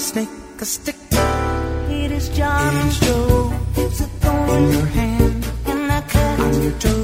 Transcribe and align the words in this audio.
snake, 0.00 0.28
a 0.60 0.64
stick. 0.64 0.96
It 1.90 2.10
is 2.10 2.28
John. 2.30 2.74
It 2.74 2.86
is 2.86 3.00
Joe. 3.00 3.52
It's 3.76 4.00
a 4.00 4.06
thorn 4.22 4.48
in 4.48 4.72
your 4.72 4.86
hand, 4.86 5.46
and 5.66 5.90
a 5.92 6.00
cut 6.08 6.40
on 6.40 6.62
your 6.62 6.72
toe. 6.78 6.99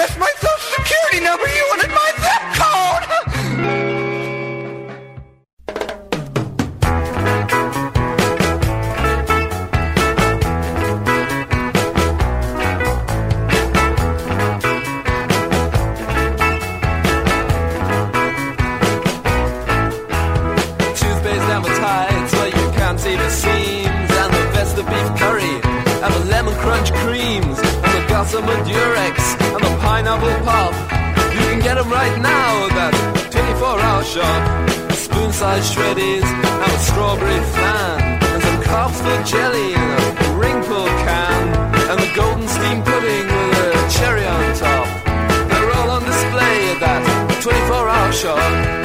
That's 0.00 0.16
my 0.16 0.32
social 0.40 0.70
security 0.80 1.20
number. 1.20 1.46
You 1.46 1.64
wanted 1.70 1.90
my 1.90 2.09
And 28.20 28.28
durex 28.68 29.16
And 29.54 29.64
the 29.64 29.76
pineapple 29.80 30.44
pop 30.44 30.74
You 31.32 31.40
can 31.48 31.58
get 31.58 31.76
them 31.76 31.88
right 31.88 32.20
now 32.20 32.66
at 32.66 32.72
that 32.76 32.94
24-hour 33.32 34.04
shop 34.04 34.70
Spoon-sized 34.92 35.74
shreddies 35.74 36.22
And 36.22 36.70
a 36.70 36.78
strawberry 36.80 37.40
flan 37.56 38.20
And 38.22 38.42
some 38.42 38.62
Copsford 38.62 39.24
jelly 39.24 39.72
In 39.72 39.80
a 39.80 40.36
ring 40.36 40.60
can. 40.62 41.42
And 41.88 41.98
the 41.98 42.12
golden 42.14 42.46
steam 42.46 42.82
pudding 42.82 43.24
With 43.24 43.80
a 43.80 43.88
cherry 43.88 44.26
on 44.26 44.54
top. 44.54 44.86
They're 45.48 45.72
all 45.80 45.90
on 45.90 46.04
display 46.04 46.72
at 46.72 46.80
that 46.80 47.40
24-hour 47.40 48.12
shop 48.12 48.79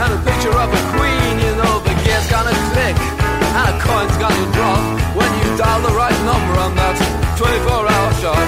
and 0.00 0.14
a 0.16 0.20
picture 0.24 0.56
of 0.56 0.68
a 0.72 0.82
queen, 0.96 1.34
you 1.44 1.52
know 1.60 1.74
the 1.84 1.92
gear's 2.00 2.24
gonna 2.32 2.56
click 2.72 2.96
and 2.96 3.66
a 3.68 3.76
coin's 3.84 4.16
gonna 4.16 4.46
drop 4.56 4.80
when 5.12 5.28
you 5.40 5.46
dial 5.60 5.82
the 5.84 5.92
right 5.92 6.16
number 6.24 6.54
on 6.64 6.72
that 6.74 6.96
24-hour 7.36 8.12
shop. 8.22 8.40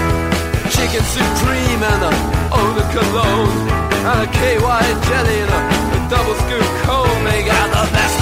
Chicken 0.73 1.05
supreme 1.05 1.83
and 1.93 2.03
a 2.09 2.13
de 2.77 2.85
cologne 2.97 3.69
and 4.09 4.19
a 4.25 4.29
KY 4.33 4.85
jelly 5.09 5.39
and 5.45 5.53
a, 5.53 5.61
a 5.97 5.99
double 6.09 6.37
scoop 6.41 6.69
cone. 6.89 7.21
They 7.29 7.45
got 7.45 7.69
the 7.69 7.85
best 7.93 8.22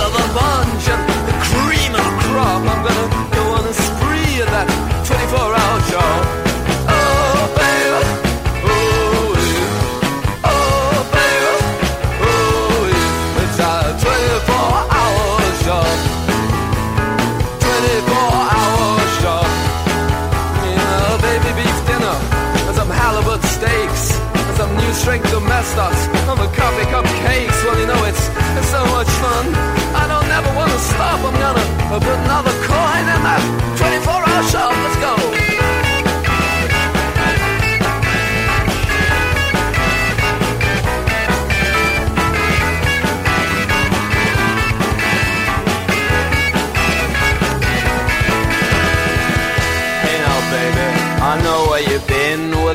some 25.10 25.18
new 25.18 25.26
strength 25.26 25.30
domestos 25.30 26.06
and 26.28 26.38
the 26.38 26.46
coffee 26.56 26.84
cup 26.90 27.04
cakes. 27.26 27.64
Well, 27.64 27.78
you 27.78 27.86
know 27.86 28.04
it's 28.04 28.28
it's 28.58 28.70
so 28.70 28.84
much 28.86 29.08
fun. 29.18 29.46
I 29.94 30.06
don't 30.08 30.28
never 30.28 30.54
want 30.56 30.70
to 30.70 30.78
stop. 30.78 31.20
I'm 31.20 31.34
gonna 31.34 31.64
put 31.88 32.16
another 32.24 32.52
coin 32.66 33.04
in 33.14 33.22
that 33.26 33.42
24-hour 33.78 34.42
shop. 34.48 34.72
Let's 34.72 34.96
go. 35.00 35.19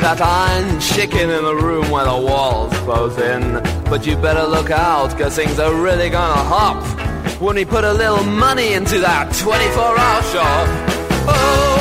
That 0.05 0.21
iron 0.21 0.79
chicken 0.79 1.31
in 1.31 1.43
the 1.43 1.55
room 1.55 1.89
where 1.89 2.05
the 2.05 2.12
walls 2.12 2.71
close 2.85 3.17
in. 3.17 3.53
But 3.85 4.05
you 4.05 4.15
better 4.15 4.45
look 4.45 4.69
out, 4.69 5.17
cause 5.17 5.35
things 5.35 5.57
are 5.57 5.74
really 5.74 6.12
gonna 6.12 6.43
hop 6.43 6.83
when 7.41 7.55
we 7.55 7.65
put 7.65 7.83
a 7.83 7.91
little 7.91 8.24
money 8.24 8.74
into 8.74 9.00
that 9.00 9.33
24 9.33 9.97
hour 9.97 10.21
shop. 10.31 10.67
Oh, 11.27 11.75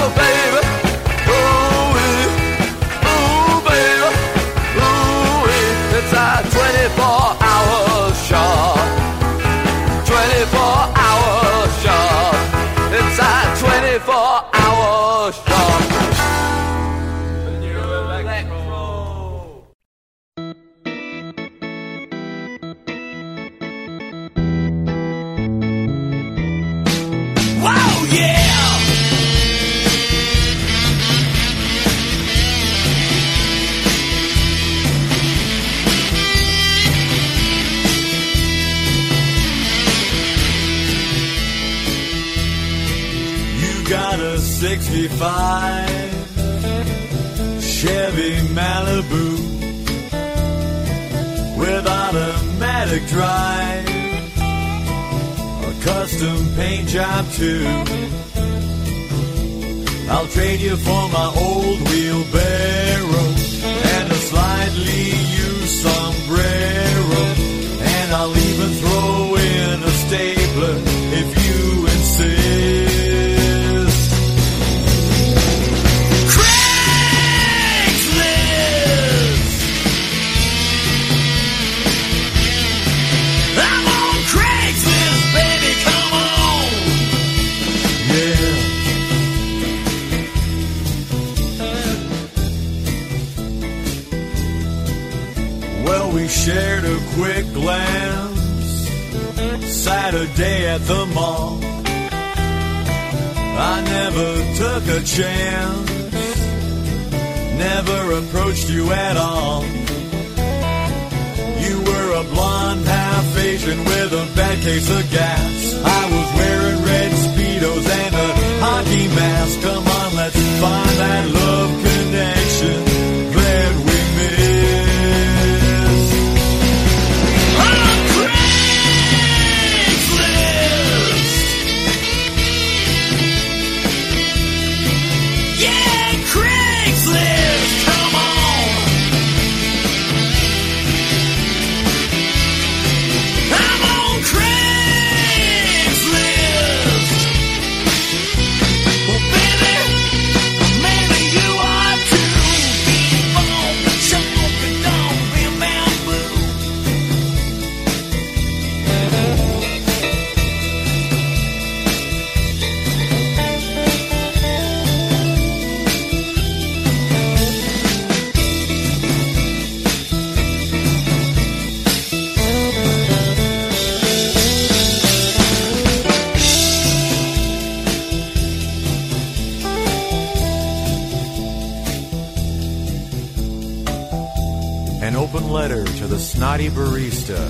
open 185.34 185.50
letter 185.50 185.84
to 185.84 186.06
the 186.06 186.18
snotty 186.18 186.68
barista 186.68 187.40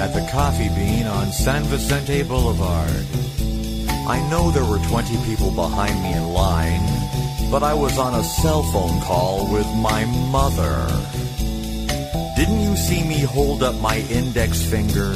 at 0.00 0.14
the 0.14 0.26
Coffee 0.32 0.70
Bean 0.70 1.06
on 1.06 1.30
San 1.32 1.64
Vicente 1.64 2.22
Boulevard. 2.22 3.04
I 4.08 4.26
know 4.30 4.50
there 4.50 4.64
were 4.64 4.78
20 4.88 5.14
people 5.26 5.50
behind 5.50 6.02
me 6.02 6.14
in 6.14 6.28
line, 6.28 6.80
but 7.50 7.62
I 7.62 7.74
was 7.74 7.98
on 7.98 8.14
a 8.14 8.24
cell 8.24 8.62
phone 8.72 9.02
call 9.02 9.52
with 9.52 9.66
my 9.76 10.06
mother. 10.32 10.86
Didn't 12.36 12.60
you 12.60 12.74
see 12.74 13.04
me 13.04 13.18
hold 13.20 13.62
up 13.62 13.74
my 13.82 13.98
index 14.08 14.62
finger? 14.62 15.12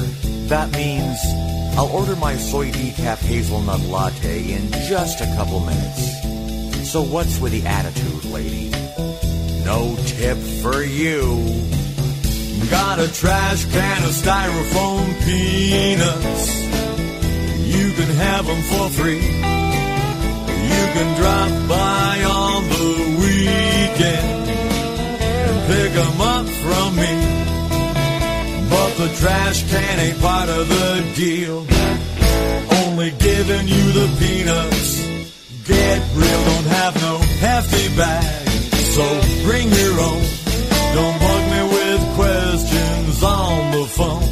That 0.49 0.71
means 0.73 1.19
I'll 1.79 1.91
order 1.91 2.17
my 2.17 2.37
soy 2.37 2.71
decaf 2.71 3.19
hazelnut 3.21 3.81
latte 3.81 4.53
in 4.53 4.71
just 4.91 5.23
a 5.23 5.33
couple 5.37 5.61
minutes. 5.61 6.91
So 6.91 7.03
what's 7.03 7.41
with 7.41 7.53
the 7.53 7.67
attitude, 7.67 8.25
lady? 8.27 8.69
No 9.65 9.97
tip 10.05 10.37
for 10.61 10.83
you. 10.83 11.80
Got 12.69 12.99
a 12.99 13.13
trash 13.13 13.65
can 13.67 14.05
of 14.05 14.11
styrofoam 14.11 15.07
peanuts. 15.25 16.61
You 17.67 17.93
can 17.93 18.11
have 18.17 18.47
them 18.47 18.63
for 18.63 18.89
free. 18.91 19.25
You 20.71 20.85
can 20.95 21.17
drop 21.17 21.69
by 21.69 22.23
on 22.25 22.69
the 22.69 23.17
weekend 23.21 24.51
and 25.21 25.67
pick 25.71 25.93
them 25.93 26.21
up 26.21 26.47
from 26.47 26.97
me. 26.97 27.15
But 28.69 28.91
the 28.99 29.09
trash 29.21 29.69
can 29.71 29.99
ain't 29.99 30.21
part 30.21 30.49
of 30.49 30.69
the 30.69 31.13
deal. 31.17 31.67
Only 32.85 33.11
giving 33.13 33.67
you 33.69 33.93
the 33.93 34.09
peanuts. 34.19 35.01
Get 35.67 35.99
real, 36.15 36.45
don't 36.45 36.67
have 36.79 36.95
no 37.01 37.19
hefty 37.41 37.97
bag. 37.97 38.49
So 38.95 39.05
bring 39.45 39.69
your 39.71 40.01
own. 40.01 40.23
Don't 40.95 41.40
phone. 43.91 44.23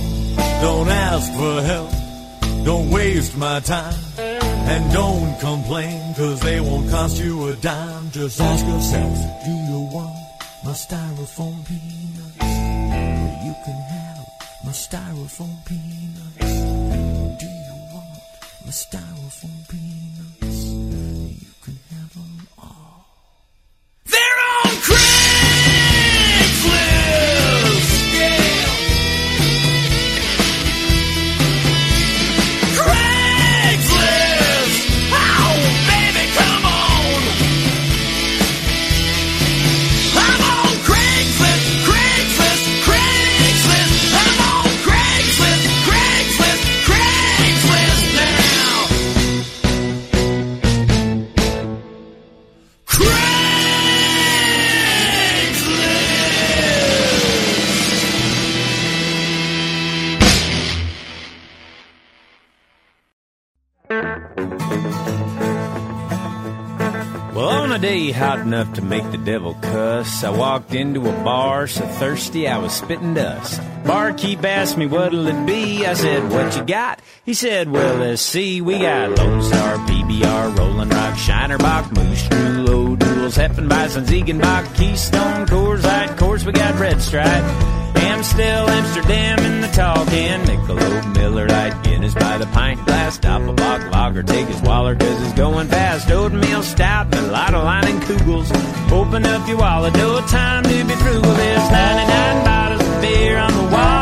Don't 0.60 0.88
ask 0.88 1.32
for 1.32 1.62
help. 1.62 1.90
Don't 2.64 2.90
waste 2.90 3.36
my 3.36 3.60
time. 3.60 3.94
And 4.18 4.92
don't 4.92 5.38
complain, 5.40 6.14
cause 6.14 6.40
they 6.40 6.60
won't 6.60 6.90
cost 6.90 7.18
you 7.18 7.48
a 7.48 7.56
dime. 7.56 8.10
Just 8.10 8.40
ask 8.40 8.66
yourself, 8.66 9.16
do 9.44 9.50
you 9.50 9.80
want 9.94 10.14
my 10.64 10.72
styrofoam 10.72 11.56
peanuts? 11.66 12.44
You 13.46 13.54
can 13.64 13.78
have 13.94 14.26
my 14.64 14.72
styrofoam 14.72 15.56
peanuts. 15.64 16.52
Do 17.42 17.46
you 17.46 17.76
want 17.92 18.18
my 18.64 18.72
styrofoam 18.84 19.58
peanuts? 19.70 20.64
You 21.44 21.52
can 21.64 21.78
have 21.94 22.12
them 22.12 22.48
all. 22.58 23.06
They're 24.04 24.40
on 24.64 24.74
Craigslist! 24.86 25.27
Hot 68.18 68.40
enough 68.40 68.74
to 68.74 68.82
make 68.82 69.08
the 69.12 69.18
devil 69.18 69.54
cuss, 69.54 70.24
I 70.24 70.30
walked 70.30 70.74
into 70.74 71.08
a 71.08 71.12
bar 71.22 71.68
so 71.68 71.86
thirsty 71.86 72.48
I 72.48 72.58
was 72.58 72.72
spitting 72.72 73.14
dust. 73.14 73.60
Barkeep 73.84 74.44
asked 74.44 74.76
me 74.76 74.86
what'll 74.86 75.28
it 75.28 75.46
be. 75.46 75.86
I 75.86 75.94
said, 75.94 76.28
what 76.28 76.56
you 76.56 76.64
got? 76.64 77.00
He 77.24 77.32
said, 77.32 77.70
well, 77.70 77.96
let's 77.96 78.20
see. 78.20 78.60
We 78.60 78.80
got 78.80 79.16
Lone 79.16 79.42
Star, 79.42 79.76
PBR, 79.86 80.58
Rolling 80.58 80.88
Rock, 80.88 81.16
Shiner 81.16 81.58
Bock, 81.58 81.92
Moose 81.92 82.28
Drool, 82.28 82.70
O'Doul's, 82.70 83.36
Hefeweizen, 83.36 84.04
Ziegenbock, 84.04 84.74
Keystone, 84.74 85.46
Coors 85.46 85.84
Light, 85.84 86.16
course 86.16 86.44
we 86.44 86.50
got 86.50 86.78
Red 86.80 87.00
Stripe. 87.00 87.77
Amstel, 88.18 88.68
Amsterdam 88.68 89.38
in 89.44 89.60
the 89.60 89.68
tall 89.68 90.04
can. 90.06 90.44
Michelob, 90.44 91.14
Miller 91.14 91.46
Lite, 91.46 91.84
Guinness 91.84 92.14
by 92.14 92.36
the 92.36 92.46
pint 92.46 92.84
glass. 92.84 93.16
Doppelbock, 93.16 93.92
Lager, 93.92 94.24
take 94.24 94.48
his 94.48 94.60
Waller 94.60 94.96
cause 94.96 95.22
it's 95.22 95.34
going 95.34 95.68
fast. 95.68 96.10
Oatmeal 96.10 96.64
Stout, 96.64 97.10
Mulatto 97.10 97.62
Leinenkugels. 97.62 98.50
Open 98.90 99.24
up 99.24 99.46
your 99.46 99.58
wallet, 99.58 99.94
no 99.94 100.20
time 100.26 100.64
to 100.64 100.84
be 100.84 100.94
frugal. 100.96 101.32
There's 101.32 101.70
99 101.70 102.44
bottles 102.44 102.80
of 102.80 103.00
beer 103.00 103.38
on 103.38 103.52
the 103.52 103.76
wall. 103.76 103.97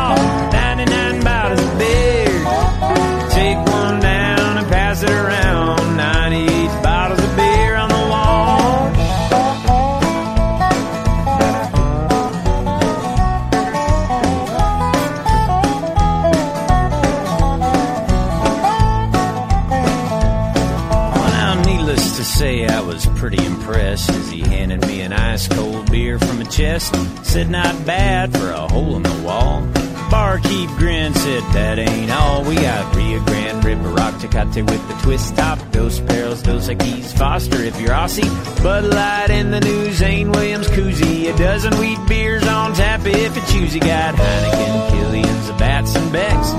Tecate 34.36 34.68
with 34.70 34.88
the 34.88 34.94
twist 35.02 35.34
top. 35.34 35.58
Dos 35.72 35.98
Perils, 36.00 36.42
Dos 36.42 36.68
Equis, 36.68 37.16
Foster 37.16 37.62
if 37.62 37.80
you're 37.80 37.90
Aussie. 37.90 38.28
Bud 38.62 38.84
Light 38.84 39.30
in 39.30 39.50
the 39.50 39.60
new 39.60 39.92
Zane 39.92 40.30
Williams 40.30 40.68
koozie. 40.68 41.32
A 41.32 41.38
dozen 41.38 41.74
wheat 41.78 41.98
beers 42.06 42.46
on 42.46 42.74
tap 42.74 43.00
if 43.06 43.34
you 43.34 43.42
choose. 43.60 43.74
You 43.74 43.80
got 43.80 44.14
Heineken, 44.14 44.90
Killian's, 44.90 45.50
Bats 45.58 45.96
and 45.96 46.12
Becks. 46.12 46.50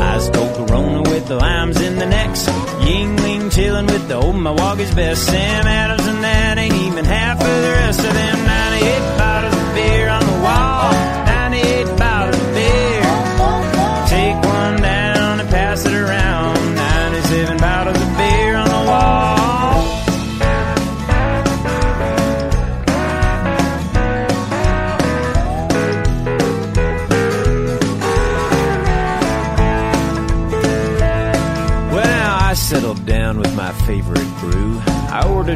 Ice 0.00 0.30
cold 0.30 0.68
Corona 0.68 1.02
with 1.10 1.26
the 1.26 1.36
limes 1.36 1.80
in 1.80 1.98
the 1.98 2.06
necks. 2.06 2.46
Yuengling 2.46 3.50
chillin' 3.50 3.86
with 3.90 4.06
the 4.06 4.14
old 4.14 4.36
Milwaukee's 4.36 4.94
best. 4.94 5.26
Sam 5.26 5.66
Adams 5.66 6.06
and 6.06 6.22
that 6.22 6.58
ain't 6.58 6.74
even 6.74 7.04
half 7.04 7.40
of 7.40 7.46
the 7.46 7.72
rest 7.80 7.98
of 7.98 8.14
them 8.14 8.33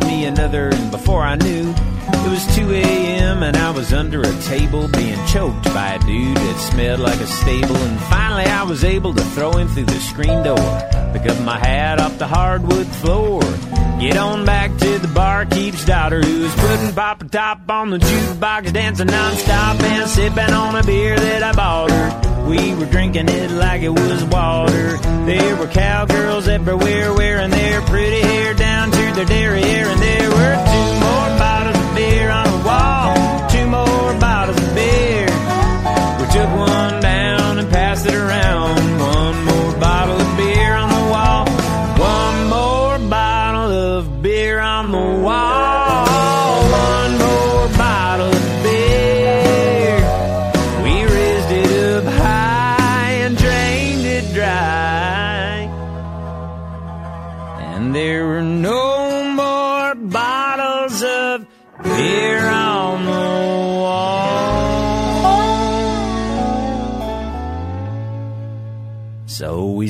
Me 0.06 0.24
another, 0.24 0.68
and 0.68 0.90
before 0.90 1.22
I 1.22 1.36
knew, 1.36 1.72
it 1.72 2.30
was 2.30 2.56
2 2.56 2.72
a.m. 2.72 3.42
and 3.42 3.56
I 3.56 3.70
was 3.70 3.92
under 3.92 4.20
a 4.20 4.40
table 4.42 4.88
being 4.88 5.18
choked 5.26 5.64
by 5.74 5.94
a 5.94 5.98
dude 6.00 6.36
that 6.36 6.58
smelled 6.70 7.00
like 7.00 7.20
a 7.20 7.26
stable. 7.26 7.76
And 7.76 8.00
finally, 8.02 8.44
I 8.44 8.62
was 8.62 8.84
able 8.84 9.12
to 9.14 9.22
throw 9.22 9.52
him 9.52 9.68
through 9.68 9.84
the 9.84 10.00
screen 10.00 10.42
door, 10.42 10.56
pick 11.12 11.28
up 11.28 11.40
my 11.44 11.58
hat 11.58 12.00
off 12.00 12.18
the 12.18 12.26
hardwood 12.26 12.86
floor, 12.86 13.42
get 14.00 14.16
on 14.16 14.44
back 14.44 14.76
to 14.78 14.98
the 14.98 15.08
barkeep's 15.08 15.84
daughter 15.84 16.20
who 16.22 16.42
was 16.42 16.54
putting 16.54 16.94
Pop 16.94 17.22
a 17.22 17.24
Top 17.26 17.70
on 17.70 17.90
the 17.90 17.98
jukebox, 17.98 18.72
dancing 18.72 19.08
nonstop 19.08 19.80
and 19.82 20.08
sipping 20.08 20.54
on 20.54 20.76
a 20.76 20.82
beer 20.84 21.16
that 21.16 21.42
I 21.42 21.52
bought 21.52 21.90
her. 21.90 22.27
We 22.48 22.74
were 22.74 22.86
drinking 22.86 23.28
it 23.28 23.50
like 23.50 23.82
it 23.82 23.90
was 23.90 24.24
water. 24.24 24.96
There 25.26 25.56
were 25.56 25.66
cowgirls 25.66 26.48
everywhere 26.48 27.12
wearing 27.12 27.50
their 27.50 27.82
pretty 27.82 28.22
hair 28.22 28.54
down 28.54 28.90
to 28.90 29.12
their 29.16 29.26
derriere, 29.26 29.86
and 29.86 30.00
there 30.00 30.30
were 30.30 30.56
two 30.72 30.90
more 31.04 31.28
bottles 31.38 31.76
of 31.76 31.94
beer 31.94 32.30
on 32.30 32.46
the 32.46 32.64
wall. 32.64 33.48
Two 33.50 33.66
more 33.66 34.18
bottles 34.18 34.56
of 34.56 34.74
beer. 34.74 35.28
We 36.18 36.24
took 36.32 36.50
one 36.56 37.02
down 37.02 37.58
and 37.58 37.68
passed 37.70 38.06
it 38.06 38.14
around. 38.14 38.76
One 38.98 39.44
more 39.44 39.72
bottle 39.78 40.18
of 40.18 40.36
beer 40.38 40.57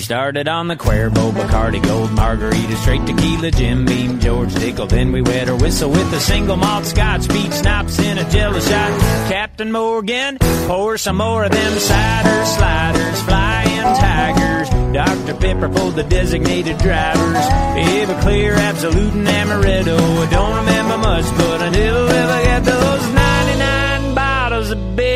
started 0.08 0.48
on 0.48 0.68
the 0.68 0.74
Cuervo, 0.74 1.32
Bacardi, 1.32 1.82
Gold, 1.82 2.10
Margarita, 2.12 2.76
straight 2.76 3.04
tequila, 3.04 3.50
Jim 3.50 3.84
Beam, 3.84 4.18
George 4.20 4.54
Dickel. 4.54 4.88
Then 4.88 5.12
we 5.12 5.20
wet 5.20 5.50
our 5.50 5.56
whistle 5.56 5.90
with 5.90 6.10
a 6.14 6.18
single 6.18 6.56
malt 6.56 6.86
scotch, 6.86 7.28
beat 7.28 7.52
snaps 7.52 7.98
in 7.98 8.16
a 8.16 8.30
jello 8.30 8.58
shot. 8.58 9.00
Captain 9.28 9.70
Morgan, 9.70 10.38
pour 10.66 10.96
some 10.96 11.18
more 11.18 11.44
of 11.44 11.50
them 11.50 11.78
cider 11.78 12.44
sliders, 12.46 13.22
flying 13.24 13.82
tigers. 14.00 14.70
Dr. 14.94 15.34
Pepper 15.34 15.68
pulled 15.68 15.96
the 15.96 16.04
designated 16.04 16.78
drivers. 16.78 17.44
Everclear, 17.76 18.56
Absolut, 18.56 19.12
and 19.12 19.28
Amaretto. 19.28 19.98
I 19.98 20.30
don't 20.30 20.56
remember 20.56 20.96
much, 20.96 21.26
but 21.36 21.60
I 21.60 21.68
never 21.68 22.08
ever 22.08 22.44
got 22.44 22.64
those 22.64 23.12
99 23.12 24.14
bottles 24.14 24.70
of 24.70 24.96
beer 24.96 25.07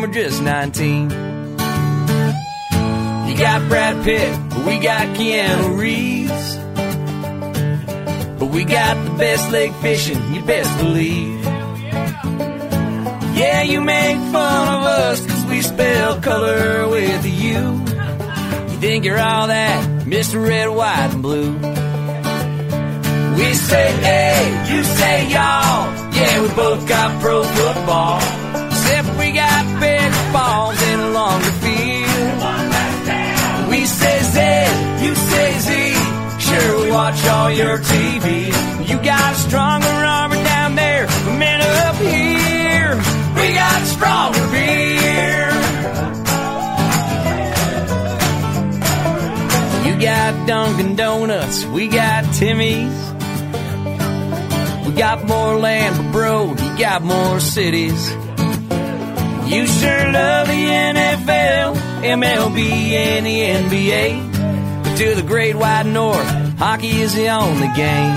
when 0.00 0.10
we're 0.10 0.14
just 0.14 0.42
19. 0.42 1.10
You 3.28 3.36
got 3.36 3.68
Brad 3.68 4.04
Pitt, 4.04 4.38
but 4.50 4.64
we 4.66 4.78
got 4.78 5.06
Keanu 5.16 5.78
Reeves. 5.78 6.56
But 8.38 8.46
we 8.46 8.64
got 8.64 9.02
the 9.04 9.10
best 9.18 9.50
leg 9.50 9.72
fishing, 9.74 10.34
you 10.34 10.42
best 10.42 10.76
believe. 10.78 11.44
Yeah, 13.36 13.62
you 13.62 13.80
make 13.80 14.16
fun 14.32 14.68
of 14.74 14.84
us 14.84 15.26
cause 15.26 15.44
we 15.46 15.62
spell 15.62 16.20
color 16.20 16.88
with 16.88 17.24
a 17.24 17.28
U. 17.28 18.72
You 18.72 18.78
think 18.80 19.04
you're 19.04 19.18
all 19.18 19.46
that, 19.48 19.84
Mr. 20.04 20.44
Red, 20.44 20.68
White, 20.68 21.10
and 21.12 21.22
Blue. 21.22 21.52
We 23.36 23.54
say 23.54 23.92
hey, 24.02 24.74
you 24.74 24.82
say 24.82 25.28
y'all. 25.30 25.92
Yeah, 26.12 26.42
we 26.42 26.48
both 26.54 26.88
got 26.88 27.20
pro 27.20 27.42
football. 27.42 28.37
Watch 36.98 37.24
all 37.28 37.48
your 37.48 37.78
TV. 37.78 38.46
You 38.88 38.96
got 39.04 39.32
a 39.32 39.36
stronger 39.36 39.86
armor 39.86 40.34
down 40.34 40.74
there, 40.74 41.06
but 41.06 41.38
men 41.38 41.60
up 41.86 41.94
here. 41.94 42.96
We 43.38 43.54
got 43.54 43.78
stronger 43.86 44.46
beer. 44.50 45.46
You 49.86 49.94
got 50.00 50.48
Dunkin' 50.48 50.96
Donuts, 50.96 51.66
we 51.66 51.86
got 51.86 52.34
Timmy's. 52.34 52.98
We 54.84 54.92
got 54.94 55.24
more 55.24 55.56
land, 55.56 55.98
but 55.98 56.10
bro, 56.10 56.48
you 56.48 56.78
got 56.78 57.02
more 57.02 57.38
cities. 57.38 58.10
You 59.52 59.66
sure 59.68 60.12
love 60.18 60.48
the 60.48 60.64
NFL, 60.98 61.76
MLB, 62.02 62.60
and 62.90 63.24
the 63.24 63.38
NBA. 63.62 64.82
But 64.82 64.96
to 64.96 65.14
the 65.14 65.22
great 65.22 65.54
wide 65.54 65.86
north, 65.86 66.37
hockey 66.58 67.00
is 67.00 67.14
the 67.14 67.28
only 67.28 67.68
game. 67.68 68.14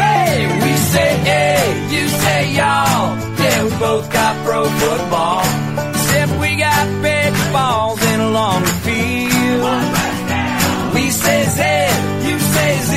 Hey, 0.00 0.46
we 0.64 0.72
say 0.92 1.10
hey, 1.30 1.60
you 1.94 2.08
say 2.08 2.40
y'all. 2.58 3.16
Yeah, 3.40 3.64
we 3.64 3.70
both 3.78 4.10
got 4.10 4.32
pro 4.44 4.64
football. 4.64 5.42
Except 5.90 6.32
we 6.40 6.56
got 6.56 6.84
big 7.02 7.32
balls 7.52 8.02
in 8.12 8.20
a 8.20 8.30
longer 8.30 8.76
field. 8.86 9.62
We 10.94 11.10
say 11.10 11.40
Z, 11.56 11.60
you 12.26 12.36
say 12.54 12.72
Z. 12.88 12.92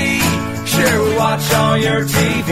Sure, 0.71 1.04
we 1.06 1.17
watch 1.17 1.54
all 1.54 1.78
your 1.78 2.02
TV. 2.06 2.52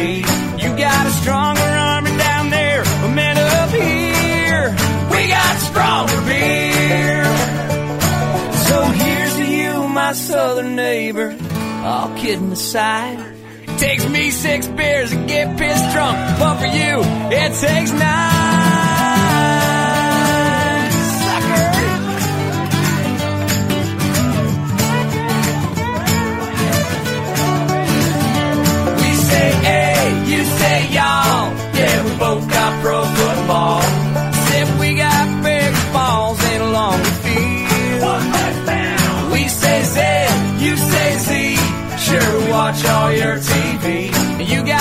You 0.62 0.70
got 0.78 1.08
a 1.08 1.12
stronger 1.22 1.70
armor 1.92 2.18
down 2.18 2.50
there, 2.50 2.84
but 2.84 3.12
men 3.22 3.38
up 3.38 3.70
here. 3.70 4.76
We 5.12 5.28
got 5.30 5.54
stronger 5.70 6.22
beer. 6.28 7.24
So 8.68 8.78
here's 9.02 9.36
to 9.36 9.46
you, 9.46 9.88
my 9.88 10.12
southern 10.12 10.76
neighbor. 10.76 11.47
All 11.88 12.10
kidding 12.18 12.52
aside. 12.52 13.18
It 13.64 13.80
takes 13.80 14.06
me 14.10 14.30
six 14.30 14.68
beers 14.68 15.12
to 15.12 15.26
get 15.26 15.58
pissed 15.58 15.90
drunk, 15.94 16.18
but 16.38 16.58
for 16.58 16.66
you, 16.66 17.00
it 17.32 17.54
takes 17.62 17.92
nine. 17.92 18.02
Sucker! 21.24 21.72
We 29.02 29.10
say 29.30 29.50
hey, 29.70 30.26
you 30.28 30.44
say 30.44 30.90
y'all. 30.92 31.54
Yeah, 31.74 32.04
we 32.04 32.12
both 32.20 32.50
got 32.50 32.82
pro 32.84 33.02
football. 33.06 34.07
Watch 42.68 42.86
all 42.86 43.12
your 43.14 43.38
TV. 43.38 44.12
You 44.46 44.66
got 44.66 44.77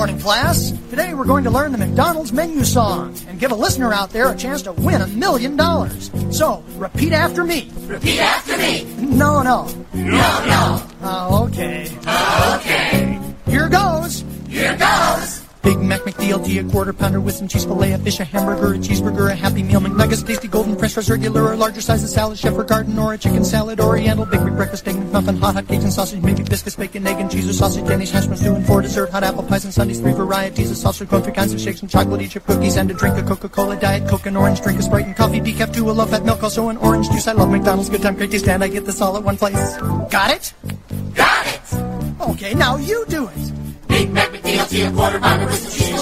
morning, 0.00 0.18
class. 0.18 0.72
Today 0.88 1.12
we're 1.12 1.26
going 1.26 1.44
to 1.44 1.50
learn 1.50 1.72
the 1.72 1.76
McDonald's 1.76 2.32
menu 2.32 2.64
song 2.64 3.14
and 3.28 3.38
give 3.38 3.52
a 3.52 3.54
listener 3.54 3.92
out 3.92 4.08
there 4.08 4.32
a 4.32 4.34
chance 4.34 4.62
to 4.62 4.72
win 4.72 5.02
a 5.02 5.06
million 5.08 5.56
dollars. 5.56 6.10
So, 6.30 6.64
repeat 6.76 7.12
after 7.12 7.44
me. 7.44 7.70
Repeat 7.80 8.18
after 8.18 8.56
me. 8.56 8.84
No, 8.96 9.42
no. 9.42 9.66
No, 9.92 10.44
no. 10.46 10.82
Oh, 11.02 11.48
okay. 11.48 11.94
Uh, 12.06 12.58
okay. 12.58 13.20
Here 13.44 13.68
goes. 13.68 14.24
Here 14.48 14.74
goes. 14.78 15.39
Big 15.62 15.78
Mac 15.78 16.00
McDLT, 16.00 16.66
a 16.66 16.70
quarter 16.70 16.92
pounder 16.92 17.20
with 17.20 17.34
some 17.34 17.46
cheese 17.46 17.64
fillet, 17.64 17.92
a 17.92 17.98
fish, 17.98 18.18
a 18.18 18.24
hamburger, 18.24 18.74
a 18.74 18.78
cheeseburger, 18.78 19.30
a 19.30 19.34
Happy 19.34 19.62
Meal, 19.62 19.80
McNuggets, 19.80 20.26
tasty 20.26 20.48
golden 20.48 20.76
fresh 20.76 20.94
fries, 20.94 21.10
regular 21.10 21.42
or 21.42 21.56
larger 21.56 21.80
size, 21.80 22.02
a 22.02 22.08
salad, 22.08 22.38
chef 22.38 22.54
or 22.54 22.64
garden, 22.64 22.98
or 22.98 23.12
a 23.12 23.18
chicken 23.18 23.44
salad, 23.44 23.78
oriental, 23.78 24.24
big 24.24 24.40
breakfast, 24.40 24.88
egg 24.88 24.96
McMuffin, 24.96 25.38
hot 25.38 25.54
hot 25.54 25.68
cakes 25.68 25.84
and 25.84 25.92
sausage, 25.92 26.22
maybe 26.22 26.42
biscuits, 26.42 26.76
bacon, 26.76 27.06
egg 27.06 27.20
and 27.20 27.30
cheese, 27.30 27.48
or 27.48 27.52
sausage, 27.52 27.86
Denny's, 27.86 28.10
hash 28.10 28.26
browns, 28.26 28.42
and 28.42 28.66
four, 28.66 28.80
dessert, 28.80 29.10
hot 29.10 29.22
apple 29.22 29.42
pies 29.42 29.64
and 29.64 29.74
sundaes, 29.74 30.00
three 30.00 30.12
varieties 30.12 30.70
of 30.70 30.76
sausage, 30.76 31.08
three 31.08 31.32
kinds 31.32 31.52
of 31.52 31.60
shakes 31.60 31.82
and 31.82 31.90
chocolate, 31.90 32.30
chip 32.30 32.44
cookies, 32.46 32.76
and 32.76 32.90
a 32.90 32.94
drink, 32.94 33.18
a 33.18 33.22
Coca-Cola, 33.22 33.78
diet, 33.78 34.08
Coke, 34.08 34.26
and 34.26 34.36
orange, 34.36 34.62
drink, 34.62 34.78
a 34.78 34.82
Sprite 34.82 35.06
and 35.06 35.16
coffee, 35.16 35.40
decaf, 35.40 35.74
two, 35.74 35.90
a 35.90 35.92
low 35.92 36.06
fat 36.06 36.24
milk, 36.24 36.42
also 36.42 36.68
an 36.68 36.78
orange 36.78 37.10
juice. 37.10 37.26
I 37.26 37.32
love 37.32 37.50
McDonald's, 37.50 37.90
good 37.90 38.02
time, 38.02 38.16
great 38.16 38.30
taste, 38.30 38.48
and 38.48 38.64
I 38.64 38.68
get 38.68 38.86
this 38.86 39.00
all 39.00 39.16
at 39.16 39.22
one 39.22 39.36
place. 39.36 39.76
Got 40.10 40.30
it? 40.30 40.54
Got 41.14 41.46
it. 41.46 41.74
Okay, 42.20 42.54
now 42.54 42.76
you 42.76 43.04
do 43.08 43.28
it. 43.28 43.59
Big 44.00 44.12
Mac 44.14 44.32
a 44.32 44.92
quarter 44.92 45.20
pounder 45.20 45.44
with 45.44 45.56
some 45.56 45.72
cheese. 45.72 46.00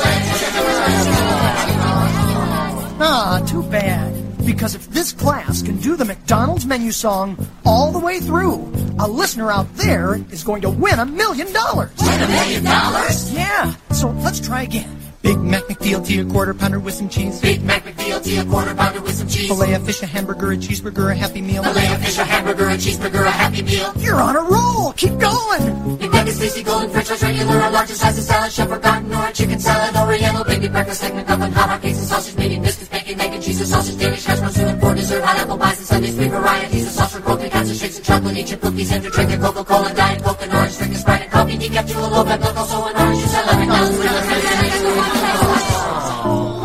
Ah, 3.00 3.44
too 3.44 3.64
bad. 3.64 4.14
Because 4.46 4.76
if 4.76 4.88
this 4.90 5.12
class 5.12 5.62
can 5.62 5.78
do 5.78 5.96
the 5.96 6.04
McDonald's 6.04 6.64
menu 6.64 6.92
song 6.92 7.36
all 7.66 7.90
the 7.90 7.98
way 7.98 8.20
through, 8.20 8.72
a 9.00 9.08
listener 9.08 9.50
out 9.50 9.66
there 9.74 10.14
is 10.30 10.44
going 10.44 10.62
to 10.62 10.70
win 10.70 11.00
a 11.00 11.06
million 11.06 11.52
dollars. 11.52 11.90
Win 12.00 12.22
a 12.22 12.28
million 12.28 12.62
dollars? 12.62 13.32
Yeah. 13.34 13.74
So 13.90 14.10
let's 14.10 14.38
try 14.38 14.62
again. 14.62 14.97
Big 15.22 15.40
Mac 15.40 15.64
McDLT, 15.64 16.20
a 16.20 16.32
quarter 16.32 16.54
pounder 16.54 16.78
with 16.78 16.94
some 16.94 17.08
cheese. 17.08 17.40
Big 17.40 17.62
Mac 17.62 17.84
McDLT, 17.84 18.40
a 18.40 18.44
quarter 18.48 18.74
pounder 18.74 19.00
with 19.00 19.14
some 19.14 19.28
cheese. 19.28 19.48
Filet 19.48 19.74
of 19.74 19.84
fish, 19.84 20.02
a 20.02 20.06
hamburger, 20.06 20.52
a 20.52 20.56
cheeseburger, 20.56 21.10
a 21.10 21.14
Happy 21.14 21.42
Meal. 21.42 21.62
Filet 21.62 21.92
of 21.92 22.04
fish, 22.04 22.18
a 22.18 22.24
hamburger, 22.24 22.68
a 22.68 22.76
cheeseburger, 22.76 23.26
a 23.26 23.30
Happy 23.30 23.62
Meal. 23.62 23.92
You're 23.98 24.20
on 24.20 24.36
a 24.36 24.42
roll. 24.42 24.92
Keep 24.92 25.18
going. 25.18 25.96
Big 25.98 26.10
Mac 26.12 26.26
is 26.28 26.38
tasty, 26.38 26.62
golden 26.62 26.90
french 26.90 27.08
fries, 27.08 27.22
regular 27.22 27.60
or 27.60 27.70
larger 27.70 27.94
size 27.94 28.18
of 28.18 28.24
salad, 28.24 28.70
or 28.70 28.78
garden, 28.78 29.12
or 29.12 29.26
a 29.26 29.32
chicken 29.32 29.58
salad, 29.58 29.96
oriental, 29.96 30.44
baby 30.44 30.68
breakfast, 30.68 31.02
egg 31.02 31.12
McMuffin, 31.12 31.52
hot 31.52 31.68
hot 31.68 31.82
cakes 31.82 31.98
and 31.98 32.06
sausage, 32.06 32.36
medium 32.36 32.62
biscuits, 32.62 32.88
bacon, 32.88 33.20
egg 33.20 33.32
and 33.34 33.42
cheese, 33.42 33.60
and 33.60 33.68
sausage, 33.68 33.98
Danish 33.98 34.24
hash 34.24 34.38
browns, 34.38 34.58
and 34.58 34.80
four, 34.80 34.94
dessert, 34.94 35.22
hot 35.24 35.38
apple 35.38 35.58
pies 35.58 35.78
and 35.78 35.86
sundaes, 35.86 36.14
three 36.14 36.28
varieties 36.28 36.86
of 36.86 36.92
sauce, 36.92 37.18
cold 37.20 37.40
kinds 37.50 37.70
of 37.70 37.76
shakes 37.76 37.96
and 37.96 38.06
chocolate, 38.06 38.46
chip 38.46 38.60
cookies, 38.60 38.92
and 38.92 39.04
a 39.04 39.10
drink, 39.10 39.32
a 39.32 39.38
Coca-Cola, 39.38 39.94
diet 39.94 40.22
coke, 40.22 40.38
and 40.42 40.52
orange 40.52 40.76
drink, 40.78 40.94
a 40.94 40.96
Sprite 40.96 41.22
and 41.22 41.30
coffee, 41.30 41.58
decaf, 41.58 41.90
two, 41.90 41.98
a 41.98 42.06
low 42.06 42.24
fat 42.24 42.40
milk, 42.40 42.56
also 42.56 42.86
an 42.86 42.96
orange 42.96 43.20
juice, 43.20 43.34
I 43.34 43.46
love 43.46 43.58
McDonald's. 43.58 45.17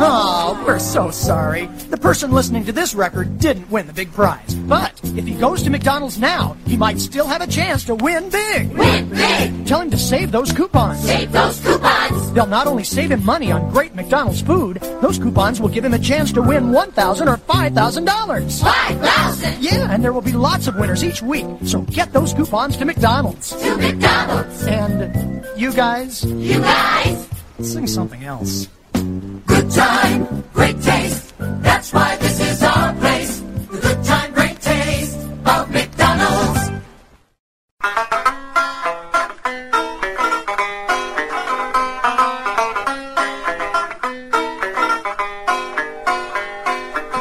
Oh, 0.06 0.62
we're 0.66 0.78
so 0.78 1.10
sorry. 1.10 1.66
The 1.88 1.96
person 1.96 2.30
listening 2.32 2.64
to 2.66 2.72
this 2.72 2.94
record 2.94 3.38
didn't 3.38 3.70
win 3.70 3.86
the 3.86 3.92
big 3.92 4.12
prize. 4.12 4.54
But 4.54 4.92
if 5.16 5.24
he 5.26 5.34
goes 5.34 5.62
to 5.62 5.70
McDonald's 5.70 6.18
now, 6.18 6.56
he 6.66 6.76
might 6.76 6.98
still 7.00 7.26
have 7.26 7.40
a 7.40 7.46
chance 7.46 7.84
to 7.84 7.94
win 7.94 8.28
big. 8.28 8.70
Win 8.76 9.08
big. 9.10 9.66
Tell 9.66 9.80
him 9.80 9.90
to 9.90 9.96
save 9.96 10.32
those 10.32 10.52
coupons. 10.52 11.00
Save 11.04 11.32
those 11.32 11.60
coupons. 11.60 12.32
They'll 12.32 12.46
not 12.46 12.66
only 12.66 12.84
save 12.84 13.10
him 13.12 13.24
money 13.24 13.50
on 13.52 13.70
great 13.70 13.94
McDonald's 13.94 14.42
food, 14.42 14.76
those 15.00 15.18
coupons 15.18 15.60
will 15.60 15.68
give 15.70 15.84
him 15.84 15.94
a 15.94 15.98
chance 15.98 16.32
to 16.32 16.42
win 16.42 16.72
1,000 16.72 17.28
or 17.28 17.36
$5,000. 17.38 18.62
Five 18.62 19.00
thousand. 19.00 19.62
Yeah, 19.62 19.90
and 19.92 20.02
there 20.04 20.12
will 20.12 20.20
be 20.22 20.32
lots 20.32 20.66
of 20.66 20.76
winners 20.76 21.02
each 21.04 21.22
week. 21.22 21.46
So 21.64 21.82
get 21.82 22.12
those 22.12 22.34
coupons 22.34 22.76
to 22.78 22.84
McDonald's. 22.84 23.50
To 23.62 23.76
McDonald's. 23.76 24.66
And 24.66 25.44
you 25.56 25.72
guys, 25.72 26.24
You 26.24 26.60
guys. 26.60 27.28
Sing 27.64 27.86
something 27.86 28.24
else. 28.24 28.68
Good 28.92 29.70
time, 29.70 30.44
great 30.52 30.80
taste. 30.82 31.34
That's 31.38 31.92
why 31.92 32.16
this 32.16 32.40
is 32.40 32.62
our 32.62 32.92
place. 32.94 33.40
The 33.70 33.78
good 33.80 34.04
time, 34.04 34.32
great 34.32 34.60
taste 34.60 35.16
of 35.46 35.70
McDonald's. 35.70 36.70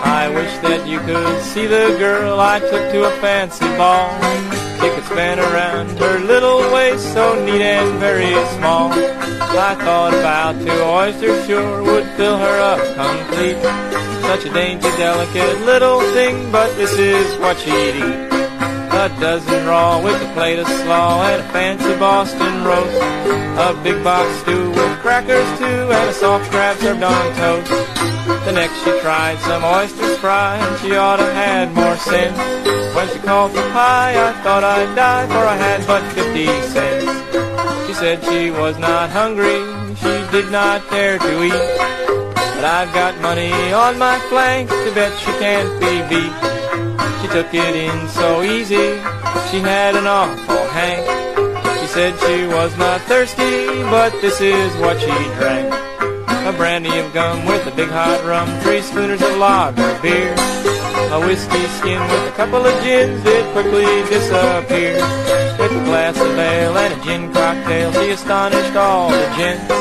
I 0.05 0.29
wish 0.35 0.57
that 0.59 0.85
you 0.87 0.99
could 0.99 1.41
see 1.41 1.67
the 1.67 1.95
girl 1.97 2.39
I 2.39 2.59
took 2.59 2.91
to 2.91 3.03
a 3.05 3.11
fancy 3.21 3.65
ball. 3.77 4.62
Could 4.83 5.05
span 5.05 5.39
around 5.39 5.97
her 5.97 6.19
little 6.19 6.59
waist 6.73 7.13
so 7.13 7.41
neat 7.45 7.61
and 7.61 7.99
very 7.99 8.33
small. 8.57 8.91
I 8.91 9.75
thought 9.75 10.13
about 10.13 10.59
two 10.59 10.81
oysters 10.83 11.45
sure 11.47 11.81
would 11.81 12.05
fill 12.17 12.37
her 12.37 12.59
up 12.59 12.81
complete. 12.95 13.61
Such 14.23 14.45
a 14.45 14.53
dainty, 14.53 14.89
delicate 14.97 15.61
little 15.61 16.01
thing, 16.11 16.51
but 16.51 16.75
this 16.75 16.91
is 16.97 17.39
what 17.39 17.57
she'd 17.59 17.95
eat. 17.95 18.32
A 18.93 19.09
dozen 19.19 19.65
raw 19.65 20.01
with 20.01 20.21
a 20.21 20.33
plate 20.33 20.59
of 20.59 20.67
slaw 20.67 21.23
and 21.25 21.41
a 21.41 21.49
fancy 21.51 21.97
Boston 21.97 22.63
roast. 22.63 23.01
A 23.57 23.73
big 23.83 24.03
box 24.03 24.29
stew 24.41 24.69
with 24.69 24.99
crackers 24.99 25.49
too 25.57 25.65
and 25.65 26.09
a 26.09 26.13
soft 26.13 26.49
crab 26.51 26.77
served 26.77 27.03
on 27.03 27.35
toast. 27.35 27.69
The 28.45 28.51
next 28.51 28.77
she 28.83 28.91
tried 29.01 29.39
some 29.39 29.63
oysters 29.63 30.17
fried 30.19 30.61
and 30.61 30.79
she 30.79 30.95
ought 30.95 31.17
to 31.17 31.25
had 31.33 31.73
more 31.73 31.97
sense. 31.97 32.37
When 32.95 33.09
she 33.09 33.19
called 33.19 33.51
for 33.51 33.67
pie, 33.71 34.13
I 34.15 34.31
thought 34.43 34.63
I'd 34.63 34.95
die 34.95 35.27
for 35.27 35.43
I 35.43 35.57
had 35.57 35.85
but 35.87 36.03
50 36.13 36.45
cents. 36.69 37.87
She 37.87 37.93
said 37.93 38.23
she 38.23 38.51
was 38.51 38.77
not 38.77 39.09
hungry, 39.09 39.59
she 39.95 40.31
did 40.31 40.51
not 40.51 40.87
care 40.87 41.17
to 41.17 41.43
eat. 41.43 41.65
But 42.55 42.63
I've 42.63 42.93
got 42.93 43.19
money 43.21 43.51
on 43.73 43.97
my 43.97 44.19
flank 44.29 44.69
to 44.69 44.91
bet 44.93 45.11
she 45.19 45.31
can't 45.41 45.71
be 45.81 45.93
beat. 46.07 46.62
She 47.21 47.27
took 47.27 47.53
it 47.53 47.75
in 47.75 48.07
so 48.09 48.43
easy, 48.43 48.99
she 49.49 49.59
had 49.59 49.95
an 49.95 50.07
awful 50.07 50.67
hang. 50.69 51.03
She 51.79 51.87
said 51.87 52.17
she 52.19 52.47
was 52.47 52.75
not 52.77 53.01
thirsty, 53.01 53.83
but 53.91 54.11
this 54.21 54.41
is 54.41 54.75
what 54.77 54.99
she 54.99 55.13
drank. 55.39 55.73
A 56.47 56.53
brandy 56.57 56.97
of 56.99 57.13
gum 57.13 57.45
with 57.45 57.65
a 57.67 57.71
big 57.71 57.89
hot 57.89 58.23
rum, 58.25 58.47
three 58.61 58.81
spooners 58.81 59.21
of 59.21 59.37
lager 59.37 59.99
beer. 60.01 60.35
A 61.15 61.19
whiskey 61.19 61.65
skin 61.79 62.01
with 62.01 62.27
a 62.27 62.35
couple 62.35 62.65
of 62.65 62.83
gins 62.83 63.23
did 63.23 63.45
quickly 63.53 63.85
disappear. 64.09 64.95
With 65.59 65.71
a 65.71 65.83
glass 65.85 66.19
of 66.19 66.37
ale 66.37 66.77
and 66.77 66.93
a 66.99 67.03
gin 67.05 67.31
cocktail, 67.31 67.93
she 67.93 68.09
astonished 68.11 68.75
all 68.75 69.09
the 69.09 69.27
gents. 69.37 69.71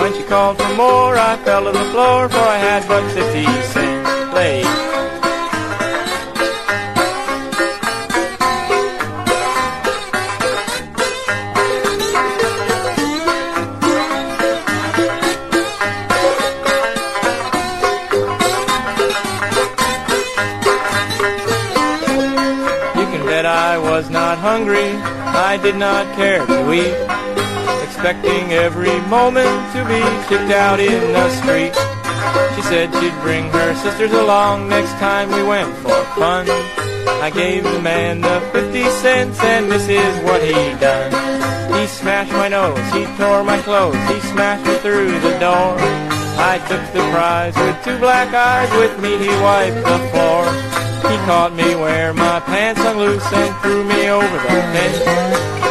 When 0.00 0.12
she 0.14 0.22
called 0.24 0.58
for 0.58 0.74
more, 0.74 1.16
I 1.16 1.36
fell 1.44 1.64
to 1.64 1.72
the 1.72 1.84
floor, 1.90 2.28
for 2.28 2.36
I 2.38 2.58
had 2.58 2.86
but 2.86 3.02
fifty 3.12 3.44
cents. 3.72 4.30
Play. 4.30 4.93
Hungry, 24.54 24.94
I 25.50 25.56
did 25.56 25.74
not 25.74 26.06
care 26.14 26.46
to 26.46 26.72
eat, 26.72 26.94
expecting 27.82 28.52
every 28.52 28.96
moment 29.10 29.50
to 29.74 29.80
be 29.90 29.98
kicked 30.28 30.54
out 30.54 30.78
in 30.78 31.02
the 31.12 31.28
street. 31.42 31.74
She 32.54 32.62
said 32.62 32.86
she'd 32.94 33.18
bring 33.26 33.50
her 33.50 33.74
sisters 33.74 34.12
along 34.12 34.68
next 34.68 34.92
time 35.02 35.28
we 35.32 35.42
went 35.42 35.74
for 35.78 35.98
fun. 36.14 36.46
I 37.26 37.30
gave 37.34 37.64
the 37.64 37.80
man 37.82 38.20
the 38.20 38.38
50 38.52 38.84
cents 39.02 39.40
and 39.42 39.72
this 39.72 39.88
is 39.88 40.14
what 40.22 40.40
he 40.40 40.54
done. 40.78 41.10
He 41.74 41.88
smashed 41.88 42.32
my 42.32 42.46
nose, 42.46 42.86
he 42.94 43.04
tore 43.18 43.42
my 43.42 43.58
clothes, 43.62 44.02
he 44.06 44.20
smashed 44.32 44.70
through 44.82 45.18
the 45.26 45.36
door. 45.42 45.74
I 46.52 46.62
took 46.68 46.84
the 46.94 47.02
prize 47.10 47.56
with 47.56 47.76
two 47.82 47.98
black 47.98 48.32
eyes, 48.32 48.70
with 48.78 48.94
me 49.02 49.18
he 49.18 49.32
wiped 49.42 49.82
the 49.82 49.98
floor. 50.12 50.73
He 51.10 51.16
caught 51.28 51.52
me 51.54 51.74
where 51.76 52.12
my 52.14 52.40
pants 52.40 52.80
hung 52.80 52.98
loose 52.98 53.32
and 53.32 53.54
threw 53.62 53.84
me 53.84 54.08
over 54.08 54.26
the 54.26 54.60
fence. 54.72 54.98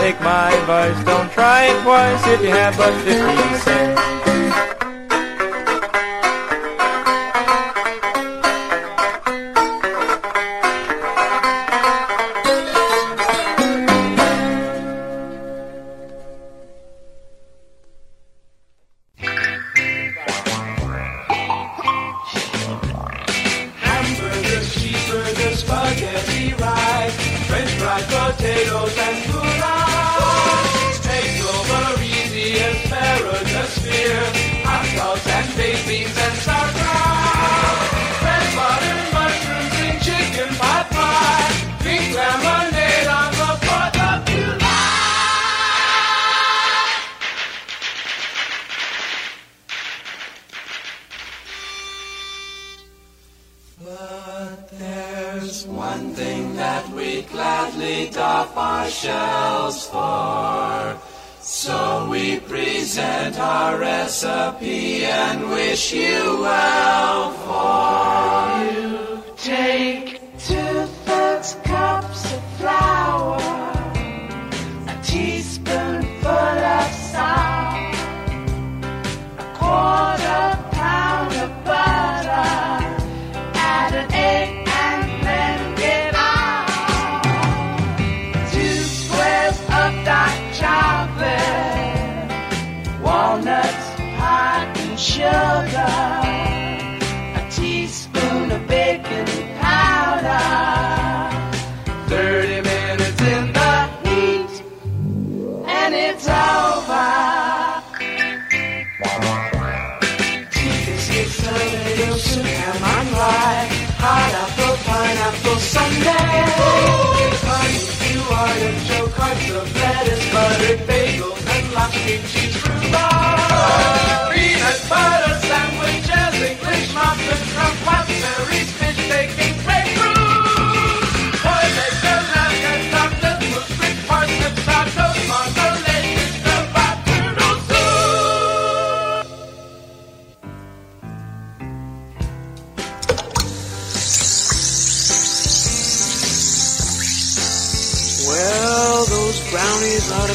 Take 0.01 0.19
my 0.21 0.51
advice, 0.53 1.03
don't 1.05 1.31
try 1.31 1.65
it 1.65 1.83
twice 1.83 2.27
if 2.27 2.41
you 2.41 2.49
have 2.49 2.77
but 2.77 2.93
50 3.03 3.59
cents. 3.59 4.22
Wish 65.73 65.91
you 65.93 66.37
well 66.39 67.31
for 67.45 68.63
you. 68.75 69.23
Take 69.37 70.12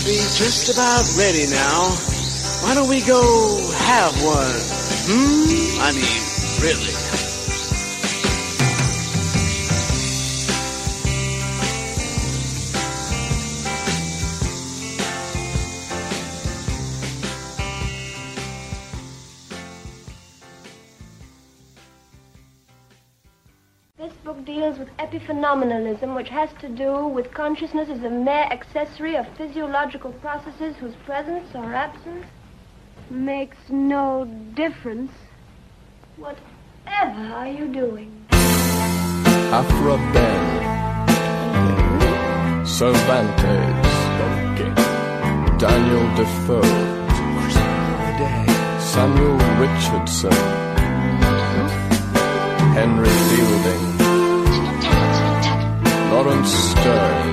be 0.09 0.15
just 0.15 0.73
about 0.73 1.05
ready 1.19 1.47
now. 1.47 1.91
Why 2.63 2.75
don't 2.75 2.89
we 2.89 3.03
go 3.03 3.61
have 3.73 4.25
one? 4.25 4.57
Hmm? 5.05 5.81
I 5.83 5.93
mean, 5.93 6.65
really. 6.65 7.08
Epiphenomenalism, 25.49 26.15
which 26.15 26.29
has 26.29 26.51
to 26.61 26.69
do 26.69 27.07
with 27.07 27.33
consciousness 27.33 27.89
as 27.89 28.03
a 28.03 28.11
mere 28.11 28.47
accessory 28.51 29.17
of 29.17 29.27
physiological 29.37 30.13
processes 30.13 30.77
whose 30.77 30.95
presence 31.07 31.55
or 31.55 31.73
absence 31.75 32.27
makes 33.09 33.57
no 33.71 34.27
difference. 34.55 35.11
Whatever 36.17 37.33
are 37.33 37.49
you 37.49 37.67
doing? 37.69 38.27
Aphra 38.31 39.97
Behn, 40.13 40.67
Cervantes, 42.67 43.89
Daniel 45.59 46.15
Defoe, 46.15 46.63
Samuel 48.79 49.39
Richardson, 49.57 50.33
Henry 52.75 53.09
Fielding, 53.09 53.98
Laurence 56.19 56.51
Sterne, 56.71 57.33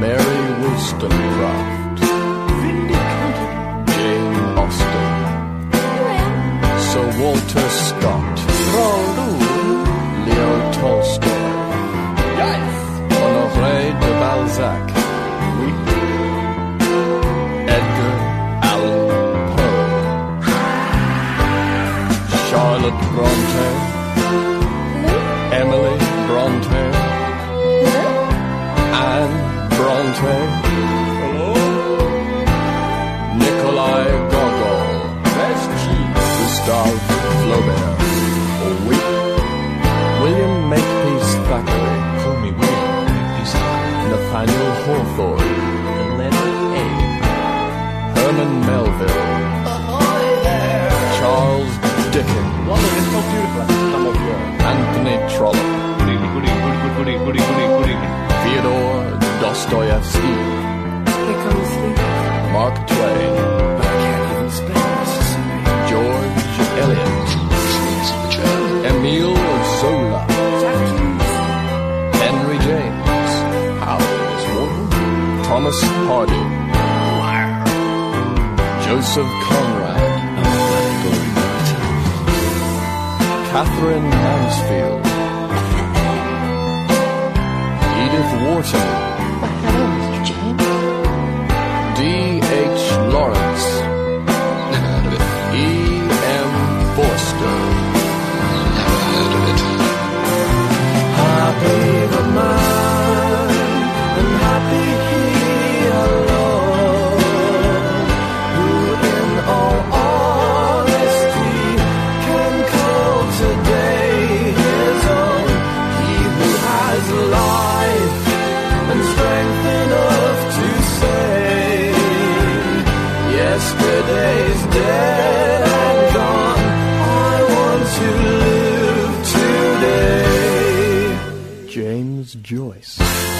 Mary 0.00 0.42
Wollstonecraft, 0.60 1.98
Jane 3.94 4.40
Austen, 4.62 5.06
Sir 6.88 7.06
Walter 7.22 7.68
Scott, 7.86 8.36
Leo 10.26 10.54
Tolstoy, 10.72 11.46
Honoré 13.14 13.78
de 14.02 14.10
Balzac, 14.22 14.84
Edgar 17.78 18.18
Allan 18.72 19.06
Poe, 19.54 19.86
Charlotte 22.50 23.02
Bronte, 23.14 23.71
Anne 30.14 30.61
Dostoevsky, 59.92 60.32
Mark 62.54 62.74
Twain, 62.88 63.34
George 65.90 66.44
Eliot, 66.82 67.28
Emile 68.88 69.36
Zola, 69.80 70.22
Henry 72.22 72.58
James, 72.66 73.32
Thomas 75.46 75.78
Hardy, 76.08 76.42
Joseph 78.86 79.32
Conrad, 79.44 80.00
Katherine 83.50 84.08
Mansfield, 84.08 85.04
Edith 88.02 88.32
Wharton, 88.42 89.11
Happy 101.62 101.92
the 101.92 102.01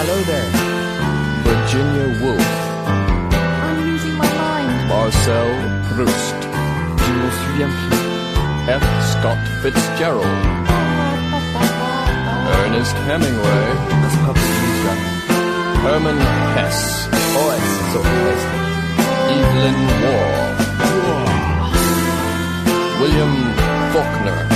Hello 0.04 0.18
there. 0.26 0.50
Virginia 1.46 2.06
Woolf. 2.18 2.52
I'm 3.62 3.86
losing 3.86 4.14
my 4.18 4.26
mind. 4.34 4.88
Marcel 4.88 5.50
Proust. 5.94 6.38
Je 7.02 7.12
me 7.20 7.28
souviens 7.38 7.70
plus. 7.86 8.02
F. 8.66 8.84
Scott 9.12 9.38
Fitzgerald. 9.62 10.26
Ernest 12.58 12.96
Hemingway. 13.06 13.66
Hermann 15.84 16.20
Hesse. 16.56 17.06
Oh, 17.38 17.54
es 17.54 17.68
so 17.92 18.02
fest. 18.02 18.48
Evelyn 19.38 19.78
Waugh. 20.02 20.50
William 23.00 23.34
Faulkner. 23.92 24.51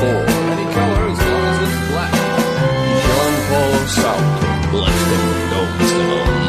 Madox 0.00 0.08
Ford. 0.08 0.28
Any 0.50 0.66
color 0.74 1.02
as 1.10 1.18
long 1.18 1.44
as 1.50 1.58
it's 1.66 1.78
black. 1.90 2.12
Jean-Paul 3.04 3.74
Sartre. 3.96 4.50
Bless 4.70 4.98
them 5.10 5.26
domes 5.50 5.92
alone. 6.00 6.42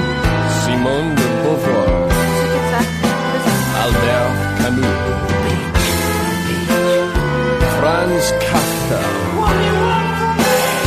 Simone 0.64 1.12
de 1.16 1.28
Beauvoir. 1.44 1.92
Albert 3.82 4.34
Camus. 4.60 5.02
Franz 7.78 8.26
Kafka. 8.46 9.02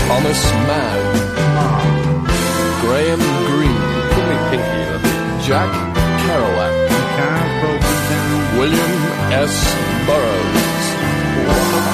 Thomas 0.08 0.42
Mann. 0.68 1.04
Graham 2.80 3.22
Greene. 3.48 3.86
Put 4.12 4.24
me 4.28 4.36
pinky 4.50 4.78
in 4.82 4.90
a 4.94 4.98
bit. 4.98 5.20
Jack 5.46 5.70
Kerouac. 6.22 6.74
William 8.58 8.94
S. 9.32 9.54
Burroughs. 10.06 11.93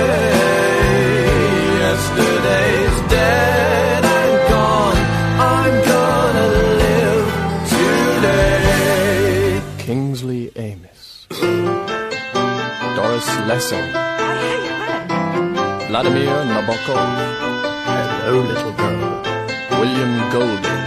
Doris 13.51 13.71
Lessing. 13.71 13.91
Vladimir 15.89 16.45
Nabokov. 16.47 17.03
Hello, 18.23 18.39
little 18.47 18.71
girl. 18.71 19.21
William 19.77 20.13
Golding. 20.31 20.83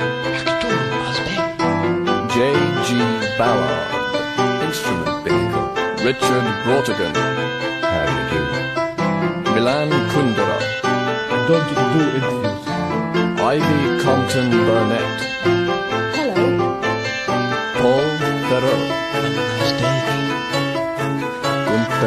J.G. 2.33 2.89
Ballard. 3.37 4.65
Instrument 4.65 5.25
bingo. 5.25 5.61
Richard 6.05 6.47
Brautigan. 6.65 7.15
How 7.85 8.05
do 8.09 8.15
you 8.33 8.45
do? 9.45 9.53
Milan 9.55 9.91
Kundera. 10.13 10.59
Don't 11.49 11.69
do 11.69 12.01
interviews. 12.17 12.65
Ivy 13.41 14.03
Compton 14.03 14.51
Burnett. 14.51 15.34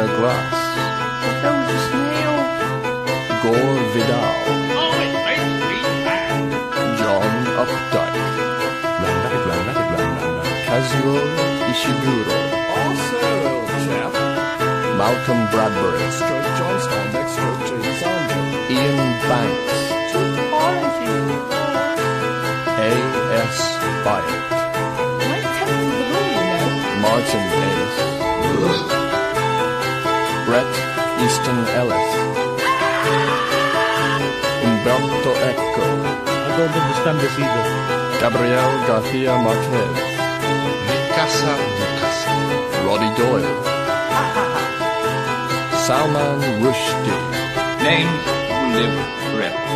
Grass. 0.06 0.54
Those 1.42 1.70
a 1.74 1.78
snail. 1.88 2.36
Gore 3.42 3.82
Vidal. 3.92 4.36
John 6.98 7.34
Updike. 7.62 8.22
Kazuo 10.66 11.16
Ishiguro. 11.70 12.38
Also, 12.78 13.32
chap. 13.84 14.12
Malcolm 14.98 15.42
Bradbury. 15.50 16.04
Stroke 16.12 16.48
Johnstown, 16.58 17.06
next 17.12 17.32
stroke 17.32 17.62
James 17.68 18.02
Armstrong. 18.02 18.50
Iain 18.70 19.10
Banks. 19.28 19.78
A.S. 22.86 23.56
Byatt. 24.04 24.48
Martin 27.02 27.44
Ace. 27.66 29.07
Bret 30.48 30.64
Easton 31.20 31.60
Ellis. 31.76 32.08
Umberto 34.64 35.32
Eco. 35.50 35.84
I 36.24 36.56
don't 36.56 36.72
understand 36.72 37.20
this 37.20 37.36
either. 37.36 37.64
Gabriel 38.18 38.72
Garcia 38.88 39.34
Marquez. 39.44 39.96
Casa 41.12 41.52
Lucas. 41.78 42.18
Roddy 42.86 43.10
Doyle. 43.20 43.54
Salman 45.84 46.40
Rushdie. 46.64 47.20
Names 47.84 48.24
who 48.48 48.58
live 48.78 48.96
forever. 49.28 49.68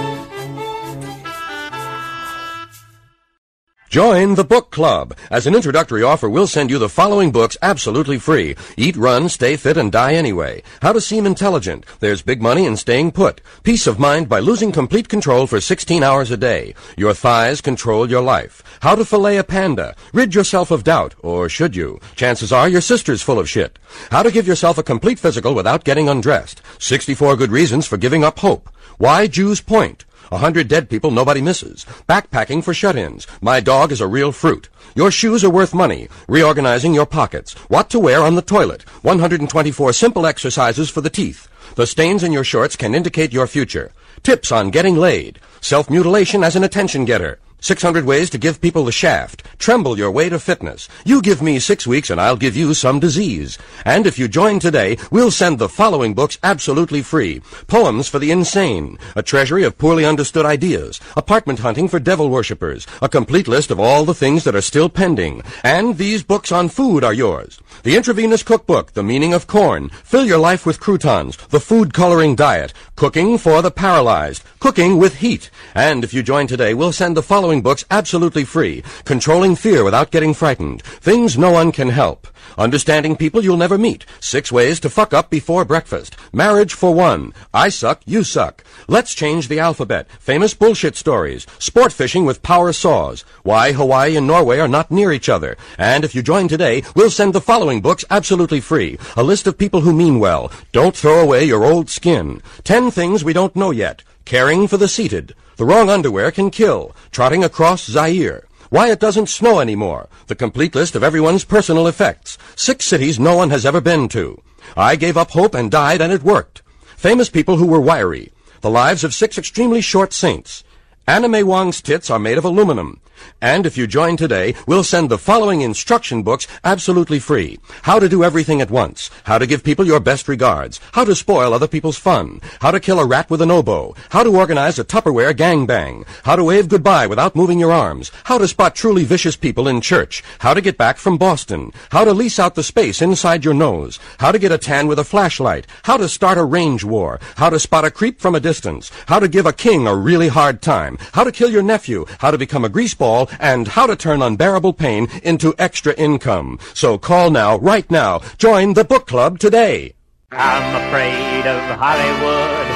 Join 3.90 4.36
the 4.36 4.44
book 4.44 4.70
club. 4.70 5.14
As 5.32 5.46
an 5.46 5.54
introductory 5.54 6.02
offer, 6.02 6.28
we'll 6.28 6.46
send 6.46 6.68
you 6.68 6.78
the 6.78 6.90
following 6.90 7.32
books 7.32 7.56
absolutely 7.62 8.18
free. 8.18 8.54
Eat, 8.76 8.96
run, 8.98 9.30
stay 9.30 9.56
fit, 9.56 9.78
and 9.78 9.90
die 9.90 10.12
anyway. 10.12 10.62
How 10.82 10.92
to 10.92 11.00
seem 11.00 11.24
intelligent. 11.24 11.86
There's 12.00 12.20
big 12.20 12.42
money 12.42 12.66
in 12.66 12.76
staying 12.76 13.12
put. 13.12 13.40
Peace 13.62 13.86
of 13.86 13.98
mind 13.98 14.28
by 14.28 14.40
losing 14.40 14.72
complete 14.72 15.08
control 15.08 15.46
for 15.46 15.58
16 15.58 16.02
hours 16.02 16.30
a 16.30 16.36
day. 16.36 16.74
Your 16.98 17.14
thighs 17.14 17.62
control 17.62 18.10
your 18.10 18.20
life. 18.20 18.62
How 18.82 18.94
to 18.94 19.06
fillet 19.06 19.38
a 19.38 19.42
panda. 19.42 19.96
Rid 20.12 20.34
yourself 20.34 20.70
of 20.70 20.84
doubt. 20.84 21.14
Or 21.20 21.48
should 21.48 21.74
you? 21.74 21.98
Chances 22.14 22.52
are 22.52 22.68
your 22.68 22.82
sister's 22.82 23.22
full 23.22 23.38
of 23.38 23.48
shit. 23.48 23.78
How 24.10 24.22
to 24.22 24.30
give 24.30 24.46
yourself 24.46 24.76
a 24.76 24.82
complete 24.82 25.18
physical 25.18 25.54
without 25.54 25.82
getting 25.82 26.10
undressed. 26.10 26.60
64 26.78 27.36
good 27.36 27.50
reasons 27.50 27.86
for 27.86 27.96
giving 27.96 28.22
up 28.22 28.40
hope. 28.40 28.68
Why 28.98 29.28
Jews 29.28 29.62
point. 29.62 30.04
A 30.30 30.38
hundred 30.38 30.66
dead 30.66 30.88
people 30.88 31.10
nobody 31.10 31.42
misses. 31.42 31.84
Backpacking 32.08 32.64
for 32.64 32.72
shut-ins. 32.72 33.26
My 33.42 33.60
dog 33.60 33.92
is 33.92 34.00
a 34.00 34.06
real 34.06 34.32
fruit. 34.32 34.70
Your 34.94 35.10
shoes 35.10 35.42
are 35.42 35.50
worth 35.50 35.72
money. 35.74 36.08
Reorganizing 36.28 36.92
your 36.92 37.06
pockets. 37.06 37.54
What 37.68 37.88
to 37.90 37.98
wear 37.98 38.22
on 38.22 38.34
the 38.34 38.42
toilet. 38.42 38.82
124 39.02 39.92
simple 39.94 40.26
exercises 40.26 40.90
for 40.90 41.00
the 41.00 41.08
teeth. 41.08 41.48
The 41.76 41.86
stains 41.86 42.22
in 42.22 42.32
your 42.32 42.44
shorts 42.44 42.76
can 42.76 42.94
indicate 42.94 43.32
your 43.32 43.46
future. 43.46 43.92
Tips 44.22 44.52
on 44.52 44.70
getting 44.70 44.96
laid. 44.96 45.40
Self-mutilation 45.62 46.44
as 46.44 46.56
an 46.56 46.64
attention 46.64 47.06
getter. 47.06 47.38
600 47.62 48.04
ways 48.04 48.28
to 48.30 48.38
give 48.38 48.60
people 48.60 48.84
the 48.84 48.92
shaft. 48.92 49.44
Tremble 49.58 49.96
your 49.96 50.10
way 50.10 50.28
to 50.28 50.38
fitness. 50.38 50.88
You 51.04 51.22
give 51.22 51.40
me 51.40 51.60
six 51.60 51.86
weeks 51.86 52.10
and 52.10 52.20
I'll 52.20 52.36
give 52.36 52.56
you 52.56 52.74
some 52.74 52.98
disease. 52.98 53.56
And 53.84 54.06
if 54.06 54.18
you 54.18 54.26
join 54.26 54.58
today, 54.58 54.98
we'll 55.12 55.30
send 55.30 55.58
the 55.58 55.68
following 55.68 56.12
books 56.12 56.38
absolutely 56.42 57.02
free. 57.02 57.40
Poems 57.68 58.08
for 58.08 58.18
the 58.18 58.32
insane. 58.32 58.98
A 59.14 59.22
treasury 59.22 59.62
of 59.62 59.78
poorly 59.78 60.04
understood 60.04 60.44
ideas. 60.44 61.00
Apartment 61.16 61.60
hunting 61.60 61.86
for 61.86 62.00
devil 62.00 62.28
worshippers. 62.28 62.86
A 63.00 63.08
complete 63.08 63.46
list 63.46 63.70
of 63.70 63.78
all 63.78 64.04
the 64.04 64.12
things 64.12 64.42
that 64.42 64.56
are 64.56 64.60
still 64.60 64.88
pending. 64.88 65.42
And 65.62 65.96
these 65.98 66.24
books 66.24 66.50
on 66.50 66.68
food 66.68 67.04
are 67.04 67.14
yours. 67.14 67.60
The 67.84 67.96
Intravenous 67.96 68.42
Cookbook, 68.42 68.92
The 68.92 69.04
Meaning 69.04 69.34
of 69.34 69.46
Corn. 69.46 69.88
Fill 69.88 70.26
your 70.26 70.38
life 70.38 70.66
with 70.66 70.80
croutons. 70.80 71.36
The 71.36 71.60
Food 71.60 71.94
Coloring 71.94 72.34
Diet. 72.34 72.72
Cooking 72.96 73.38
for 73.38 73.62
the 73.62 73.70
Paralyzed. 73.70 74.42
Cooking 74.58 74.98
with 74.98 75.16
Heat. 75.16 75.50
And 75.74 76.02
if 76.02 76.12
you 76.12 76.22
join 76.22 76.46
today, 76.48 76.74
we'll 76.74 76.92
send 76.92 77.16
the 77.16 77.22
following 77.22 77.51
books 77.60 77.84
absolutely 77.90 78.44
free. 78.44 78.82
Controlling 79.04 79.56
Fear 79.56 79.84
Without 79.84 80.10
Getting 80.10 80.32
Frightened. 80.32 80.82
Things 80.82 81.36
No 81.36 81.50
One 81.50 81.72
Can 81.72 81.90
Help. 81.90 82.26
Understanding 82.56 83.16
People 83.16 83.42
You'll 83.42 83.56
Never 83.56 83.78
Meet. 83.78 84.06
Six 84.20 84.50
Ways 84.50 84.80
to 84.80 84.90
Fuck 84.90 85.12
Up 85.12 85.30
Before 85.30 85.64
Breakfast. 85.64 86.16
Marriage 86.32 86.74
for 86.74 86.94
One. 86.94 87.32
I 87.52 87.68
Suck, 87.68 88.00
You 88.06 88.24
Suck. 88.24 88.64
Let's 88.88 89.14
Change 89.14 89.48
the 89.48 89.58
Alphabet. 89.58 90.08
Famous 90.18 90.54
Bullshit 90.54 90.96
Stories. 90.96 91.46
Sport 91.58 91.92
Fishing 91.92 92.24
with 92.24 92.42
Power 92.42 92.72
Saws. 92.72 93.24
Why 93.42 93.72
Hawaii 93.72 94.16
and 94.16 94.26
Norway 94.26 94.58
are 94.58 94.68
not 94.68 94.90
near 94.90 95.12
each 95.12 95.28
other. 95.28 95.56
And 95.78 96.04
if 96.04 96.14
you 96.14 96.22
join 96.22 96.48
today, 96.48 96.82
we'll 96.94 97.10
send 97.10 97.34
the 97.34 97.40
following 97.40 97.80
books 97.80 98.04
absolutely 98.10 98.60
free. 98.60 98.98
A 99.16 99.22
list 99.22 99.46
of 99.46 99.58
people 99.58 99.80
who 99.80 99.92
mean 99.92 100.18
well. 100.18 100.50
Don't 100.72 100.96
throw 100.96 101.20
away 101.20 101.44
your 101.44 101.64
old 101.64 101.90
skin. 101.90 102.40
Ten 102.64 102.90
things 102.90 103.24
we 103.24 103.32
don't 103.32 103.56
know 103.56 103.70
yet. 103.70 104.02
Caring 104.24 104.68
for 104.68 104.76
the 104.76 104.88
seated. 104.88 105.34
The 105.62 105.68
wrong 105.68 105.90
underwear 105.90 106.32
can 106.32 106.50
kill. 106.50 106.90
Trotting 107.12 107.44
across 107.44 107.84
Zaire. 107.84 108.48
Why 108.70 108.90
it 108.90 108.98
doesn't 108.98 109.28
snow 109.28 109.60
anymore. 109.60 110.08
The 110.26 110.34
complete 110.34 110.74
list 110.74 110.96
of 110.96 111.04
everyone's 111.04 111.44
personal 111.44 111.86
effects. 111.86 112.36
Six 112.56 112.84
cities 112.84 113.20
no 113.20 113.36
one 113.36 113.50
has 113.50 113.64
ever 113.64 113.80
been 113.80 114.08
to. 114.08 114.42
I 114.76 114.96
gave 114.96 115.16
up 115.16 115.30
hope 115.30 115.54
and 115.54 115.70
died 115.70 116.00
and 116.00 116.12
it 116.12 116.24
worked. 116.24 116.62
Famous 116.96 117.30
people 117.30 117.58
who 117.58 117.66
were 117.68 117.80
wiry. 117.80 118.32
The 118.60 118.70
lives 118.70 119.04
of 119.04 119.14
six 119.14 119.38
extremely 119.38 119.80
short 119.80 120.12
saints. 120.12 120.64
May 121.06 121.44
Wong's 121.44 121.80
tits 121.80 122.10
are 122.10 122.18
made 122.18 122.38
of 122.38 122.44
aluminum. 122.44 123.00
And 123.40 123.66
if 123.66 123.76
you 123.76 123.86
join 123.86 124.16
today, 124.16 124.54
we'll 124.66 124.84
send 124.84 125.10
the 125.10 125.18
following 125.18 125.62
instruction 125.62 126.22
books 126.22 126.46
absolutely 126.62 127.18
free. 127.18 127.58
How 127.82 127.98
to 127.98 128.08
do 128.08 128.22
everything 128.22 128.60
at 128.60 128.70
once. 128.70 129.10
How 129.24 129.38
to 129.38 129.46
give 129.46 129.64
people 129.64 129.84
your 129.84 130.00
best 130.00 130.28
regards. 130.28 130.80
How 130.92 131.04
to 131.04 131.14
spoil 131.14 131.52
other 131.52 131.66
people's 131.66 131.98
fun. 131.98 132.40
How 132.60 132.70
to 132.70 132.80
kill 132.80 133.00
a 133.00 133.06
rat 133.06 133.30
with 133.30 133.42
an 133.42 133.50
oboe. 133.50 133.94
How 134.10 134.22
to 134.22 134.36
organize 134.36 134.78
a 134.78 134.84
Tupperware 134.84 135.34
gangbang. 135.34 136.06
How 136.24 136.36
to 136.36 136.44
wave 136.44 136.68
goodbye 136.68 137.06
without 137.06 137.36
moving 137.36 137.58
your 137.58 137.72
arms. 137.72 138.12
How 138.24 138.38
to 138.38 138.48
spot 138.48 138.74
truly 138.74 139.04
vicious 139.04 139.36
people 139.36 139.68
in 139.68 139.80
church. 139.80 140.22
How 140.38 140.54
to 140.54 140.60
get 140.60 140.78
back 140.78 140.96
from 140.96 141.18
Boston. 141.18 141.72
How 141.90 142.04
to 142.04 142.12
lease 142.12 142.38
out 142.38 142.54
the 142.54 142.62
space 142.62 143.02
inside 143.02 143.44
your 143.44 143.54
nose. 143.54 143.98
How 144.18 144.32
to 144.32 144.38
get 144.38 144.52
a 144.52 144.58
tan 144.58 144.86
with 144.86 144.98
a 144.98 145.04
flashlight. 145.04 145.66
How 145.82 145.96
to 145.96 146.08
start 146.08 146.38
a 146.38 146.44
range 146.44 146.84
war. 146.84 147.20
How 147.36 147.50
to 147.50 147.58
spot 147.58 147.84
a 147.84 147.90
creep 147.90 148.20
from 148.20 148.34
a 148.34 148.40
distance. 148.40 148.90
How 149.06 149.18
to 149.18 149.28
give 149.28 149.46
a 149.46 149.52
king 149.52 149.86
a 149.86 149.96
really 149.96 150.28
hard 150.28 150.62
time. 150.62 150.96
How 151.12 151.24
to 151.24 151.32
kill 151.32 151.50
your 151.50 151.62
nephew. 151.62 152.06
How 152.18 152.30
to 152.30 152.38
become 152.38 152.64
a 152.64 152.70
greaseball. 152.70 153.11
And 153.38 153.68
how 153.68 153.86
to 153.86 153.96
turn 153.96 154.22
unbearable 154.22 154.72
pain 154.72 155.08
into 155.22 155.54
extra 155.58 155.92
income. 155.94 156.58
So 156.74 156.98
call 156.98 157.30
now, 157.30 157.58
right 157.58 157.88
now. 157.90 158.20
Join 158.38 158.74
the 158.74 158.84
book 158.84 159.06
club 159.06 159.38
today. 159.38 159.94
I'm 160.32 160.68
afraid 160.86 161.46
of 161.46 161.60
Hollywood, 161.76 162.68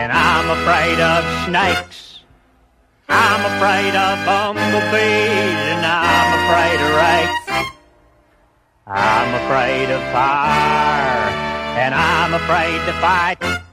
and 0.00 0.10
I'm 0.10 0.50
afraid 0.58 0.98
of 0.98 1.22
snakes. 1.46 2.20
I'm 3.08 3.42
afraid 3.54 3.94
of 3.94 4.26
bumblebees, 4.26 5.60
and 5.70 5.86
I'm 5.86 6.30
afraid 6.42 6.78
of 6.82 6.90
rakes. 6.98 7.46
I'm 8.88 9.30
afraid 9.46 9.88
of 9.94 10.02
fire, 10.12 11.30
and 11.78 11.94
I'm 11.94 12.34
afraid 12.34 12.78
to 12.86 12.92
fight. 13.00 13.65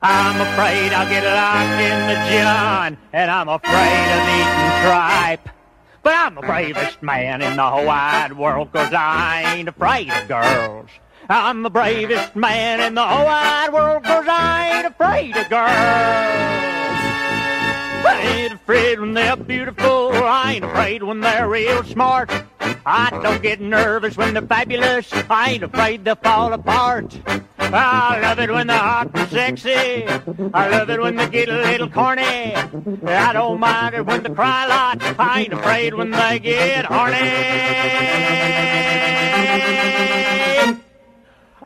I'm 0.00 0.40
afraid 0.40 0.92
I'll 0.92 1.08
get 1.08 1.24
locked 1.24 1.80
in 1.82 2.06
the 2.06 2.14
john, 2.30 2.96
and 3.12 3.30
I'm 3.30 3.48
afraid 3.48 4.12
of 4.14 4.28
eating 4.28 4.70
tripe. 4.86 5.48
But 6.04 6.14
I'm 6.14 6.36
the 6.36 6.42
bravest 6.42 7.02
man 7.02 7.42
in 7.42 7.56
the 7.56 7.64
whole 7.64 7.84
wide 7.84 8.32
world, 8.36 8.72
cause 8.72 8.92
I 8.92 9.56
ain't 9.56 9.68
afraid 9.68 10.08
of 10.10 10.28
girls. 10.28 10.88
I'm 11.28 11.62
the 11.62 11.70
bravest 11.70 12.36
man 12.36 12.80
in 12.80 12.94
the 12.94 13.04
whole 13.04 13.24
wide 13.24 13.72
world, 13.72 14.04
cause 14.04 14.26
I 14.28 14.78
ain't 14.78 14.86
afraid 14.86 15.36
of 15.36 15.48
girls. 15.50 16.68
Ain't 18.08 18.47
afraid 18.68 19.00
when 19.00 19.14
they're 19.14 19.34
beautiful. 19.34 20.12
I 20.12 20.56
ain't 20.56 20.64
afraid 20.64 21.02
when 21.02 21.20
they're 21.20 21.48
real 21.48 21.82
smart. 21.84 22.30
I 22.84 23.08
don't 23.22 23.40
get 23.40 23.62
nervous 23.62 24.14
when 24.14 24.34
they're 24.34 24.42
fabulous. 24.42 25.10
I 25.30 25.52
ain't 25.52 25.62
afraid 25.62 26.04
they'll 26.04 26.16
fall 26.16 26.52
apart. 26.52 27.18
I 27.58 28.20
love 28.20 28.38
it 28.38 28.50
when 28.50 28.66
they're 28.66 28.76
hot 28.76 29.10
and 29.14 29.30
sexy. 29.30 30.04
I 30.52 30.68
love 30.68 30.90
it 30.90 31.00
when 31.00 31.16
they 31.16 31.30
get 31.30 31.48
a 31.48 31.62
little 31.62 31.88
corny. 31.88 32.22
I 32.22 33.32
don't 33.32 33.58
mind 33.58 33.94
it 33.94 34.04
when 34.04 34.22
they 34.22 34.34
cry 34.34 34.66
a 34.66 34.68
lot. 34.68 35.02
I 35.18 35.40
ain't 35.40 35.54
afraid 35.54 35.94
when 35.94 36.10
they 36.10 36.38
get 36.38 36.84
horny. 36.84 37.16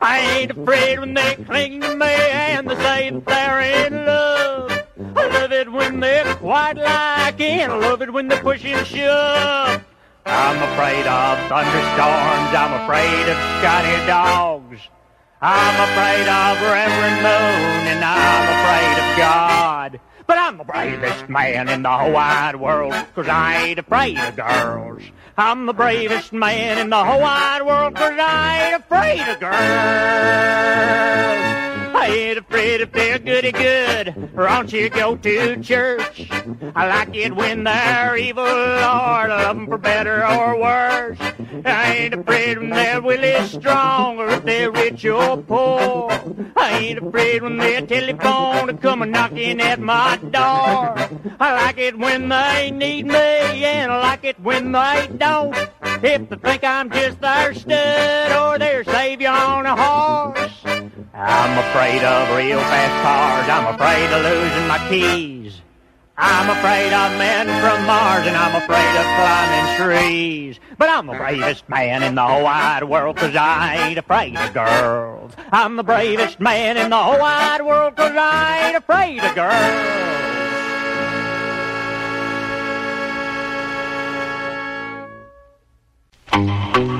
I 0.01 0.19
ain't 0.37 0.51
afraid 0.51 0.99
when 0.99 1.13
they 1.15 1.35
cling 1.35 1.81
to 1.81 1.97
me 1.97 2.05
and 2.05 2.69
they 2.69 2.75
say 2.75 3.09
that 3.09 3.25
they're 3.25 3.87
in 3.87 4.05
love. 4.05 4.72
I 5.15 5.27
love 5.27 5.51
it 5.51 5.71
when 5.71 5.99
they're 5.99 6.35
quite 6.35 6.73
like 6.73 7.39
it. 7.39 7.69
I 7.69 7.77
love 7.77 8.01
it 8.01 8.11
when 8.11 8.27
they 8.27 8.39
push 8.39 8.65
and 8.65 8.85
shove. 8.85 9.83
I'm 10.25 10.57
afraid 10.71 11.05
of 11.05 11.37
thunderstorms. 11.49 12.53
I'm 12.55 12.73
afraid 12.83 13.29
of 13.29 13.37
Scotty 13.59 14.07
dogs. 14.07 14.79
I'm 15.41 15.89
afraid 15.89 16.27
of 16.27 16.61
Reverend 16.61 17.17
Moon 17.17 17.87
and 17.91 18.03
I'm 18.03 18.47
afraid 18.57 18.97
of 19.03 19.17
God. 19.17 19.99
But 20.25 20.37
I'm 20.37 20.57
the 20.57 20.63
bravest 20.63 21.27
man 21.27 21.67
in 21.67 21.83
the 21.83 21.91
whole 21.91 22.13
wide 22.13 22.55
world, 22.55 22.93
cause 23.13 23.27
I 23.27 23.57
ain't 23.65 23.79
afraid 23.79 24.17
of 24.17 24.37
girls. 24.37 25.03
I'm 25.37 25.65
the 25.65 25.73
bravest 25.73 26.31
man 26.31 26.77
in 26.77 26.89
the 26.89 27.03
whole 27.03 27.19
wide 27.19 27.63
world, 27.63 27.93
cause 27.95 28.17
I 28.17 28.71
ain't 28.71 28.81
afraid 28.81 29.19
of 29.19 29.39
girls. 29.41 29.53
I 31.93 32.07
ain't 32.07 32.39
afraid 32.39 32.81
if 32.81 32.91
they're 32.91 33.19
goody 33.19 33.51
good, 33.51 34.31
or 34.35 34.47
don't 34.47 34.73
you 34.73 34.89
go 34.89 35.15
to 35.15 35.61
church? 35.61 36.27
I 36.75 36.87
like 36.87 37.15
it 37.15 37.35
when 37.35 37.63
they're 37.63 38.17
evil, 38.17 38.43
Lord, 38.43 38.49
I 39.29 39.43
love 39.43 39.55
them 39.57 39.67
for 39.67 39.77
better 39.77 40.25
or 40.25 40.59
worse. 40.59 41.19
I 41.65 41.93
ain't 41.95 42.13
afraid 42.15 42.57
when 42.57 42.69
they're 42.71 43.01
really 43.01 43.47
strong, 43.47 44.17
or 44.17 44.29
if 44.29 44.43
they're 44.43 44.71
rich 44.71 45.05
or 45.05 45.37
poor. 45.43 46.09
I 46.57 46.79
ain't 46.79 46.99
afraid 46.99 47.43
when 47.43 47.57
they 47.57 47.85
telephone 47.85 48.67
to 48.67 48.73
come 48.73 49.01
a 49.01 49.05
knocking 49.05 49.61
at 49.61 49.79
my 49.79 50.17
door. 50.17 50.95
I 51.39 51.65
like 51.65 51.77
it 51.77 51.97
when 51.97 52.29
they 52.29 52.71
need 52.71 53.05
me, 53.05 53.15
and 53.15 53.91
I 53.91 53.99
like 53.99 54.23
it 54.23 54.39
when 54.39 54.71
they 54.71 55.09
don't. 55.17 55.55
If 56.03 56.29
they 56.29 56.35
think 56.35 56.63
I'm 56.63 56.89
just 56.89 57.21
their 57.21 57.53
stud 57.53 58.31
or 58.31 58.57
their 58.59 58.83
savior 58.83 59.29
on 59.29 59.65
a 59.65 59.75
horse. 59.75 60.52
I'm 61.13 61.59
afraid 61.59 62.03
of 62.03 62.35
real 62.35 62.59
fast 62.59 63.03
cars. 63.03 63.47
I'm 63.47 63.75
afraid 63.75 64.11
of 64.11 64.23
losing 64.23 64.67
my 64.67 64.79
keys. 64.89 65.61
I'm 66.17 66.49
afraid 66.49 66.91
of 66.91 67.17
men 67.19 67.45
from 67.61 67.85
Mars 67.85 68.25
and 68.25 68.35
I'm 68.35 68.55
afraid 68.55 68.95
of 68.97 69.05
climbing 69.17 69.75
trees. 69.77 70.59
But 70.79 70.89
I'm 70.89 71.05
the 71.05 71.13
bravest 71.13 71.69
man 71.69 72.01
in 72.01 72.15
the 72.15 72.25
whole 72.25 72.43
wide 72.43 72.83
world 72.85 73.17
cause 73.17 73.35
I 73.35 73.89
ain't 73.89 73.99
afraid 73.99 74.35
of 74.37 74.53
girls. 74.55 75.33
I'm 75.51 75.75
the 75.75 75.83
bravest 75.83 76.39
man 76.39 76.77
in 76.77 76.89
the 76.89 76.97
whole 76.97 77.19
wide 77.19 77.61
world 77.61 77.95
cause 77.95 78.15
I 78.15 78.67
ain't 78.67 78.77
afraid 78.77 79.19
of 79.23 79.35
girls. 79.35 80.13
Girls, 86.31 86.92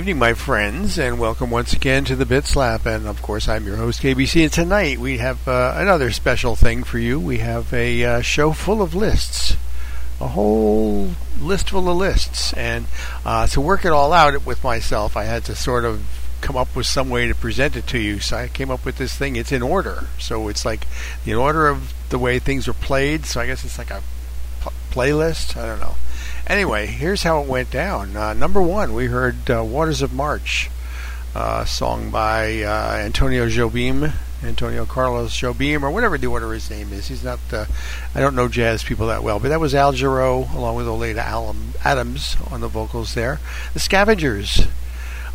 evening, 0.00 0.18
my 0.18 0.32
friends, 0.32 0.98
and 0.98 1.20
welcome 1.20 1.50
once 1.50 1.74
again 1.74 2.06
to 2.06 2.16
the 2.16 2.24
Bit 2.24 2.46
Slap. 2.46 2.86
And 2.86 3.06
of 3.06 3.20
course, 3.20 3.46
I'm 3.46 3.66
your 3.66 3.76
host, 3.76 4.00
KBC. 4.00 4.44
And 4.44 4.50
tonight 4.50 4.96
we 4.96 5.18
have 5.18 5.46
uh, 5.46 5.74
another 5.76 6.10
special 6.10 6.56
thing 6.56 6.84
for 6.84 6.98
you. 6.98 7.20
We 7.20 7.36
have 7.40 7.70
a 7.74 8.02
uh, 8.02 8.20
show 8.22 8.52
full 8.52 8.80
of 8.80 8.94
lists, 8.94 9.58
a 10.18 10.28
whole 10.28 11.10
list 11.38 11.68
full 11.68 11.86
of 11.90 11.98
lists. 11.98 12.54
And 12.54 12.86
uh, 13.26 13.46
to 13.48 13.60
work 13.60 13.84
it 13.84 13.92
all 13.92 14.14
out 14.14 14.46
with 14.46 14.64
myself, 14.64 15.18
I 15.18 15.24
had 15.24 15.44
to 15.44 15.54
sort 15.54 15.84
of 15.84 16.02
come 16.40 16.56
up 16.56 16.74
with 16.74 16.86
some 16.86 17.10
way 17.10 17.28
to 17.28 17.34
present 17.34 17.76
it 17.76 17.86
to 17.88 17.98
you. 17.98 18.20
So 18.20 18.38
I 18.38 18.48
came 18.48 18.70
up 18.70 18.86
with 18.86 18.96
this 18.96 19.14
thing. 19.14 19.36
It's 19.36 19.52
in 19.52 19.60
order, 19.60 20.06
so 20.18 20.48
it's 20.48 20.64
like 20.64 20.86
in 21.26 21.34
order 21.34 21.68
of 21.68 21.92
the 22.08 22.18
way 22.18 22.38
things 22.38 22.66
are 22.66 22.72
played. 22.72 23.26
So 23.26 23.38
I 23.38 23.46
guess 23.46 23.66
it's 23.66 23.76
like 23.76 23.90
a 23.90 24.00
playlist. 24.90 25.58
I 25.58 25.66
don't 25.66 25.80
know. 25.80 25.96
Anyway, 26.50 26.84
here's 26.86 27.22
how 27.22 27.40
it 27.40 27.46
went 27.46 27.70
down. 27.70 28.16
Uh, 28.16 28.34
number 28.34 28.60
one, 28.60 28.92
we 28.92 29.06
heard 29.06 29.48
uh, 29.48 29.62
Waters 29.62 30.02
of 30.02 30.12
March, 30.12 30.68
uh, 31.32 31.64
song 31.64 32.10
by 32.10 32.62
uh, 32.64 32.96
Antonio 32.96 33.46
Jobim, 33.48 34.12
Antonio 34.42 34.84
Carlos 34.84 35.30
Jobim, 35.30 35.84
or 35.84 35.92
whatever 35.92 36.18
the 36.18 36.26
order 36.26 36.52
his 36.52 36.68
name 36.68 36.92
is. 36.92 37.06
He's 37.06 37.22
not, 37.22 37.38
uh, 37.52 37.66
I 38.16 38.20
don't 38.20 38.34
know 38.34 38.48
jazz 38.48 38.82
people 38.82 39.06
that 39.06 39.22
well, 39.22 39.38
but 39.38 39.50
that 39.50 39.60
was 39.60 39.76
Al 39.76 39.92
Jarreau 39.92 40.52
along 40.52 40.74
with 40.74 40.88
Oleta, 40.88 41.20
Adams 41.84 42.36
on 42.50 42.60
the 42.60 42.66
vocals 42.66 43.14
there. 43.14 43.38
The 43.72 43.78
Scavengers. 43.78 44.66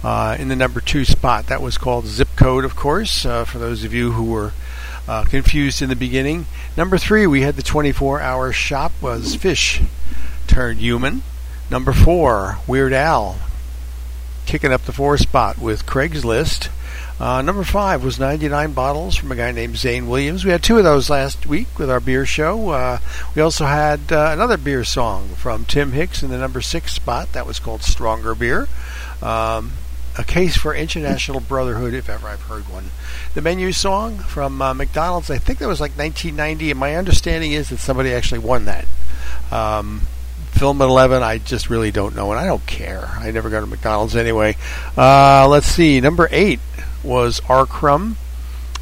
Uh, 0.03 0.35
in 0.37 0.49
the 0.49 0.55
number 0.55 0.81
two 0.81 1.03
spot. 1.03 1.47
That 1.47 1.63
was 1.63 1.79
called 1.79 2.05
Zip 2.05 2.27
Code, 2.35 2.63
of 2.63 2.75
course, 2.75 3.23
for 3.23 3.57
those 3.57 3.83
of 3.83 3.91
you 3.91 4.11
who 4.11 4.25
were 4.25 4.51
uh, 5.07 5.23
confused 5.23 5.81
in 5.81 5.89
the 5.89 5.95
beginning. 5.95 6.45
Number 6.77 6.99
three, 6.99 7.25
we 7.25 7.41
had 7.41 7.55
the 7.55 7.63
24 7.63 8.19
hour 8.19 8.51
shop, 8.51 8.91
was 9.01 9.35
Fish 9.35 9.81
turned 10.47 10.79
human. 10.79 11.23
Number 11.69 11.93
four, 11.93 12.59
Weird 12.67 12.93
Al, 12.93 13.37
kicking 14.45 14.71
up 14.71 14.83
the 14.83 14.91
four 14.91 15.17
spot 15.17 15.57
with 15.57 15.85
Craigslist. 15.85 16.69
Uh, 17.19 17.41
number 17.41 17.63
five 17.63 18.03
was 18.03 18.19
99 18.19 18.73
bottles 18.73 19.15
from 19.15 19.31
a 19.31 19.35
guy 19.35 19.51
named 19.51 19.77
Zane 19.77 20.07
Williams. 20.07 20.43
We 20.43 20.51
had 20.51 20.61
two 20.61 20.77
of 20.77 20.83
those 20.83 21.09
last 21.09 21.45
week 21.45 21.79
with 21.79 21.89
our 21.89 22.01
beer 22.01 22.25
show. 22.25 22.69
Uh, 22.69 22.99
we 23.35 23.41
also 23.41 23.65
had 23.65 24.11
uh, 24.11 24.31
another 24.33 24.57
beer 24.57 24.83
song 24.83 25.29
from 25.29 25.63
Tim 25.63 25.93
Hicks 25.93 26.23
in 26.23 26.29
the 26.29 26.37
number 26.37 26.61
six 26.61 26.93
spot. 26.93 27.31
That 27.31 27.47
was 27.47 27.59
called 27.59 27.83
Stronger 27.83 28.35
Beer. 28.35 28.67
Um, 29.21 29.71
a 30.17 30.23
case 30.23 30.57
for 30.57 30.73
international 30.73 31.39
brotherhood, 31.39 31.93
if 31.93 32.09
ever 32.09 32.27
I've 32.27 32.43
heard 32.43 32.69
one. 32.69 32.85
The 33.33 33.41
menu 33.41 33.71
song 33.71 34.17
from 34.17 34.61
uh, 34.61 34.73
McDonald's, 34.73 35.29
I 35.29 35.37
think 35.37 35.59
that 35.59 35.67
was 35.67 35.81
like 35.81 35.97
1990, 35.97 36.71
and 36.71 36.79
my 36.79 36.95
understanding 36.95 37.51
is 37.51 37.69
that 37.69 37.79
somebody 37.79 38.13
actually 38.13 38.39
won 38.39 38.65
that. 38.65 38.85
Um, 39.51 40.01
film 40.55 40.81
at 40.81 40.85
11 40.85 41.21
i 41.21 41.37
just 41.37 41.69
really 41.69 41.91
don't 41.91 42.15
know 42.15 42.31
and 42.31 42.39
i 42.39 42.45
don't 42.45 42.65
care. 42.65 43.05
I 43.19 43.31
never 43.31 43.49
go 43.49 43.59
to 43.59 43.67
mcdonald's 43.67 44.15
anyway. 44.15 44.55
Uh, 44.97 45.47
let's 45.49 45.67
see 45.67 45.99
number 45.99 46.27
eight 46.31 46.59
was 47.03 47.41
r 47.49 47.65
crumb 47.65 48.17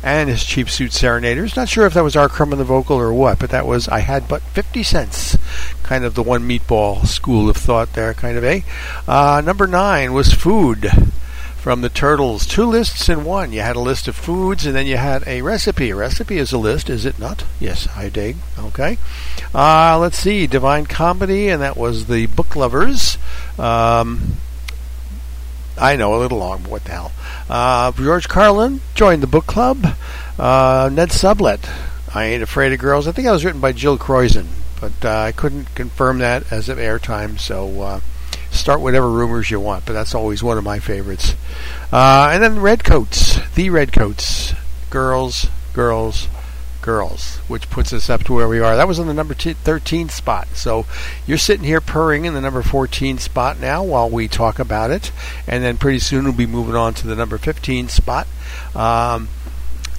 and 0.03 0.29
his 0.29 0.43
cheap 0.43 0.69
suit 0.69 0.91
serenaders. 0.91 1.55
Not 1.55 1.69
sure 1.69 1.85
if 1.85 1.93
that 1.93 2.03
was 2.03 2.15
r 2.15 2.29
crumb 2.29 2.51
in 2.51 2.59
the 2.59 2.63
vocal 2.63 2.97
or 2.97 3.13
what 3.13 3.39
but 3.39 3.49
that 3.49 3.65
was 3.65 3.87
i 3.87 3.99
had 3.99 4.27
but 4.27 4.41
50 4.41 4.83
cents. 4.83 5.37
Kind 5.81 6.05
of 6.05 6.13
the 6.15 6.23
one 6.23 6.47
meatball 6.47 7.05
school 7.07 7.49
of 7.49 7.57
thought 7.57 7.93
there 7.93 8.13
kind 8.13 8.37
of 8.37 8.43
a 8.43 8.63
uh, 9.07 9.41
number 9.43 9.67
nine 9.67 10.13
was 10.13 10.33
food 10.33 10.89
from 11.63 11.79
the 11.79 11.87
Turtles. 11.87 12.45
Two 12.45 12.65
lists 12.65 13.07
in 13.07 13.23
one. 13.23 13.53
You 13.53 13.61
had 13.61 13.77
a 13.77 13.79
list 13.79 14.09
of 14.09 14.17
foods 14.17 14.65
and 14.65 14.75
then 14.75 14.85
you 14.85 14.97
had 14.97 15.25
a 15.25 15.41
recipe. 15.41 15.91
A 15.91 15.95
recipe 15.95 16.37
is 16.37 16.51
a 16.51 16.57
list, 16.57 16.89
is 16.89 17.05
it 17.05 17.17
not? 17.17 17.45
Yes, 17.57 17.87
I 17.95 18.09
dig. 18.09 18.35
Okay. 18.59 18.97
Uh, 19.55 19.97
let's 19.97 20.19
see. 20.19 20.45
Divine 20.45 20.85
Comedy, 20.85 21.47
and 21.47 21.61
that 21.61 21.77
was 21.77 22.07
the 22.07 22.25
Book 22.25 22.57
Lovers. 22.57 23.17
Um, 23.57 24.33
I 25.77 25.95
know, 25.95 26.13
a 26.13 26.19
little 26.19 26.39
long, 26.39 26.63
but 26.63 26.71
what 26.71 26.83
the 26.83 26.91
hell. 26.91 27.11
Uh, 27.49 27.93
George 27.93 28.27
Carlin 28.27 28.81
joined 28.93 29.23
the 29.23 29.27
book 29.27 29.45
club. 29.45 29.95
Uh, 30.37 30.89
Ned 30.91 31.11
Sublette, 31.11 31.69
I 32.13 32.25
Ain't 32.25 32.43
Afraid 32.43 32.73
of 32.73 32.79
Girls. 32.79 33.07
I 33.07 33.13
think 33.13 33.25
that 33.25 33.31
was 33.31 33.45
written 33.45 33.61
by 33.61 33.71
Jill 33.71 33.97
Croyson, 33.97 34.47
but 34.81 35.05
uh, 35.05 35.21
I 35.21 35.31
couldn't 35.31 35.73
confirm 35.75 36.17
that 36.19 36.51
as 36.51 36.67
of 36.67 36.77
airtime, 36.77 37.39
so 37.39 37.81
uh, 37.81 37.99
start 38.53 38.81
whatever 38.81 39.09
rumors 39.09 39.51
you 39.51 39.59
want, 39.59 39.85
but 39.85 39.93
that's 39.93 40.15
always 40.15 40.43
one 40.43 40.57
of 40.57 40.63
my 40.63 40.79
favorites. 40.79 41.35
Uh, 41.91 42.29
and 42.31 42.41
then 42.41 42.59
Redcoats, 42.59 43.39
the 43.55 43.69
Redcoats, 43.69 44.53
girls, 44.89 45.47
girls, 45.73 46.27
girls, 46.81 47.37
which 47.47 47.69
puts 47.69 47.91
us 47.93 48.09
up 48.09 48.23
to 48.25 48.33
where 48.33 48.47
we 48.47 48.59
are. 48.59 48.75
That 48.75 48.87
was 48.87 48.99
on 48.99 49.07
the 49.07 49.13
number 49.13 49.33
t- 49.33 49.53
13 49.53 50.09
spot. 50.09 50.49
So 50.53 50.85
you're 51.25 51.37
sitting 51.37 51.65
here 51.65 51.81
purring 51.81 52.25
in 52.25 52.33
the 52.33 52.41
number 52.41 52.61
14 52.61 53.17
spot 53.17 53.59
now 53.59 53.83
while 53.83 54.09
we 54.09 54.27
talk 54.27 54.59
about 54.59 54.91
it, 54.91 55.11
and 55.47 55.63
then 55.63 55.77
pretty 55.77 55.99
soon 55.99 56.25
we'll 56.25 56.33
be 56.33 56.45
moving 56.45 56.75
on 56.75 56.93
to 56.95 57.07
the 57.07 57.15
number 57.15 57.37
15 57.37 57.89
spot, 57.89 58.27
um, 58.75 59.29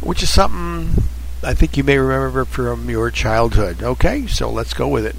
which 0.00 0.22
is 0.22 0.30
something 0.30 1.02
I 1.42 1.54
think 1.54 1.76
you 1.76 1.84
may 1.84 1.98
remember 1.98 2.44
from 2.44 2.88
your 2.88 3.10
childhood. 3.10 3.82
Okay, 3.82 4.26
so 4.26 4.50
let's 4.50 4.74
go 4.74 4.88
with 4.88 5.04
it. 5.04 5.16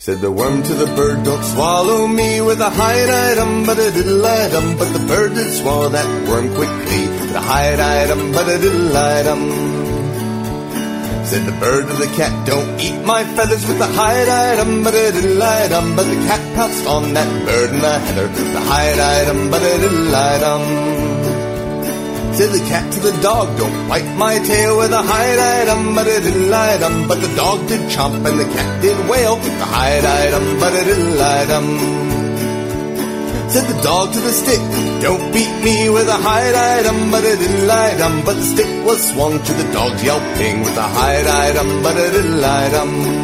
Said 0.00 0.18
the 0.18 0.30
worm 0.30 0.62
to 0.62 0.74
the 0.74 0.86
bird, 0.96 1.24
don't 1.24 1.42
swallow 1.44 2.06
me 2.06 2.40
with 2.40 2.60
a 2.60 2.68
hide 2.68 3.08
item, 3.08 3.64
but 3.64 3.78
a 3.78 3.90
diddle 3.90 4.26
item. 4.26 4.76
But 4.76 4.92
the 4.92 5.06
bird 5.06 5.34
did 5.34 5.50
swallow 5.54 5.88
that 5.88 6.28
worm 6.28 6.52
quickly 6.54 7.06
with 7.08 7.34
a 7.34 7.40
hide 7.40 7.80
item, 7.80 8.32
but 8.32 8.46
a 8.48 8.58
diddle 8.58 8.96
item. 8.96 9.40
Said 11.24 11.46
the 11.46 11.56
bird 11.58 11.86
to 11.86 11.94
the 11.94 12.12
cat, 12.16 12.46
don't 12.46 12.78
eat 12.80 13.00
my 13.06 13.24
feathers 13.24 13.66
with 13.66 13.80
a 13.80 13.86
hide 13.86 14.28
item, 14.28 14.82
but 14.82 14.94
a 14.94 15.12
diddle 15.12 15.42
item. 15.42 15.96
But 15.96 16.04
the 16.04 16.16
cat 16.26 16.42
pounced 16.54 16.86
on 16.86 17.14
that 17.14 17.30
bird 17.46 17.70
in 17.70 17.78
the 17.78 17.98
heather, 17.98 18.28
the 18.28 18.60
hide 18.60 18.98
item, 18.98 19.50
but 19.50 19.62
a 19.62 19.78
diddle 19.78 20.14
item. 20.14 21.13
Said 22.34 22.50
the 22.50 22.58
cat 22.66 22.92
to 22.94 22.98
the 22.98 23.14
dog, 23.22 23.56
don't 23.56 23.88
bite 23.88 24.10
my 24.16 24.38
tail 24.38 24.78
with 24.78 24.90
a 24.90 25.02
hide 25.02 25.38
item, 25.38 25.94
but 25.94 26.02
diddle 26.02 26.52
item. 26.52 27.06
But 27.06 27.20
the 27.20 27.32
dog 27.36 27.68
did 27.68 27.80
chomp 27.94 28.26
and 28.26 28.40
the 28.40 28.44
cat 28.56 28.82
did 28.82 28.98
wail, 29.08 29.36
the 29.36 29.64
hide 29.64 30.04
item, 30.04 30.58
but 30.58 30.70
diddle 30.72 31.22
item. 31.22 31.64
Said 33.50 33.66
the 33.70 33.80
dog 33.82 34.12
to 34.14 34.18
the 34.18 34.32
stick, 34.32 34.58
don't 35.00 35.32
beat 35.32 35.54
me 35.62 35.88
with 35.90 36.08
a 36.08 36.18
hide 36.26 36.56
item, 36.56 37.12
but 37.12 37.22
diddle 37.22 37.70
item. 37.70 38.24
But 38.24 38.34
the 38.34 38.42
stick 38.42 38.84
was 38.84 38.98
swung 39.12 39.40
to 39.40 39.52
the 39.52 39.72
dog's 39.72 40.02
yelping 40.02 40.62
with 40.62 40.76
a 40.76 40.88
hide 40.98 41.28
item, 41.28 41.82
but 41.84 41.94
diddle 41.94 42.44
item. 42.44 43.23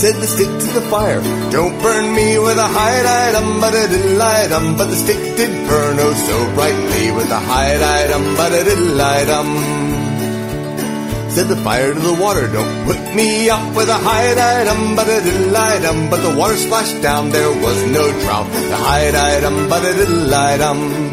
Said 0.00 0.16
the 0.16 0.26
stick 0.26 0.48
to 0.48 0.80
the 0.80 0.80
fire, 0.88 1.20
don't 1.50 1.76
burn 1.82 2.14
me 2.14 2.38
with 2.38 2.56
a 2.56 2.66
hide 2.66 3.04
item, 3.04 3.60
but 3.60 3.74
a 3.74 3.84
light, 4.16 4.50
um, 4.50 4.74
But 4.78 4.86
the 4.86 4.96
stick 4.96 5.20
did 5.36 5.52
burn 5.68 5.98
oh 6.00 6.14
so 6.14 6.54
brightly 6.54 7.12
with 7.12 7.30
a 7.30 7.38
hide 7.38 7.82
item, 7.82 8.22
but 8.34 8.50
a 8.50 8.76
light, 8.96 9.28
um. 9.28 9.50
Said 11.28 11.48
the 11.48 11.56
fire 11.56 11.92
to 11.92 12.00
the 12.00 12.14
water, 12.14 12.48
don't 12.48 12.86
put 12.86 13.14
me 13.14 13.50
up 13.50 13.76
with 13.76 13.90
a 13.90 14.00
hide 14.08 14.38
item, 14.38 14.96
but 14.96 15.06
a 15.06 15.20
light, 15.52 15.84
um, 15.84 16.08
But 16.08 16.22
the 16.22 16.34
water 16.34 16.56
splashed 16.56 17.02
down, 17.02 17.28
there 17.28 17.52
was 17.60 17.84
no 17.92 18.08
trout. 18.24 18.50
The 18.50 18.76
hide 18.76 19.14
item, 19.14 19.68
but 19.68 19.84
a 19.84 20.06
light, 20.08 20.62
item. 20.62 21.09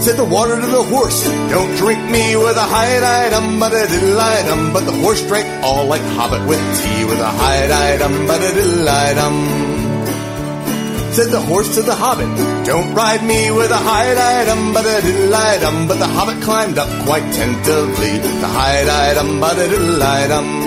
Said 0.00 0.16
the 0.16 0.24
water 0.24 0.60
to 0.60 0.66
the 0.66 0.82
horse, 0.82 1.24
don't 1.50 1.76
drink 1.76 2.02
me 2.10 2.36
with 2.36 2.56
a 2.56 2.68
hide 2.76 3.02
item, 3.02 3.58
but 3.58 3.72
a 3.72 3.86
diddle 3.86 4.20
item. 4.20 4.72
But 4.72 4.84
the 4.84 4.92
horse 4.92 5.22
drank 5.26 5.46
all 5.64 5.86
like 5.86 6.02
Hobbit 6.16 6.46
with 6.46 6.60
tea 6.82 7.04
with 7.04 7.20
a 7.20 7.32
hide 7.42 7.70
item, 7.70 8.26
but 8.26 8.40
a 8.42 8.52
diddle 8.54 8.88
item. 8.88 9.74
Said 11.14 11.30
the 11.30 11.40
horse 11.40 11.76
to 11.76 11.82
the 11.82 11.94
hobbit, 11.94 12.26
don't 12.66 12.92
ride 12.92 13.22
me 13.22 13.48
with 13.52 13.70
a 13.70 13.76
hide 13.76 14.18
item, 14.18 14.72
but 14.74 14.84
a 14.84 15.00
diddle 15.00 15.32
item. 15.32 15.86
But 15.86 16.00
the 16.00 16.08
hobbit 16.08 16.42
climbed 16.42 16.76
up 16.76 16.88
quite 17.06 17.22
tentatively, 17.32 18.18
the 18.18 18.48
hide 18.48 18.88
item, 18.88 19.38
but 19.38 19.56
a 19.56 19.68
diddle 19.68 20.02
item. 20.02 20.63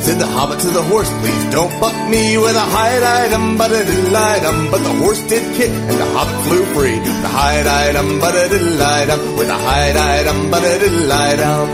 Said 0.00 0.18
the 0.18 0.26
hobbit 0.26 0.58
to 0.60 0.68
the 0.68 0.82
horse, 0.82 1.10
please 1.20 1.44
don't 1.52 1.78
buck 1.78 1.94
me 2.08 2.38
with 2.38 2.56
a 2.56 2.66
hide 2.76 3.02
item, 3.02 3.58
but 3.58 3.70
a 3.70 3.84
diddle 3.84 4.16
item. 4.16 4.70
But 4.70 4.82
the 4.82 4.94
horse 4.94 5.22
did 5.28 5.44
kick, 5.56 5.70
and 5.70 5.98
the 6.00 6.06
hobbit 6.14 6.36
flew 6.46 6.64
free. 6.74 6.98
The 6.98 7.28
hide 7.28 7.66
item, 7.66 8.18
but 8.18 8.34
a 8.34 8.48
diddle 8.48 8.82
item, 8.82 9.36
with 9.36 9.48
a 9.48 9.54
hide 9.54 9.96
item, 9.96 10.50
but 10.50 10.64
a 10.64 10.78
diddle 10.78 11.12
item. 11.12 11.68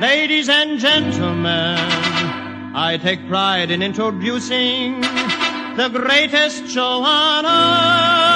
Ladies 0.00 0.48
and 0.48 0.78
gentlemen, 0.78 1.78
I 2.74 2.98
take 3.02 3.26
pride 3.26 3.70
in 3.70 3.82
introducing 3.82 5.00
the 5.76 5.88
greatest 5.88 6.68
show 6.68 7.02
on 7.02 7.46
earth, 7.46 8.29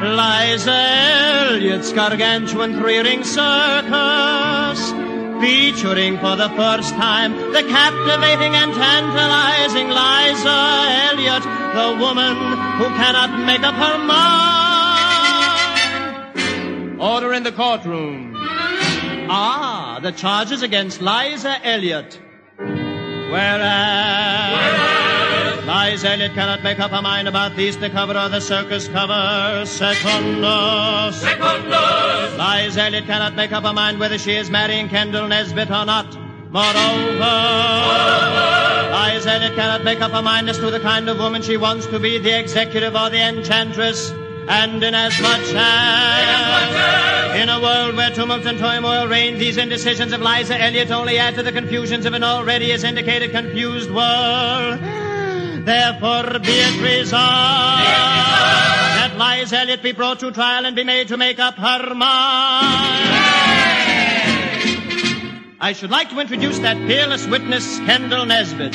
Liza 0.00 0.72
Elliott's 0.72 1.92
gargantuan 1.92 2.78
three-ring 2.78 3.22
circus, 3.22 4.80
featuring 5.42 6.16
for 6.18 6.36
the 6.36 6.48
first 6.56 6.94
time 6.94 7.36
the 7.52 7.62
captivating 7.68 8.54
and 8.54 8.72
tantalizing 8.72 9.90
Liza 9.90 10.88
Elliott, 11.10 11.42
the 11.42 11.98
woman 12.00 12.34
who 12.78 12.86
cannot 12.96 13.44
make 13.44 13.62
up 13.62 13.74
her 13.74 13.98
mind. 13.98 14.16
Order 16.98 17.34
in 17.34 17.42
the 17.42 17.52
courtroom. 17.52 18.32
Ah, 19.28 19.98
the 20.02 20.12
charges 20.12 20.62
against 20.62 21.02
Liza 21.02 21.60
Elliott. 21.62 22.18
Whereas, 22.56 24.79
Liza 25.80 26.10
Elliott 26.10 26.34
cannot 26.34 26.62
make 26.62 26.78
up 26.78 26.90
her 26.90 27.00
mind 27.00 27.26
about 27.26 27.56
these, 27.56 27.78
the 27.78 27.88
cover 27.88 28.12
or 28.12 28.28
the 28.28 28.40
circus 28.40 28.86
cover. 28.88 29.64
Secondus. 29.64 31.14
Secondus. 31.22 32.36
Liza 32.36 32.82
Elliott 32.82 33.06
cannot 33.06 33.34
make 33.34 33.50
up 33.50 33.64
her 33.64 33.72
mind 33.72 33.98
whether 33.98 34.18
she 34.18 34.32
is 34.32 34.50
marrying 34.50 34.90
Kendall 34.90 35.26
Nesbitt 35.26 35.70
or 35.70 35.86
not. 35.86 36.14
Moreover, 36.50 37.32
Liza 38.92 39.30
Elliott 39.30 39.54
cannot 39.54 39.82
make 39.82 40.02
up 40.02 40.10
her 40.12 40.20
mind 40.20 40.50
as 40.50 40.58
to 40.58 40.70
the 40.70 40.80
kind 40.80 41.08
of 41.08 41.18
woman 41.18 41.40
she 41.40 41.56
wants 41.56 41.86
to 41.86 41.98
be, 41.98 42.18
the 42.18 42.38
executive 42.38 42.94
or 42.94 43.08
the 43.08 43.20
enchantress. 43.20 44.12
And 44.48 44.82
inasmuch 44.82 45.54
as, 45.54 47.40
in 47.40 47.48
a 47.48 47.58
world 47.58 47.96
where 47.96 48.10
tumult 48.10 48.44
and 48.44 48.58
turmoil 48.58 49.06
reign, 49.06 49.38
these 49.38 49.56
indecisions 49.56 50.12
of 50.12 50.20
Liza 50.20 50.60
Elliott 50.60 50.90
only 50.90 51.18
add 51.18 51.36
to 51.36 51.42
the 51.42 51.52
confusions 51.52 52.04
of 52.04 52.12
an 52.12 52.22
already, 52.22 52.70
as 52.72 52.84
indicated, 52.84 53.30
confused 53.30 53.90
world. 53.90 54.78
Therefore, 55.64 56.38
be 56.38 56.52
it 56.52 56.80
resolved 56.80 57.20
that 58.96 59.12
Liza 59.18 59.58
Elliott 59.58 59.82
be 59.82 59.92
brought 59.92 60.20
to 60.20 60.30
trial 60.32 60.64
and 60.64 60.74
be 60.74 60.84
made 60.84 61.08
to 61.08 61.16
make 61.16 61.38
up 61.38 61.54
her 61.54 61.94
mind. 61.94 62.10
I 65.62 65.72
should 65.74 65.90
like 65.90 66.08
to 66.10 66.18
introduce 66.18 66.58
that 66.60 66.76
peerless 66.88 67.26
witness, 67.26 67.78
Kendall 67.80 68.24
Nesbitt. 68.24 68.72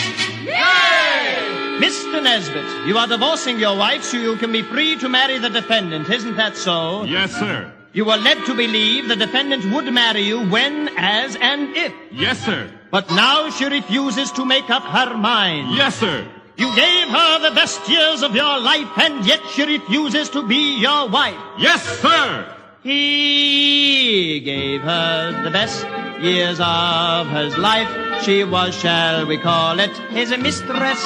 Mr. 1.79 2.21
Nesbitt, 2.23 2.87
you 2.87 2.97
are 2.97 3.07
divorcing 3.07 3.59
your 3.59 3.75
wife 3.75 4.03
so 4.03 4.17
you 4.17 4.35
can 4.37 4.51
be 4.51 4.61
free 4.61 4.95
to 4.97 5.09
marry 5.09 5.39
the 5.39 5.49
defendant, 5.49 6.09
isn't 6.09 6.37
that 6.37 6.55
so? 6.55 7.03
Yes, 7.03 7.31
sir. 7.33 7.73
You 7.93 8.05
were 8.05 8.17
led 8.17 8.45
to 8.45 8.53
believe 8.53 9.07
the 9.07 9.15
defendant 9.15 9.65
would 9.73 9.91
marry 9.91 10.21
you 10.21 10.47
when, 10.49 10.89
as, 10.97 11.35
and 11.37 11.75
if. 11.75 11.93
Yes, 12.11 12.37
sir. 12.45 12.69
But 12.91 13.09
now 13.09 13.49
she 13.49 13.65
refuses 13.65 14.31
to 14.33 14.45
make 14.45 14.69
up 14.69 14.83
her 14.83 15.17
mind. 15.17 15.75
Yes, 15.75 15.95
sir. 15.95 16.27
You 16.57 16.73
gave 16.73 17.09
her 17.09 17.39
the 17.39 17.53
best 17.53 17.87
years 17.89 18.23
of 18.23 18.33
your 18.33 18.59
life, 18.59 18.87
and 18.97 19.25
yet 19.25 19.41
she 19.51 19.65
refuses 19.65 20.29
to 20.29 20.41
be 20.47 20.79
your 20.79 21.09
wife. 21.09 21.35
Yes, 21.57 21.83
sir. 21.99 22.47
He 22.81 24.39
gave 24.39 24.81
her 24.81 25.43
the 25.43 25.51
best 25.51 25.85
years 26.21 26.59
of 26.61 27.27
his 27.29 27.57
life. 27.57 27.89
She 28.23 28.45
was, 28.45 28.73
shall 28.73 29.25
we 29.27 29.37
call 29.37 29.79
it, 29.79 29.91
his 30.15 30.29
mistress. 30.37 31.01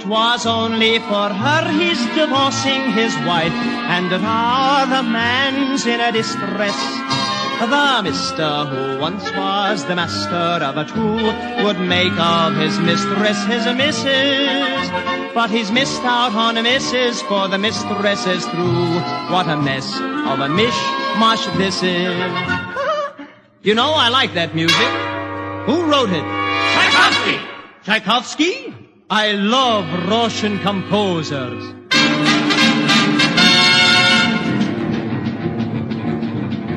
'Twas 0.00 0.46
only 0.46 0.98
for 1.00 1.28
her 1.30 1.70
he's 1.72 2.04
divorcing 2.14 2.92
his 2.92 3.14
wife, 3.26 3.52
and 3.90 4.10
now 4.10 4.86
the 4.86 5.02
man's 5.02 5.84
in 5.86 6.00
a 6.00 6.12
distress. 6.12 7.19
The 7.60 8.00
mister 8.02 8.64
who 8.64 8.98
once 8.98 9.30
was 9.32 9.84
the 9.84 9.94
master 9.94 10.64
of 10.64 10.78
a 10.78 10.84
two 10.86 11.64
would 11.64 11.78
make 11.78 12.18
of 12.18 12.56
his 12.56 12.78
mistress 12.80 13.44
his 13.44 13.66
missus. 13.76 14.90
But 15.34 15.50
he's 15.50 15.70
missed 15.70 16.02
out 16.02 16.32
on 16.34 16.56
a 16.56 16.62
missus 16.62 17.20
for 17.22 17.48
the 17.48 17.58
mistress 17.58 18.26
is 18.26 18.46
through. 18.46 18.94
What 19.30 19.46
a 19.46 19.56
mess 19.56 19.94
of 19.94 20.40
a 20.40 20.48
mishmash 20.48 21.44
this 21.58 21.82
is. 21.82 22.16
You 23.62 23.74
know, 23.74 23.92
I 23.92 24.08
like 24.08 24.32
that 24.34 24.54
music. 24.54 24.90
Who 25.66 25.84
wrote 25.84 26.10
it? 26.10 26.24
Tchaikovsky. 26.72 27.38
Tchaikovsky? 27.84 28.74
I 29.10 29.32
love 29.32 29.84
Russian 30.08 30.58
composers. 30.60 31.79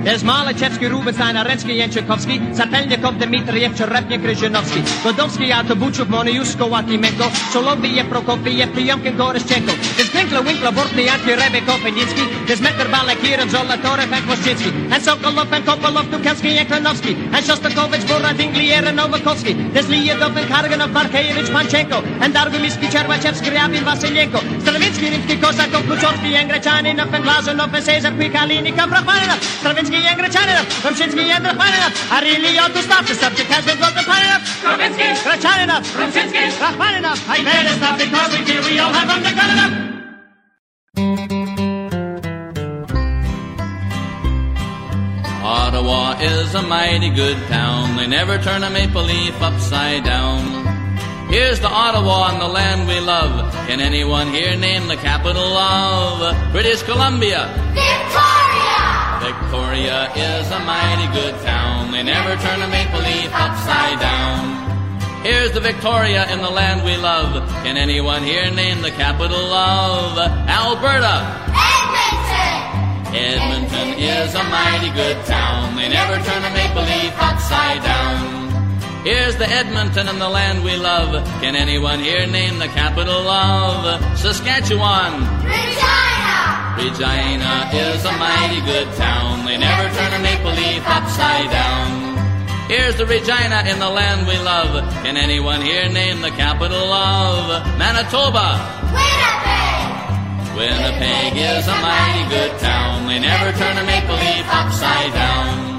There's 0.04 0.22
Malachevsky, 0.22 0.90
Rubinstein, 0.92 1.36
Arensky, 1.36 1.80
Yanchikovsky, 1.80 2.36
Sapelnikov, 2.54 3.16
Dmitriev, 3.20 3.72
Cherepnik, 3.74 4.20
Kryzhinovsky, 4.20 4.84
Godovsky, 5.00 5.48
Autobuchov, 5.50 6.08
Moniusko, 6.12 6.68
Akimenko, 6.68 7.32
Soloviev, 7.54 8.10
Prokofiev, 8.12 8.68
Pyomkin, 8.76 9.16
Goroschenko. 9.16 9.72
There's 9.96 10.10
Klinkler, 10.10 10.44
Winkler, 10.44 10.72
Bortny, 10.72 11.08
Yanky, 11.08 11.38
Rebikov, 11.40 11.86
and 11.88 11.96
Yinsky. 11.96 12.46
There's 12.46 12.60
Meter, 12.60 12.90
Balakirev, 12.92 13.48
Zolotorev, 13.48 14.12
and 14.12 14.26
Kwaschinsky. 14.28 14.72
And 14.92 15.02
Sokolov, 15.02 15.52
and 15.54 15.64
Kopolov, 15.64 16.12
Dukelsky, 16.12 16.58
and 16.60 16.68
Klinovsky. 16.68 17.16
And 17.16 17.46
Shostakovich, 17.46 18.04
Borat, 18.04 18.40
Inglier, 18.40 18.84
and 18.84 19.00
Novakovsky. 19.00 19.72
There's 19.72 19.88
Lyadov, 19.88 20.36
and 20.36 20.50
Karganov, 20.52 20.92
Markeyevich, 20.92 21.48
Panchenko. 21.48 22.04
And 22.20 22.34
Dargomyzhsky, 22.34 22.88
Chervachevsky, 22.92 23.56
Ryabin, 23.56 23.84
Vasilyenko. 23.88 24.40
Stravinsky, 24.60 25.12
Rimsky, 25.12 25.38
Kosakov, 25.40 25.84
Kluchowsky, 25.88 26.34
and 26.34 26.52
Grechaninov, 26.52 27.14
and 27.14 27.24
Glazunov, 27.24 27.74
and 27.74 27.86
Caesar, 27.86 28.12
Kvikalinikov, 28.12 28.90
Rachmaninov. 28.92 29.40
Stravinsky, 29.62 29.93
and 30.02 30.20
Grechaninov. 30.20 30.66
Rumshinsky, 30.82 31.30
and 31.30 31.46
Rachmaninov. 31.46 31.94
I 32.10 32.22
really 32.22 32.58
ought 32.58 32.74
to 32.74 32.82
stop. 32.82 33.06
The 33.06 33.16
subject 33.16 33.50
has 33.50 33.66
been 33.66 33.78
brought 33.78 33.94
to 33.94 34.04
Paninov. 34.10 34.42
Stravinsky, 34.60 35.08
Grechaninov. 35.22 35.84
Rumshinsky, 35.94 36.44
Rachmaninov. 36.58 37.18
I 37.30 37.44
better 37.44 37.74
stop 37.78 37.98
because 38.00 38.32
we 38.34 38.46
feel 38.46 38.62
we 38.64 38.80
all 38.80 38.94
have 38.94 39.10
undergone 39.10 39.52
enough. 39.56 39.94
Ottawa 45.44 46.18
is 46.22 46.56
a 46.56 46.62
mighty 46.62 47.10
good 47.10 47.38
town. 47.48 47.98
They 47.98 48.08
never 48.08 48.38
turn 48.38 48.64
a 48.64 48.70
maple 48.70 49.04
leaf 49.04 49.40
upside 49.42 50.04
down. 50.04 50.64
Here's 51.30 51.60
the 51.60 51.68
Ottawa 51.68 52.32
and 52.32 52.42
the 52.42 52.48
land 52.48 52.88
we 52.88 53.00
love. 53.00 53.52
Can 53.68 53.80
anyone 53.80 54.28
here 54.28 54.56
name 54.56 54.88
the 54.88 54.98
capital 54.98 55.58
of 55.58 56.52
British 56.52 56.84
Columbia? 56.84 57.48
Victoria! 57.74 58.43
Victoria 59.24 60.12
is 60.16 60.52
a 60.52 60.60
mighty 60.60 61.08
good 61.14 61.40
town. 61.44 61.92
They 61.92 62.04
never 62.04 62.36
turn 62.44 62.62
a 62.62 62.68
maple 62.68 63.00
leaf 63.00 63.32
upside 63.32 63.98
down. 64.00 65.24
Here's 65.24 65.54
the 65.54 65.62
Victoria 65.62 66.30
in 66.30 66.40
the 66.42 66.50
land 66.50 66.84
we 66.84 66.98
love. 66.98 67.32
Can 67.64 67.78
anyone 67.78 68.22
here 68.24 68.52
name 68.52 68.82
the 68.82 68.92
capital 68.92 69.54
of 69.54 70.18
Alberta? 70.20 71.40
Edmonton 71.56 72.74
Edmonton 73.16 73.98
is 73.98 74.36
a 74.36 74.44
mighty 74.44 74.92
good 74.92 75.24
town. 75.26 75.78
They 75.78 75.88
never 75.88 76.16
turn 76.28 76.44
a 76.44 76.50
maple 76.52 76.84
leaf 76.84 77.16
upside 77.18 77.82
down. 77.82 78.53
Here's 79.04 79.36
the 79.36 79.50
Edmonton 79.50 80.08
in 80.08 80.18
the 80.18 80.30
land 80.30 80.64
we 80.64 80.78
love. 80.78 81.12
Can 81.42 81.58
anyone 81.58 82.00
here 82.00 82.26
name 82.26 82.58
the 82.58 82.70
capital 82.70 83.28
of 83.28 84.00
Saskatchewan? 84.18 85.28
Regina! 85.44 86.80
Regina 86.80 87.68
is 87.74 88.06
a 88.06 88.14
mighty 88.16 88.62
good 88.62 88.88
town. 88.96 89.46
They 89.46 89.58
never 89.58 89.94
turn 89.94 90.14
a 90.14 90.20
maple 90.24 90.52
leaf 90.52 90.88
upside 90.88 91.52
down. 91.52 92.16
Here's 92.70 92.96
the 92.96 93.06
Regina 93.06 93.68
in 93.68 93.80
the 93.80 93.90
land 93.90 94.26
we 94.26 94.38
love. 94.38 94.72
Can 95.04 95.18
anyone 95.18 95.62
here 95.62 95.90
name 95.90 96.22
the 96.22 96.32
capital 96.32 96.88
of 96.94 97.78
Manitoba? 97.78 98.56
Winnipeg! 98.88 100.56
Winnipeg 100.56 101.36
is 101.36 101.68
a 101.68 101.76
mighty 101.76 102.30
good 102.30 102.58
town. 102.60 103.06
They 103.08 103.20
never 103.20 103.52
turn 103.60 103.78
a 103.78 103.84
maple 103.84 104.16
leaf 104.16 104.48
upside 104.48 105.12
down. 105.12 105.73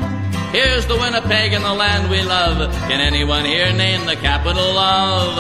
Here's 0.54 0.86
the 0.86 0.94
Winnipeg 0.94 1.52
in 1.52 1.62
the 1.62 1.74
land 1.74 2.08
we 2.08 2.22
love. 2.22 2.70
Can 2.86 3.00
anyone 3.00 3.44
here 3.44 3.72
name 3.72 4.06
the 4.06 4.14
capital 4.14 4.78
of 4.78 5.36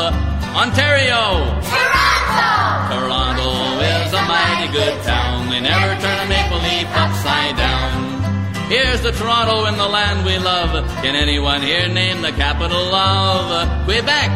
Ontario? 0.58 1.54
Toronto! 1.62 2.50
Toronto 2.90 3.78
is 3.78 4.12
a 4.12 4.22
mighty 4.26 4.72
good 4.72 5.00
town. 5.04 5.50
They 5.50 5.60
never 5.60 5.94
turn 6.02 6.18
a 6.18 6.26
maple 6.26 6.58
leaf 6.58 6.90
upside 6.90 7.56
down. 7.56 8.66
Here's 8.66 9.02
the 9.02 9.12
Toronto 9.12 9.66
in 9.66 9.76
the 9.76 9.86
land 9.86 10.26
we 10.26 10.36
love. 10.36 10.84
Can 11.04 11.14
anyone 11.14 11.62
here 11.62 11.86
name 11.86 12.20
the 12.20 12.32
capital 12.32 12.92
of 12.92 13.84
Quebec? 13.84 14.30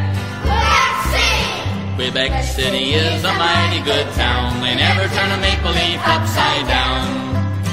Quebec 1.96 1.96
Quebec 1.96 2.44
City 2.44 2.94
is 2.94 3.24
a 3.24 3.32
mighty 3.34 3.82
good 3.82 4.06
town. 4.14 4.62
They 4.62 4.76
never 4.76 5.12
turn 5.12 5.32
a 5.32 5.38
maple 5.38 5.72
leaf 5.72 5.98
upside 6.06 6.68
down. 6.68 7.17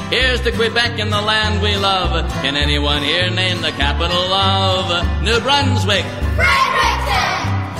Here's 0.09 0.41
to 0.41 0.51
Quebec 0.51 0.99
in 0.99 1.09
the 1.09 1.21
land 1.21 1.61
we 1.61 1.75
love. 1.75 2.29
Can 2.43 2.55
anyone 2.55 3.01
here 3.01 3.29
name 3.31 3.61
the 3.61 3.71
capital 3.71 4.31
of 4.33 5.23
New 5.23 5.39
Brunswick? 5.39 6.05
Fredericton 6.37 6.85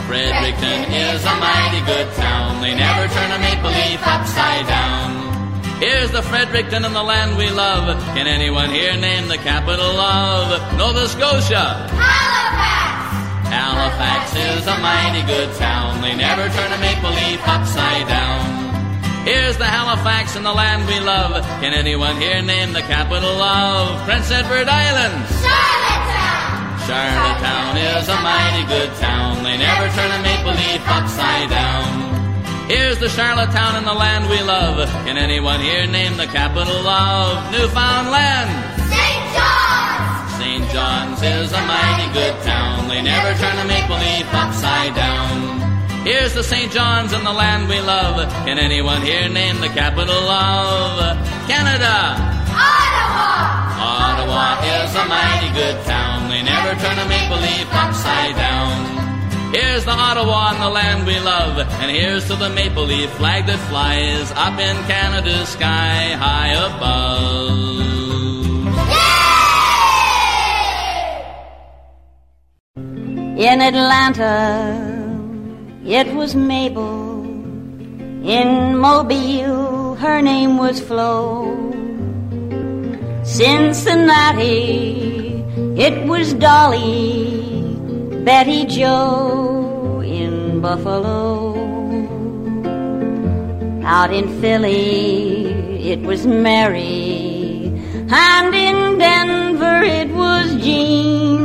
Fredericton 0.09 0.91
is 0.91 1.23
a 1.23 1.36
mighty 1.38 1.86
good 1.86 2.11
town. 2.13 2.61
They 2.61 2.73
never 2.73 3.07
turn 3.13 3.32
a 3.32 3.38
maple 3.38 3.69
leaf 3.69 4.01
upside 4.05 4.67
down. 4.67 5.61
Here's 5.80 6.11
the 6.11 6.23
Fredericton 6.23 6.84
in 6.84 6.93
the 6.93 7.03
land 7.03 7.38
we 7.38 7.49
love. 7.51 7.95
Can 8.15 8.26
anyone 8.26 8.71
here 8.71 8.97
name 8.97 9.28
the 9.28 9.38
capital 9.38 9.97
of 9.99 10.78
Nova 10.78 11.07
Scotia? 11.07 11.89
Halifax! 11.93 13.49
Halifax 13.53 14.36
is 14.36 14.65
a 14.65 14.78
mighty 14.80 15.21
good 15.28 15.53
town. 15.57 16.01
They 16.01 16.15
never 16.15 16.49
turn 16.49 16.71
a 16.71 16.78
maple 16.80 17.11
leaf 17.11 17.47
upside 17.47 18.07
down. 18.07 18.64
Here's 19.26 19.57
the 19.57 19.65
Halifax 19.65 20.36
in 20.36 20.43
the 20.43 20.53
land 20.53 20.86
we 20.86 20.99
love. 20.99 21.41
Can 21.57 21.73
anyone 21.73 22.21
here 22.21 22.43
name 22.43 22.73
the 22.73 22.86
capital 22.86 23.41
of 23.41 24.05
Prince 24.05 24.30
Edward 24.30 24.69
Island? 24.69 25.17
Charlottetown 25.41 26.86
Charlottetown 26.86 27.73
is 27.73 28.05
a 28.05 28.21
mighty 28.21 28.69
good 28.69 28.93
town. 29.01 29.41
They 29.41 29.57
never 29.57 29.89
turn 29.97 30.13
a 30.13 30.21
maple 30.21 30.53
leaf 30.53 30.86
upside 30.86 31.49
down. 31.49 32.69
Here's 32.69 32.99
the 32.99 33.09
Charlottetown 33.09 33.78
in 33.78 33.86
the 33.86 33.97
land 33.97 34.30
we 34.30 34.38
love. 34.45 34.88
Can 35.09 35.17
anyone 35.17 35.59
here 35.59 35.88
name 35.88 36.17
the 36.17 36.28
capital 36.28 36.86
of 36.86 37.51
Newfoundland? 37.51 38.53
St. 38.78 39.26
John's! 39.34 40.38
St. 40.38 40.65
John's 40.69 41.21
is 41.26 41.51
a 41.51 41.61
mighty 41.65 42.13
good 42.13 42.38
town. 42.43 42.88
They 42.88 43.01
never 43.01 43.34
turn 43.41 43.57
a 43.57 43.65
maple 43.65 43.97
leaf 43.97 44.30
upside 44.30 44.93
down. 44.93 45.74
Here's 46.06 46.36
the 46.36 46.43
St. 46.43 46.72
John's 46.72 47.14
and 47.14 47.26
the 47.26 47.34
land 47.34 47.68
we 47.68 47.82
love. 47.82 48.32
Can 48.45 48.60
anyone 48.60 49.01
here 49.01 49.28
name 49.28 49.60
the 49.60 49.70
capital 49.70 50.30
of 50.30 51.18
Canada? 51.49 52.14
Ottawa! 52.53 53.74
Ottawa 53.82 54.62
is 54.70 54.93
a 54.93 55.06
mighty 55.10 55.51
good 55.58 55.84
town. 55.84 56.30
They 56.30 56.43
never 56.43 56.80
turn 56.80 56.99
a 56.99 57.08
maple 57.10 57.38
leaf 57.41 57.68
upside 57.74 58.36
down. 58.36 59.51
Here's 59.51 59.84
the 59.86 59.97
Ottawa 59.97 60.51
and 60.51 60.62
the 60.62 60.70
land 60.70 61.08
we 61.08 61.20
love, 61.20 61.58
and 61.58 61.89
here's 61.89 62.28
to 62.28 62.36
the 62.36 62.49
maple 62.49 62.86
leaf 62.86 63.10
flag 63.14 63.47
that 63.47 63.58
flies 63.68 64.32
up 64.34 64.60
in 64.60 64.76
Canada's 64.86 65.49
sky 65.49 66.14
high 66.14 66.53
above. 66.53 67.74
In 73.39 73.60
Atlanta, 73.60 74.95
it 75.86 76.14
was 76.16 76.36
Mabel. 76.36 77.24
In 78.26 78.78
Mobile, 78.78 79.94
her 79.96 80.20
name 80.22 80.58
was 80.58 80.80
Flo. 80.82 81.54
Cincinnati, 83.24 84.44
it 85.78 86.08
was 86.08 86.34
Dolly. 86.34 87.44
Betty 88.24 88.66
Joe 88.66 90.02
in 90.04 90.60
Buffalo. 90.60 91.54
Out 93.84 94.12
in 94.12 94.28
Philly, 94.42 95.46
it 95.92 96.00
was 96.02 96.26
Mary. 96.26 97.72
And 98.10 98.56
in 98.56 98.98
Denver, 98.98 99.84
it 99.84 100.10
was 100.10 100.56
Jean. 100.56 101.36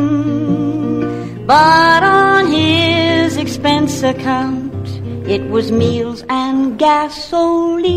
But 1.47 2.03
on 2.03 2.47
his 2.47 3.10
expense 3.61 4.03
account, 4.03 4.89
it 5.29 5.43
was 5.51 5.71
meals 5.71 6.25
and 6.31 6.79
gasoline. 6.79 7.91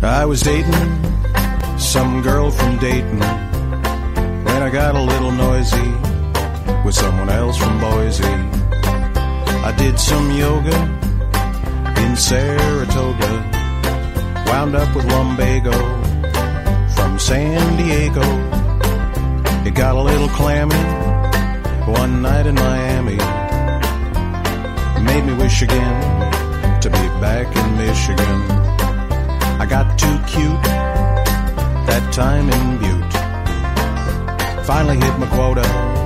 I 0.00 0.24
was 0.24 0.42
dating 0.42 0.72
some 1.76 2.22
girl 2.22 2.52
from 2.52 2.78
Dayton. 2.78 3.18
When 3.18 4.62
I 4.62 4.70
got 4.70 4.94
a 4.94 5.00
little 5.02 5.32
noisy 5.32 6.01
with 6.84 6.94
someone 6.94 7.28
else 7.28 7.56
from 7.56 7.80
Boise. 7.80 8.24
I 9.68 9.72
did 9.76 9.98
some 9.98 10.30
yoga 10.32 10.76
in 12.02 12.16
Saratoga, 12.16 13.32
wound 14.46 14.74
up 14.74 14.94
with 14.94 15.04
lumbago 15.06 15.72
from 16.94 17.18
San 17.18 17.76
Diego. 17.76 18.22
It 19.66 19.74
got 19.74 19.94
a 19.94 20.02
little 20.02 20.28
clammy 20.28 20.82
one 21.86 22.22
night 22.22 22.46
in 22.46 22.54
Miami. 22.54 23.18
Made 25.04 25.24
me 25.24 25.34
wish 25.34 25.62
again 25.62 26.80
to 26.80 26.90
be 26.90 27.06
back 27.20 27.46
in 27.56 27.76
Michigan. 27.76 28.40
I 29.60 29.66
got 29.66 29.98
too 29.98 30.18
cute 30.26 30.62
that 31.86 32.12
time 32.12 32.48
in 32.50 32.78
Butte. 32.78 34.66
Finally 34.66 34.96
hit 34.96 35.18
my 35.18 35.26
quota 35.26 36.01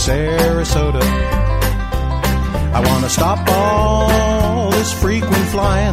Sarasota. 0.00 1.02
I 2.72 2.80
want 2.86 3.04
to 3.04 3.10
stop 3.10 3.46
all 3.50 4.70
this 4.70 4.94
frequent 4.98 5.46
flying. 5.48 5.92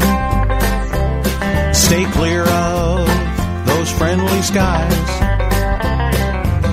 Stay 1.74 2.06
clear 2.12 2.44
of 2.44 3.06
those 3.66 3.92
friendly 3.92 4.42
skies. 4.44 5.08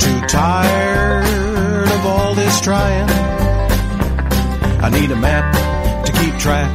Too 0.01 0.21
tired 0.29 1.89
of 1.91 2.07
all 2.07 2.37
this 2.37 2.61
trying. 2.61 3.11
I 4.81 4.91
need 4.91 5.11
a 5.11 5.17
map 5.17 6.07
to 6.07 6.13
keep 6.13 6.39
track 6.39 6.71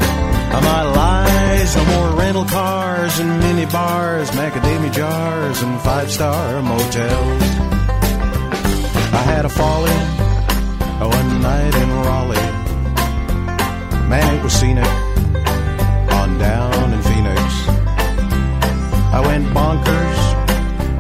of 0.54 0.62
my 0.62 0.84
lies. 0.84 1.74
No 1.78 1.86
more 1.86 2.20
rental 2.20 2.44
cars 2.44 3.18
and 3.20 3.40
mini 3.40 3.66
bars, 3.66 4.30
macadamia 4.32 4.92
jars 4.92 5.62
and 5.62 5.80
five 5.80 6.12
star 6.12 6.62
motels. 6.62 7.44
I 9.14 9.24
had 9.26 9.46
a 9.46 9.50
fall 9.50 9.86
in 9.86 10.19
night 11.42 11.76
in 11.76 11.90
Raleigh. 12.08 12.52
Man, 14.10 14.36
it 14.36 14.44
was 14.44 14.54
scenic 14.54 14.86
on 16.20 16.38
down 16.38 16.94
in 16.94 17.02
Phoenix. 17.02 17.42
I 19.18 19.22
went 19.26 19.46
bonkers 19.48 20.20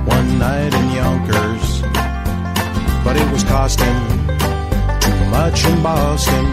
one 0.05 0.39
night 0.39 0.73
in 0.73 0.85
Yonkers, 0.91 1.81
but 3.03 3.15
it 3.17 3.31
was 3.31 3.43
costing 3.43 3.99
too 4.99 5.25
much 5.29 5.65
in 5.65 5.83
Boston. 5.83 6.45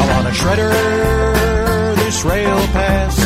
I 0.00 0.02
want 0.12 0.28
a 0.28 0.34
shredder 0.40 1.96
this 1.96 2.24
rail 2.24 2.58
pass. 2.76 3.18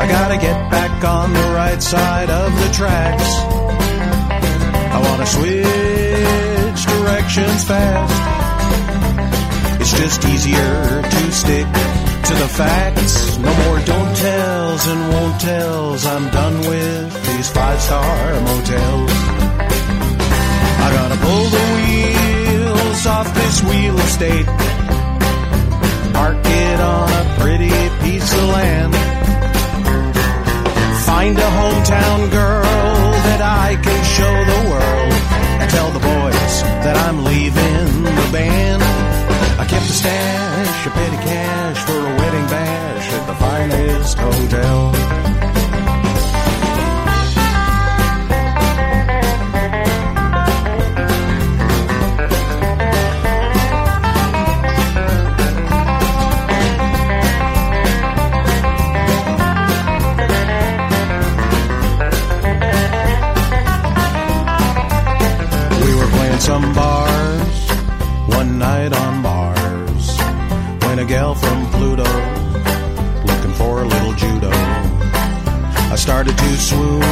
I 0.00 0.06
gotta 0.06 0.36
get 0.36 0.70
back 0.70 1.04
on 1.04 1.32
the 1.32 1.48
right 1.54 1.82
side 1.82 2.30
of 2.30 2.52
the 2.60 2.72
tracks. 2.72 3.30
I 4.94 5.00
wanna 5.04 5.26
switch 5.26 6.07
directions 7.08 7.64
fast. 7.64 8.20
It's 9.80 9.92
just 9.92 10.24
easier 10.26 11.02
to 11.14 11.32
stick 11.32 11.66
to 12.28 12.34
the 12.42 12.48
facts. 12.60 13.38
No 13.38 13.52
more 13.64 13.78
don't 13.92 14.14
tells 14.16 14.86
and 14.86 15.00
won't 15.12 15.40
tells. 15.40 16.06
I'm 16.06 16.28
done 16.30 16.58
with 16.60 17.08
these 17.28 17.48
five 17.50 17.80
star 17.80 18.40
motels. 18.50 19.12
I 20.84 20.86
gotta 20.98 21.18
pull 21.26 21.46
the 21.56 21.66
wheels 21.76 23.06
off 23.06 23.28
this 23.34 23.56
wheel 23.68 23.98
estate. 24.06 24.48
Park 26.12 26.36
it 26.44 26.80
on 26.80 27.08
a 27.22 27.24
pretty 27.40 27.76
piece 28.02 28.30
of 28.34 28.44
land. 28.56 28.94
Find 31.08 31.38
a 31.38 31.50
hometown 31.60 32.30
girl 32.30 33.12
that 33.28 33.40
I 33.40 33.76
can 33.82 34.00
show 34.16 34.34
the 34.52 34.70
world. 34.70 34.87
I'm 37.08 37.24
leaving 37.24 38.04
the 38.04 38.28
band. 38.30 38.82
I 39.58 39.64
kept 39.64 39.86
a 39.86 39.92
stash 39.92 40.86
of 40.86 40.92
petty 40.92 41.16
cash 41.16 41.78
for 41.86 41.98
a 41.98 42.16
wedding 42.18 42.46
bash 42.48 43.12
at 43.14 43.26
the 43.26 43.34
finest 43.34 44.18
hotel. 44.18 44.92
We 65.86 65.94
were 65.94 66.10
playing 66.10 66.40
some 66.40 66.74
bars 66.74 66.97
started 76.08 76.38
to 76.38 76.56
swoon, 76.56 77.02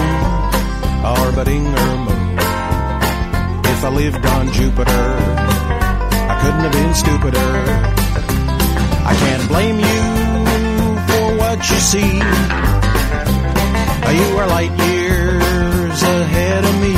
orbiting 1.21 1.67
her 1.67 1.97
moon. 2.07 2.39
If 3.73 3.85
I 3.85 3.91
lived 3.91 4.25
on 4.25 4.51
Jupiter, 4.55 5.07
I 6.33 6.35
couldn't 6.41 6.65
have 6.67 6.73
been 6.73 6.95
stupider. 6.95 7.53
I 9.05 9.15
can't 9.23 9.49
blame 9.53 9.79
you 9.91 10.03
for 11.09 11.25
what 11.37 11.59
you 11.69 11.77
see. 11.77 12.13
You 14.19 14.39
are 14.39 14.47
light 14.47 14.73
years 14.89 16.03
ahead 16.03 16.65
of 16.65 16.75
me. 16.81 16.97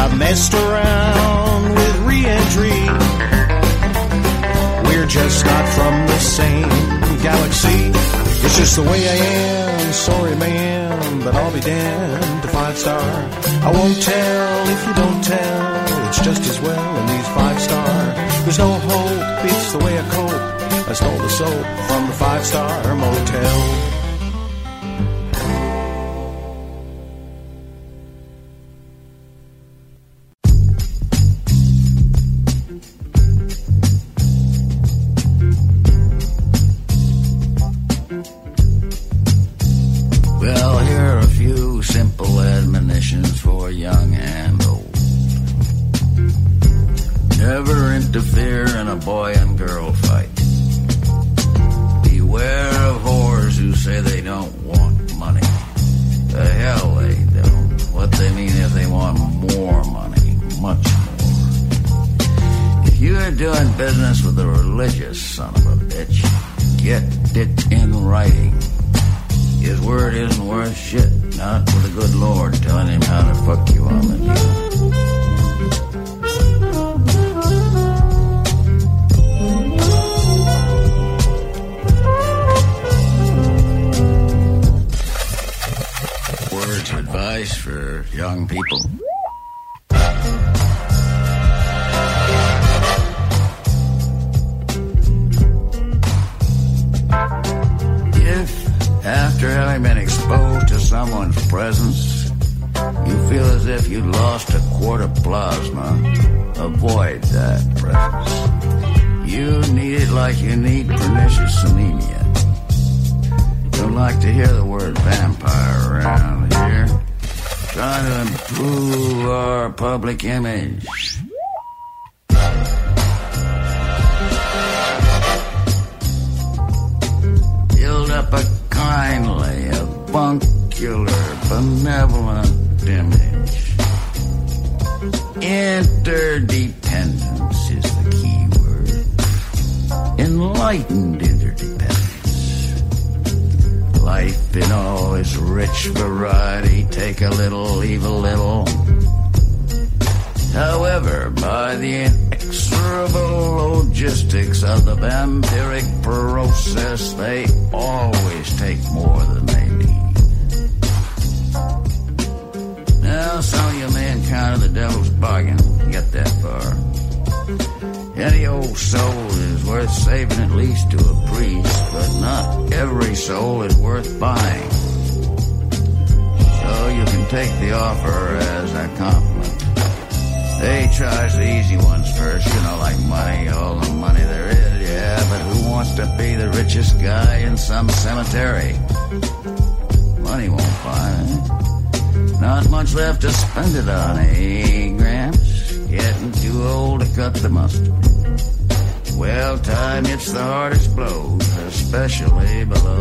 I've 0.00 0.16
messed 0.16 0.54
around 0.54 1.74
with 1.74 1.96
reentry. 2.12 2.80
We're 4.88 5.06
just 5.06 5.44
not 5.44 5.68
from 5.76 6.06
the 6.06 6.18
same 6.18 6.70
galaxy. 7.20 8.25
It's 8.44 8.56
just 8.58 8.76
the 8.76 8.82
way 8.82 9.08
I 9.08 9.16
am. 9.16 9.92
Sorry, 9.92 10.36
man, 10.36 11.24
but 11.24 11.34
I'll 11.34 11.52
be 11.52 11.60
damned 11.60 12.42
to 12.42 12.48
five 12.48 12.76
star. 12.76 13.00
I 13.00 13.70
won't 13.72 14.00
tell 14.02 14.68
if 14.74 14.86
you 14.86 14.94
don't 14.94 15.22
tell. 15.24 16.08
It's 16.08 16.20
just 16.20 16.42
as 16.50 16.60
well 16.60 16.96
in 17.00 17.06
these 17.06 17.28
five 17.28 17.60
star. 17.60 18.14
There's 18.44 18.58
no 18.58 18.72
hope. 18.72 19.44
It's 19.44 19.72
the 19.72 19.78
way 19.78 19.98
I 19.98 20.08
cope. 20.10 20.88
I 20.88 20.92
stole 20.92 21.18
the 21.18 21.28
soap 21.28 21.66
from 21.88 22.06
the 22.06 22.12
five 22.12 22.44
star 22.44 22.94
motel. 22.94 23.85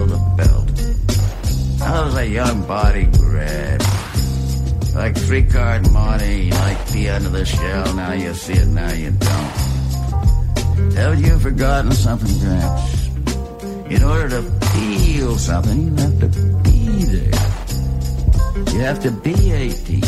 The 0.05 0.19
belt. 0.35 0.67
How's 1.79 2.15
a 2.15 2.27
young 2.27 2.65
body 2.67 3.05
grab? 3.05 3.81
Like 4.95 5.15
three 5.17 5.43
card 5.43 5.91
money, 5.91 6.49
the 6.95 7.09
end 7.09 7.25
of 7.25 7.33
the 7.33 7.45
shell. 7.45 7.93
Now 7.95 8.13
you 8.13 8.33
see 8.33 8.53
it, 8.53 8.67
now 8.67 8.91
you 8.91 9.11
don't. 9.11 10.93
Haven't 10.95 11.23
you 11.23 11.37
forgotten 11.39 11.91
something, 11.91 12.39
Gramps? 12.39 13.07
In 13.89 14.03
order 14.03 14.29
to 14.29 14.41
feel 14.71 15.37
something, 15.37 15.89
you 15.89 15.95
have 15.95 16.19
to 16.21 16.27
be 16.63 17.03
there. 17.03 17.41
You 18.73 18.79
have 18.81 19.03
to 19.03 19.11
be 19.11 19.51
18. 19.51 20.03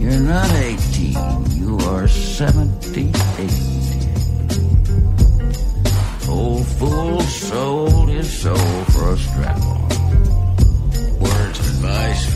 You're 0.00 0.20
not 0.20 0.50
18, 0.52 1.14
you 1.56 1.78
are 1.78 2.08
78. 2.08 3.75
Old 6.36 6.66
fool 6.66 7.20
sold 7.22 8.08
his 8.10 8.30
soul 8.30 8.84
for 8.92 9.14
a 9.14 9.16
strap 9.16 9.56
on. 9.62 9.88
Words 11.18 11.58
of 11.60 11.66
advice 11.66 12.35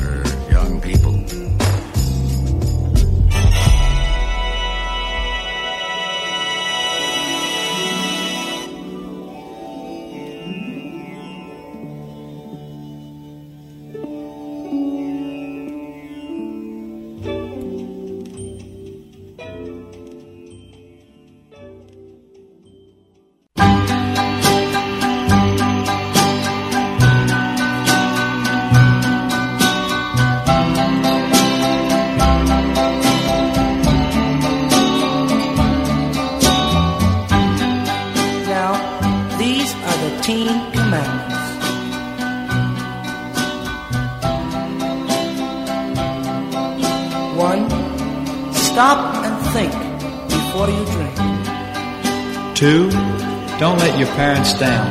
parents 54.21 54.53
down. 54.61 54.85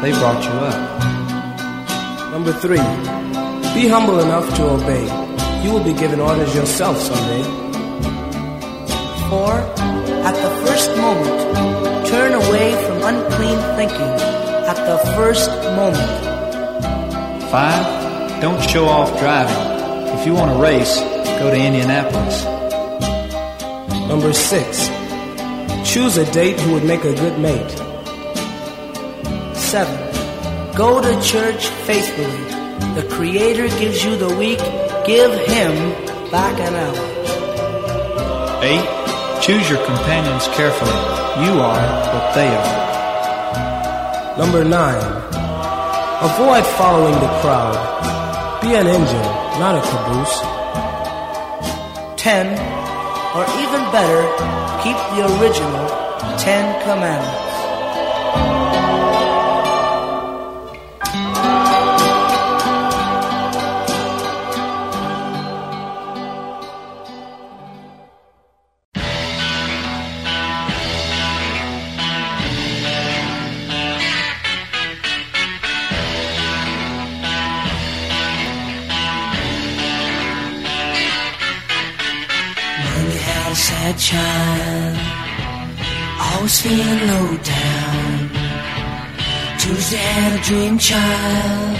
They 0.00 0.10
brought 0.12 0.42
you 0.42 0.56
up. 0.72 0.80
Number 2.32 2.50
three, 2.64 2.86
be 3.76 3.82
humble 3.94 4.20
enough 4.20 4.46
to 4.56 4.62
obey. 4.76 5.04
You 5.62 5.70
will 5.72 5.84
be 5.84 5.92
given 5.92 6.18
orders 6.18 6.54
yourself 6.54 6.96
someday. 6.96 7.42
Four, 9.28 9.52
at 10.28 10.36
the 10.44 10.52
first 10.64 10.88
moment, 10.96 12.06
turn 12.06 12.32
away 12.32 12.68
from 12.86 12.96
unclean 13.10 13.58
thinking. 13.76 14.12
At 14.72 14.78
the 14.88 14.98
first 15.14 15.50
moment. 15.80 16.12
Five, 17.52 17.84
don't 18.40 18.62
show 18.62 18.86
off 18.86 19.10
driving. 19.18 19.62
If 20.16 20.24
you 20.24 20.32
want 20.32 20.52
to 20.52 20.58
race, 20.70 20.96
go 21.40 21.50
to 21.50 21.58
Indianapolis. 21.68 22.36
Number 24.08 24.32
six, 24.32 24.88
choose 25.84 26.16
a 26.16 26.24
date 26.32 26.58
who 26.60 26.72
would 26.72 26.84
make 26.84 27.04
a 27.04 27.14
good 27.14 27.38
mate. 27.38 27.79
Seven, 29.70 30.74
go 30.74 31.00
to 31.00 31.22
church 31.22 31.68
faithfully. 31.86 32.42
The 33.00 33.06
Creator 33.08 33.68
gives 33.78 34.04
you 34.04 34.16
the 34.16 34.34
week, 34.34 34.58
give 35.06 35.30
Him 35.46 35.94
back 36.28 36.58
an 36.58 36.74
hour. 36.74 38.62
Eight, 38.64 38.82
choose 39.40 39.70
your 39.70 39.78
companions 39.86 40.48
carefully. 40.58 40.90
You 41.46 41.60
are 41.62 41.86
what 42.10 42.34
they 42.34 42.48
are. 42.48 44.36
Number 44.38 44.64
nine, 44.64 45.06
avoid 46.18 46.66
following 46.74 47.14
the 47.14 47.30
crowd. 47.40 47.78
Be 48.60 48.74
an 48.74 48.88
engine, 48.88 49.30
not 49.62 49.78
a 49.78 49.82
caboose. 49.86 50.40
Ten, 52.20 52.58
or 53.38 53.44
even 53.62 53.82
better, 53.94 54.22
keep 54.82 54.98
the 55.14 55.22
original 55.38 55.86
Ten 56.38 56.82
Commandments. 56.82 57.49
Tuesday 89.90 90.06
had 90.06 90.38
a 90.38 90.42
dream 90.44 90.78
child, 90.78 91.74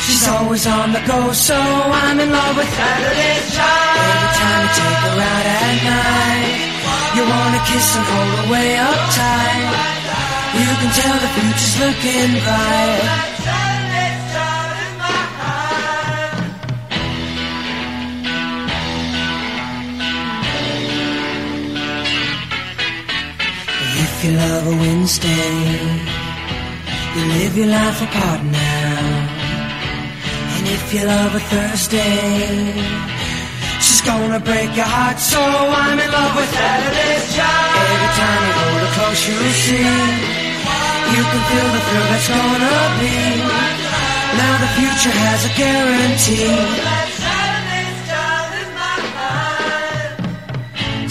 she's 0.00 0.26
always 0.28 0.66
on 0.66 0.94
the 0.96 1.02
go, 1.04 1.30
so 1.34 1.52
I'm 1.52 2.18
in 2.18 2.32
love 2.32 2.56
with 2.56 2.64
Saturday's 2.72 3.52
child. 3.52 4.00
Every 4.00 4.32
time 4.40 4.62
you 4.64 4.72
take 4.80 5.00
her 5.04 5.20
out 5.20 5.46
at 5.60 5.76
night, 5.92 6.72
you 7.12 7.22
wanna 7.28 7.60
kiss 7.68 7.88
and 7.96 8.06
hold 8.08 8.32
her 8.32 8.48
way 8.48 8.80
up 8.80 8.96
tight. 9.12 9.76
You 10.56 10.72
can 10.80 10.90
tell 10.96 11.18
the 11.20 11.30
future's 11.36 11.76
looking 11.84 12.32
bright. 12.48 13.04
If 24.00 24.24
you 24.24 24.30
love 24.32 24.66
a 24.66 24.74
Wednesday, 24.80 26.21
you 27.16 27.24
live 27.38 27.56
your 27.56 27.66
life 27.66 28.00
apart 28.02 28.42
now. 28.44 29.42
And 30.54 30.64
if 30.68 30.94
you 30.94 31.02
love 31.04 31.34
a 31.34 31.42
Thursday, 31.52 32.72
she's 33.84 34.00
gonna 34.00 34.40
break 34.40 34.70
your 34.76 34.90
heart. 34.96 35.18
So 35.18 35.40
I'm 35.40 35.98
in 35.98 36.10
love 36.10 36.34
with 36.36 36.50
Saturday's 36.56 37.26
child. 37.36 37.72
Every 37.92 38.10
time 38.20 38.42
you 38.46 38.54
hold 38.60 38.80
her 38.84 38.90
close, 38.96 39.22
you'll 39.28 39.56
see. 39.64 39.92
You 41.14 41.22
can 41.30 41.42
feel 41.50 41.68
the 41.76 41.82
thrill 41.86 42.06
that's 42.12 42.28
gonna 42.28 42.78
be. 43.02 43.18
Now 44.40 44.54
the 44.64 44.70
future 44.78 45.14
has 45.24 45.40
a 45.44 45.52
guarantee. 45.60 46.56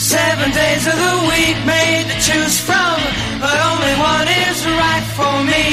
Seven 0.02 0.50
days 0.52 0.84
of 0.92 0.98
the 0.98 1.16
week 1.30 1.58
made 1.66 2.06
to 2.10 2.18
choose 2.26 2.58
from, 2.60 2.98
but 3.42 3.58
only 3.72 3.96
one 4.14 4.28
is 4.46 4.60
right 4.84 5.08
for 5.18 5.36
me. 5.52 5.66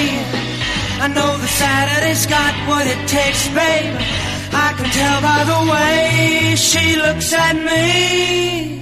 I 1.05 1.07
know 1.09 1.33
that 1.37 1.53
Saturday's 1.63 2.27
got 2.27 2.55
what 2.69 2.87
it 2.87 3.01
takes, 3.07 3.47
babe. 3.49 3.95
I 4.67 4.69
can 4.77 4.89
tell 4.99 5.19
by 5.21 5.41
the 5.53 5.61
way 5.73 6.57
she 6.57 6.97
looks 6.97 7.33
at 7.33 7.55
me. 7.55 8.78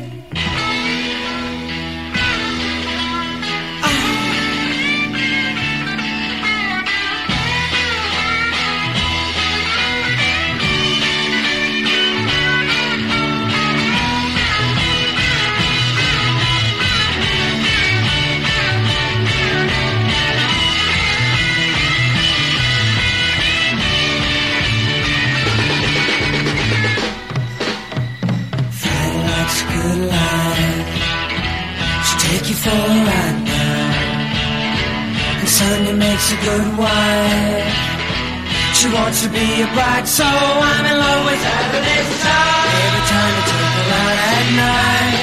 To 39.22 39.28
be 39.30 39.62
a 39.62 39.66
bride, 39.72 40.06
so 40.06 40.24
I'm 40.28 40.84
in 40.84 40.92
love 40.92 41.24
with 41.24 41.40
Saturday's 41.40 42.10
child. 42.20 42.68
Every 42.84 43.04
time 43.08 43.32
you 43.32 43.44
take 43.48 43.72
her 43.80 43.88
out 43.96 44.18
at 44.28 44.46
night, 44.60 45.16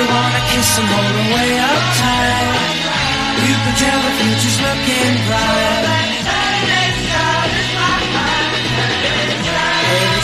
you 0.00 0.04
wanna 0.08 0.42
kiss 0.48 0.70
and 0.80 0.88
hold 0.88 1.12
her 1.12 1.28
way 1.36 1.50
up 1.60 1.84
tight. 2.00 2.56
You 3.44 3.52
can 3.52 3.74
tell 3.84 4.00
the 4.00 4.12
future's 4.16 4.58
looking 4.64 5.12
bright. 5.28 5.84
Every 5.92 6.24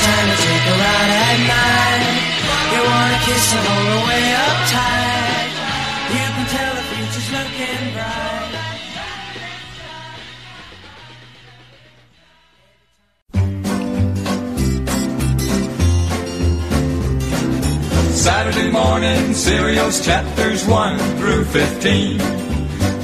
time 0.00 0.26
you 0.32 0.36
take 0.48 0.64
her 0.64 0.80
out 0.96 1.10
at 1.28 1.38
night, 1.44 2.08
you 2.72 2.80
wanna 2.88 3.18
kiss 3.20 3.52
and 3.52 3.62
hold 3.68 3.84
her 3.84 4.00
way 4.08 4.24
up 4.32 4.58
tight. 4.72 5.13
Saturday 18.24 18.70
morning 18.70 19.34
serials 19.34 20.02
chapters 20.02 20.64
1 20.64 20.98
through 21.18 21.44
15. 21.44 22.18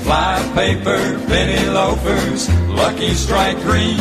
Fly 0.02 0.52
paper, 0.54 1.20
penny 1.28 1.68
loafers, 1.68 2.48
lucky 2.70 3.12
strike 3.12 3.58
green. 3.58 3.98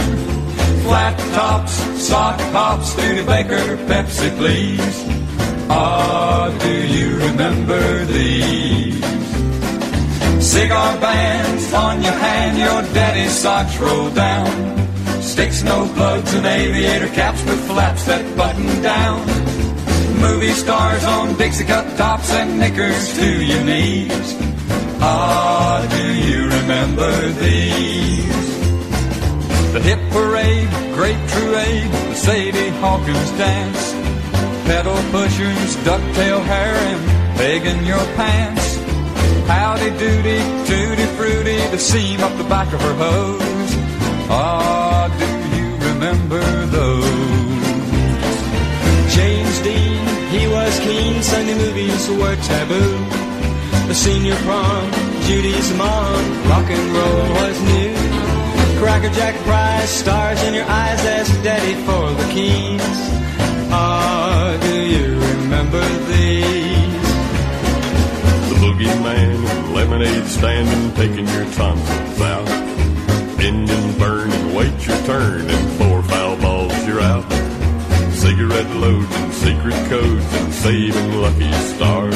Flat 0.86 1.20
tops, 1.36 1.74
sock 2.02 2.40
hops, 2.54 2.94
Studebaker, 2.94 3.76
Pepsi 3.90 4.34
please. 4.38 5.04
Ah, 5.70 6.58
do 6.62 6.88
you 6.88 7.18
remember 7.18 8.06
these? 8.06 9.04
Cigar 10.42 11.02
bands 11.02 11.74
on 11.74 12.02
your 12.02 12.14
hand, 12.14 12.58
your 12.58 12.82
daddy's 12.94 13.34
socks 13.34 13.78
roll 13.78 14.10
down. 14.12 14.48
Sticks, 15.22 15.64
no 15.64 15.86
plugs, 15.96 16.34
and 16.34 16.46
aviator 16.46 17.10
caps 17.10 17.44
with 17.44 17.60
flaps 17.68 18.06
that 18.06 18.38
button 18.38 18.82
down. 18.82 19.59
Movie 20.20 20.52
stars 20.52 21.04
on 21.06 21.38
Dixie 21.38 21.64
cup 21.64 21.86
tops 21.96 22.32
and 22.32 22.60
knickers 22.60 23.14
to 23.18 23.44
your 23.44 23.64
knees. 23.64 24.36
Ah, 25.02 25.88
do 25.90 26.14
you 26.14 26.44
remember 26.44 27.12
these? 27.40 28.50
The 29.74 29.80
hip 29.80 30.00
parade, 30.12 30.70
great 30.94 31.22
truade, 31.30 31.92
the 32.10 32.16
Sadie 32.16 32.70
Hawkins 32.82 33.32
dance. 33.38 33.94
Pedal 34.66 35.00
pushers, 35.12 35.76
ducktail 35.88 36.40
and 36.42 37.38
pegging 37.38 37.86
your 37.86 38.06
pants. 38.16 38.78
Howdy 39.48 39.90
doody, 39.98 40.40
tutti 40.68 41.06
fruity, 41.18 41.58
the 41.72 41.80
seam 41.80 42.20
up 42.22 42.36
the 42.38 42.44
back 42.44 42.72
of 42.74 42.82
her 42.82 42.94
hose. 42.94 43.74
Ah, 44.30 45.08
do 45.18 45.58
you 45.58 45.68
remember 45.94 46.66
those? 46.68 47.09
Keen, 50.80 51.22
Sunday 51.22 51.56
movies 51.56 52.10
were 52.10 52.36
taboo. 52.36 52.92
The 53.88 53.96
senior 53.96 54.36
prom, 54.46 54.92
Judy's 55.24 55.74
mom, 55.74 56.22
rock 56.48 56.70
and 56.70 56.88
roll 56.96 57.24
was 57.40 57.58
new. 57.64 57.96
Cracker 58.80 59.10
Jack 59.10 59.36
prize, 59.44 59.90
stars 59.90 60.42
in 60.44 60.54
your 60.54 60.66
eyes, 60.66 61.00
ask 61.06 61.32
daddy 61.44 61.76
for 61.86 62.12
the 62.20 62.28
keys. 62.34 62.82
Ah, 63.72 64.58
do 64.62 64.76
you 64.82 65.20
remember 65.20 65.84
these? 66.12 67.10
The 68.50 68.56
boogeyman, 68.62 69.74
lemonade 69.74 70.28
standing, 70.28 70.94
taking 70.96 71.28
your 71.28 71.46
tonsils 71.54 72.22
out. 72.22 72.48
Burn 73.98 74.32
and 74.32 74.56
wait 74.56 74.88
your 74.88 74.98
turn, 75.04 75.42
and 75.50 75.72
four 75.78 76.02
foul 76.04 76.38
balls 76.38 76.88
you're 76.88 77.02
out. 77.02 77.39
Cigarette 78.40 78.74
loads 78.78 79.16
and 79.18 79.34
secret 79.34 79.76
codes 79.90 80.34
and 80.34 80.54
saving 80.54 81.14
lucky 81.16 81.52
stars. 81.76 82.16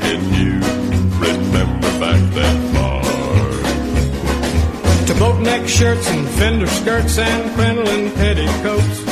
Can 0.00 0.24
you 0.32 0.54
remember 1.20 1.90
back 2.00 2.22
that 2.32 2.58
far? 2.72 3.02
To 5.08 5.14
boat 5.20 5.42
neck 5.42 5.68
shirts 5.68 6.08
and 6.08 6.26
fender 6.26 6.66
skirts 6.68 7.18
and 7.18 7.54
crinoline 7.54 8.10
petticoats. 8.12 9.04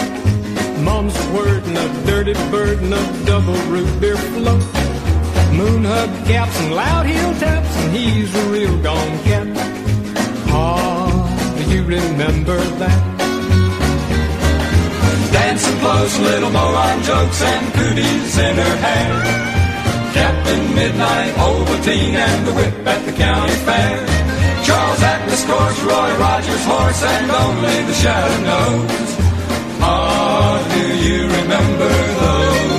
Mom's 0.81 1.15
word 1.29 1.63
and 1.65 1.77
a 1.77 2.07
dirty 2.07 2.33
burden 2.51 2.91
of 2.91 3.27
double 3.27 3.59
root 3.69 4.01
beer 4.01 4.17
float. 4.17 4.65
Moon 5.53 5.85
hug 5.85 6.09
caps 6.25 6.59
and 6.61 6.75
loud 6.75 7.05
heel 7.05 7.35
taps, 7.35 7.77
and 7.77 7.95
he's 7.95 8.35
a 8.35 8.45
real 8.49 8.83
gone 8.83 9.19
cat. 9.25 9.47
Ah, 10.49 11.55
do 11.59 11.65
you 11.71 11.83
remember 11.83 12.57
that? 12.79 13.16
Dancing 15.33 15.79
close, 15.79 16.19
little 16.19 16.51
moron 16.51 17.03
jokes 17.03 17.43
and 17.43 17.75
cooties 17.75 18.39
in 18.39 18.57
her 18.57 18.77
hair. 18.87 19.15
Captain 20.13 20.75
Midnight, 20.75 21.33
Ovaltine, 21.35 22.15
and 22.15 22.47
the 22.47 22.53
whip 22.53 22.87
at 22.87 23.05
the 23.05 23.13
county 23.13 23.55
fair. 23.69 24.07
Charles 24.65 25.03
Atlas 25.03 25.45
course, 25.45 25.81
Roy 25.83 26.11
Rogers 26.19 26.65
horse, 26.65 27.03
and 27.05 27.31
only 27.31 27.83
the 27.87 27.95
shadow 27.95 28.37
knows. 28.49 29.09
Ah, 29.81 30.59
do 30.75 30.85
you 31.07 31.29
remember 31.39 31.93
those? 32.25 32.77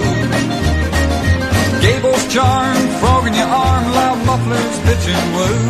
Gable's 1.82 2.26
charm, 2.34 2.76
frog 3.00 3.24
in 3.28 3.34
your 3.34 3.48
arm, 3.48 3.86
loud 3.94 4.20
mufflers, 4.26 4.76
pitching 4.84 5.28
woo. 5.32 5.62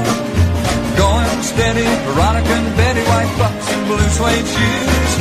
Going 0.98 1.42
steady, 1.44 1.86
Veronica 2.10 2.54
and 2.58 2.72
Betty, 2.78 3.04
white 3.12 3.34
bucks 3.38 3.68
and 3.74 3.86
blue 3.86 4.10
suede 4.18 4.48
shoes. 4.56 5.12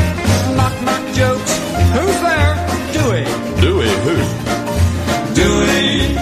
Knock, 0.56 0.72
knock 0.88 1.04
jokes, 1.12 1.35
who's 1.96 2.20
there? 2.28 2.54
Dewey. 2.94 3.24
Dewey 3.62 3.92
who? 4.04 4.16
Dewey. 5.38 6.16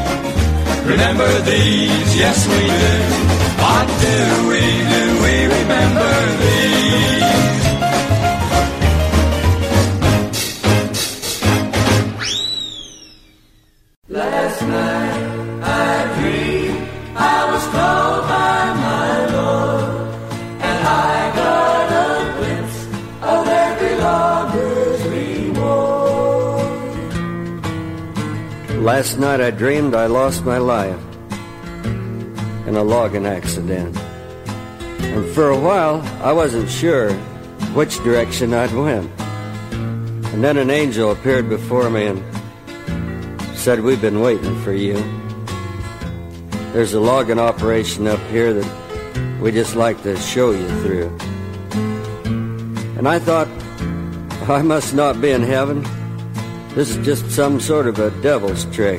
Remember 0.92 1.30
these? 1.50 2.08
Yes, 2.22 2.38
we 2.46 2.62
do. 2.82 2.94
Ah, 3.58 3.66
what 3.66 3.86
do 4.04 4.16
we 4.50 4.62
do? 4.94 5.04
We 5.24 5.34
remember 5.58 6.12
these. 6.42 7.23
Last 29.14 29.20
night 29.20 29.40
I 29.40 29.52
dreamed 29.52 29.94
I 29.94 30.06
lost 30.06 30.44
my 30.44 30.58
life 30.58 30.98
in 32.66 32.74
a 32.74 32.82
logging 32.82 33.26
accident. 33.26 33.96
And 33.96 35.24
for 35.32 35.50
a 35.50 35.60
while 35.60 36.00
I 36.20 36.32
wasn't 36.32 36.68
sure 36.68 37.12
which 37.78 38.02
direction 38.02 38.52
I'd 38.52 38.72
went. 38.72 39.08
And 40.32 40.42
then 40.42 40.56
an 40.56 40.68
angel 40.68 41.12
appeared 41.12 41.48
before 41.48 41.90
me 41.90 42.06
and 42.06 42.24
said, 43.56 43.82
We've 43.82 44.00
been 44.00 44.18
waiting 44.18 44.60
for 44.62 44.72
you. 44.72 44.96
There's 46.72 46.94
a 46.94 47.00
logging 47.00 47.38
operation 47.38 48.08
up 48.08 48.18
here 48.32 48.52
that 48.52 49.40
we 49.40 49.52
just 49.52 49.76
like 49.76 50.02
to 50.02 50.16
show 50.16 50.50
you 50.50 50.66
through. 50.82 51.16
And 52.98 53.06
I 53.06 53.20
thought, 53.20 53.46
I 54.50 54.62
must 54.62 54.92
not 54.92 55.20
be 55.20 55.30
in 55.30 55.42
heaven. 55.44 55.86
This 56.74 56.96
is 56.96 57.06
just 57.06 57.30
some 57.30 57.60
sort 57.60 57.86
of 57.86 58.00
a 58.00 58.10
devil's 58.20 58.64
trick. 58.74 58.98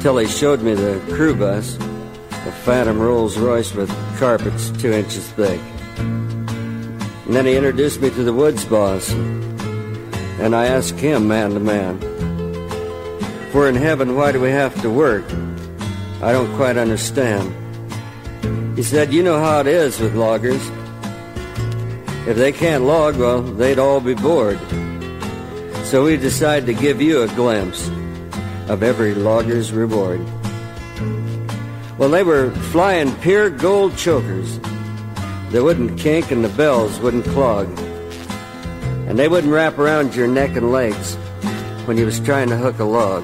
Till 0.00 0.18
he 0.18 0.26
showed 0.26 0.60
me 0.60 0.74
the 0.74 1.00
crew 1.14 1.34
bus, 1.34 1.76
a 1.76 2.52
Phantom 2.52 3.00
Rolls 3.00 3.38
Royce 3.38 3.72
with 3.72 3.88
carpets 4.18 4.68
two 4.72 4.92
inches 4.92 5.26
thick. 5.30 5.58
And 5.96 7.34
then 7.34 7.46
he 7.46 7.56
introduced 7.56 8.02
me 8.02 8.10
to 8.10 8.22
the 8.22 8.34
woods 8.34 8.66
boss, 8.66 9.10
and 10.38 10.54
I 10.54 10.66
asked 10.66 11.00
him 11.00 11.26
man 11.26 11.54
to 11.54 11.60
man, 11.60 11.98
if 13.48 13.54
we're 13.54 13.70
in 13.70 13.74
heaven, 13.74 14.14
why 14.14 14.30
do 14.30 14.38
we 14.38 14.50
have 14.50 14.78
to 14.82 14.90
work? 14.90 15.24
I 16.20 16.32
don't 16.32 16.54
quite 16.56 16.76
understand. 16.76 17.54
He 18.76 18.82
said, 18.82 19.14
You 19.14 19.22
know 19.22 19.38
how 19.38 19.60
it 19.60 19.66
is 19.66 19.98
with 19.98 20.14
loggers. 20.14 20.60
If 22.28 22.36
they 22.36 22.52
can't 22.52 22.84
log, 22.84 23.16
well, 23.16 23.40
they'd 23.40 23.78
all 23.78 24.00
be 24.00 24.14
bored. 24.14 24.60
So 25.84 26.04
we 26.04 26.16
decided 26.16 26.66
to 26.66 26.72
give 26.72 27.00
you 27.00 27.22
a 27.22 27.28
glimpse 27.28 27.88
of 28.68 28.82
every 28.82 29.14
logger's 29.14 29.70
reward. 29.70 30.20
Well, 31.98 32.08
they 32.08 32.24
were 32.24 32.50
flying 32.72 33.14
pure 33.16 33.50
gold 33.50 33.96
chokers. 33.96 34.58
They 35.50 35.60
wouldn't 35.60 36.00
kink 36.00 36.32
and 36.32 36.42
the 36.42 36.48
bells 36.48 36.98
wouldn't 36.98 37.26
clog. 37.26 37.68
And 39.06 39.18
they 39.18 39.28
wouldn't 39.28 39.52
wrap 39.52 39.78
around 39.78 40.16
your 40.16 40.26
neck 40.26 40.56
and 40.56 40.72
legs 40.72 41.14
when 41.84 41.98
you 41.98 42.06
was 42.06 42.18
trying 42.18 42.48
to 42.48 42.56
hook 42.56 42.78
a 42.80 42.84
log. 42.84 43.22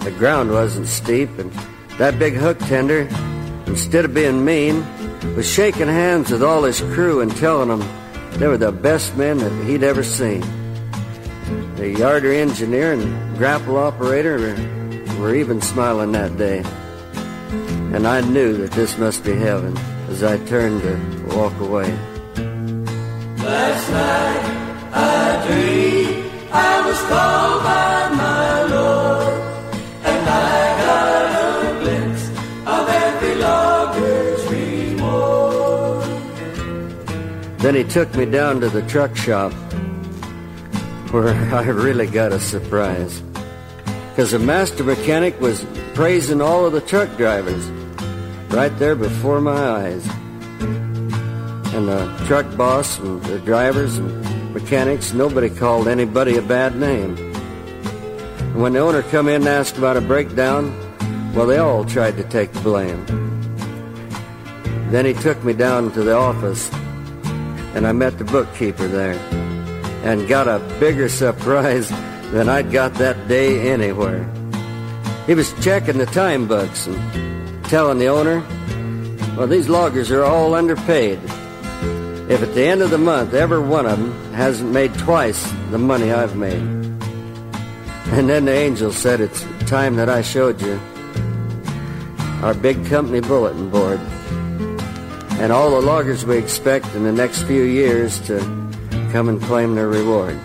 The 0.00 0.10
ground 0.10 0.50
wasn't 0.50 0.88
steep, 0.88 1.30
and 1.38 1.52
that 1.96 2.18
big 2.18 2.34
hook 2.34 2.58
tender, 2.58 3.08
instead 3.66 4.04
of 4.04 4.12
being 4.12 4.44
mean, 4.44 4.84
was 5.36 5.48
shaking 5.48 5.86
hands 5.86 6.30
with 6.32 6.42
all 6.42 6.64
his 6.64 6.80
crew 6.80 7.20
and 7.20 7.34
telling 7.36 7.68
them 7.68 7.88
they 8.32 8.48
were 8.48 8.58
the 8.58 8.72
best 8.72 9.16
men 9.16 9.38
that 9.38 9.64
he'd 9.64 9.84
ever 9.84 10.02
seen. 10.02 10.42
The 11.80 11.88
yarder 11.98 12.30
engineer 12.30 12.92
and 12.92 13.38
grapple 13.38 13.78
operator 13.78 14.36
were, 14.38 14.54
were 15.18 15.34
even 15.34 15.62
smiling 15.62 16.12
that 16.12 16.36
day. 16.36 16.62
And 17.96 18.06
I 18.06 18.20
knew 18.20 18.54
that 18.58 18.72
this 18.72 18.98
must 18.98 19.24
be 19.24 19.32
heaven 19.34 19.74
as 20.10 20.22
I 20.22 20.36
turned 20.44 20.82
to 20.82 20.98
walk 21.34 21.58
away. 21.58 21.90
Last 23.38 23.90
night 23.92 24.44
I 24.92 25.46
dreamed 25.48 26.30
I 26.52 26.86
was 26.86 27.00
called 27.08 27.62
by 27.64 28.10
my 28.14 28.62
Lord, 28.74 29.40
and 30.04 30.28
I 30.28 30.76
got 30.84 31.32
a 31.32 31.80
glimpse 31.80 32.28
of 32.66 32.88
every 32.90 33.34
logger's 33.36 34.44
reward. 34.52 36.04
Then 37.60 37.74
he 37.74 37.84
took 37.84 38.14
me 38.14 38.26
down 38.26 38.60
to 38.60 38.68
the 38.68 38.82
truck 38.82 39.16
shop 39.16 39.54
where 41.10 41.28
I 41.54 41.64
really 41.68 42.06
got 42.06 42.32
a 42.32 42.40
surprise. 42.40 43.22
Because 44.10 44.32
the 44.32 44.38
master 44.38 44.84
mechanic 44.84 45.40
was 45.40 45.64
praising 45.94 46.40
all 46.40 46.66
of 46.66 46.72
the 46.72 46.80
truck 46.80 47.16
drivers 47.16 47.64
right 48.50 48.76
there 48.78 48.94
before 48.94 49.40
my 49.40 49.56
eyes. 49.56 50.06
And 51.72 51.88
the 51.88 52.24
truck 52.26 52.56
boss 52.56 52.98
and 52.98 53.22
the 53.22 53.38
drivers 53.38 53.96
and 53.96 54.52
mechanics, 54.52 55.12
nobody 55.12 55.48
called 55.48 55.88
anybody 55.88 56.36
a 56.36 56.42
bad 56.42 56.76
name. 56.76 57.16
And 57.16 58.60
when 58.60 58.72
the 58.72 58.80
owner 58.80 59.02
come 59.02 59.28
in 59.28 59.42
and 59.42 59.48
asked 59.48 59.78
about 59.78 59.96
a 59.96 60.00
breakdown, 60.00 60.74
well, 61.34 61.46
they 61.46 61.58
all 61.58 61.84
tried 61.84 62.16
to 62.16 62.24
take 62.24 62.52
the 62.52 62.60
blame. 62.60 63.06
Then 64.90 65.06
he 65.06 65.14
took 65.14 65.42
me 65.44 65.52
down 65.52 65.92
to 65.92 66.02
the 66.02 66.16
office, 66.16 66.68
and 67.74 67.86
I 67.86 67.92
met 67.92 68.18
the 68.18 68.24
bookkeeper 68.24 68.88
there, 68.88 69.14
and 70.02 70.28
got 70.28 70.48
a 70.48 70.58
bigger 70.78 71.08
surprise 71.08 71.88
than 72.30 72.48
I'd 72.48 72.70
got 72.70 72.94
that 72.94 73.28
day 73.28 73.70
anywhere. 73.70 74.24
He 75.26 75.34
was 75.34 75.52
checking 75.62 75.98
the 75.98 76.06
time 76.06 76.48
books 76.48 76.86
and 76.86 77.64
telling 77.66 77.98
the 77.98 78.06
owner, 78.06 78.40
well, 79.36 79.46
these 79.46 79.68
loggers 79.68 80.10
are 80.10 80.24
all 80.24 80.54
underpaid. 80.54 81.18
If 82.28 82.42
at 82.42 82.54
the 82.54 82.64
end 82.64 82.82
of 82.82 82.90
the 82.90 82.98
month 82.98 83.34
every 83.34 83.60
one 83.60 83.86
of 83.86 83.98
them 83.98 84.34
hasn't 84.34 84.72
made 84.72 84.94
twice 84.94 85.52
the 85.70 85.78
money 85.78 86.12
I've 86.12 86.36
made. 86.36 86.62
And 88.12 88.28
then 88.28 88.44
the 88.44 88.54
angel 88.54 88.92
said 88.92 89.20
it's 89.20 89.44
time 89.66 89.96
that 89.96 90.08
I 90.08 90.22
showed 90.22 90.60
you 90.60 90.80
our 92.42 92.54
big 92.54 92.86
company 92.86 93.20
bulletin 93.20 93.70
board 93.70 94.00
and 95.40 95.52
all 95.52 95.70
the 95.70 95.80
loggers 95.80 96.24
we 96.24 96.36
expect 96.36 96.86
in 96.94 97.04
the 97.04 97.12
next 97.12 97.42
few 97.44 97.62
years 97.62 98.20
to 98.26 98.59
come 99.12 99.28
and 99.28 99.42
claim 99.42 99.74
their 99.74 99.88
reward. 99.88 100.38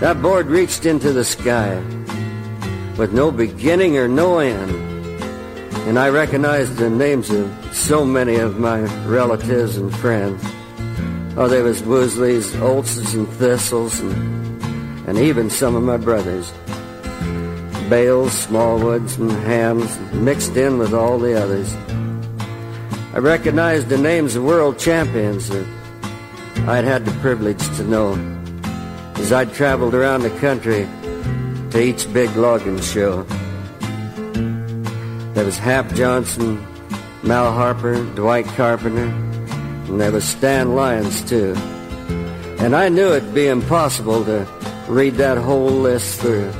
That 0.00 0.22
board 0.22 0.46
reached 0.46 0.86
into 0.86 1.12
the 1.12 1.24
sky 1.24 1.74
with 2.96 3.12
no 3.12 3.30
beginning 3.30 3.96
or 3.96 4.08
no 4.08 4.38
end. 4.38 4.70
And 5.88 5.98
I 5.98 6.10
recognized 6.10 6.76
the 6.76 6.90
names 6.90 7.30
of 7.30 7.50
so 7.74 8.04
many 8.04 8.36
of 8.36 8.58
my 8.58 8.80
relatives 9.06 9.76
and 9.76 9.94
friends. 9.96 10.42
Oh, 11.36 11.48
there 11.48 11.64
was 11.64 11.82
Woosleys, 11.82 12.54
Olsons, 12.60 13.14
and 13.14 13.28
Thistles, 13.28 14.00
and, 14.00 15.08
and 15.08 15.18
even 15.18 15.48
some 15.48 15.76
of 15.76 15.82
my 15.82 15.96
brothers. 15.96 16.52
Bales, 17.88 18.46
Smallwoods, 18.46 19.18
and 19.18 19.30
Hams 19.30 19.98
mixed 20.12 20.56
in 20.56 20.78
with 20.78 20.92
all 20.92 21.18
the 21.18 21.34
others. 21.42 21.74
I 23.14 23.18
recognized 23.18 23.88
the 23.88 23.98
names 23.98 24.36
of 24.36 24.44
world 24.44 24.78
champions 24.78 25.50
I'd 26.68 26.84
had 26.84 27.04
the 27.04 27.18
privilege 27.20 27.64
to 27.76 27.84
know 27.84 28.14
as 29.16 29.32
I'd 29.32 29.52
traveled 29.52 29.94
around 29.94 30.22
the 30.22 30.38
country 30.38 30.88
to 31.70 31.80
each 31.82 32.12
big 32.12 32.34
logging 32.36 32.80
show. 32.80 33.22
There 35.34 35.44
was 35.44 35.58
Hap 35.58 35.92
Johnson, 35.94 36.64
Mal 37.22 37.52
Harper, 37.52 38.02
Dwight 38.14 38.46
Carpenter, 38.46 39.04
and 39.04 40.00
there 40.00 40.12
was 40.12 40.24
Stan 40.24 40.74
Lyons 40.74 41.22
too. 41.28 41.54
And 42.58 42.76
I 42.76 42.88
knew 42.88 43.12
it'd 43.12 43.34
be 43.34 43.46
impossible 43.46 44.24
to 44.24 44.46
read 44.86 45.14
that 45.14 45.38
whole 45.38 45.70
list 45.70 46.20
through. 46.20 46.52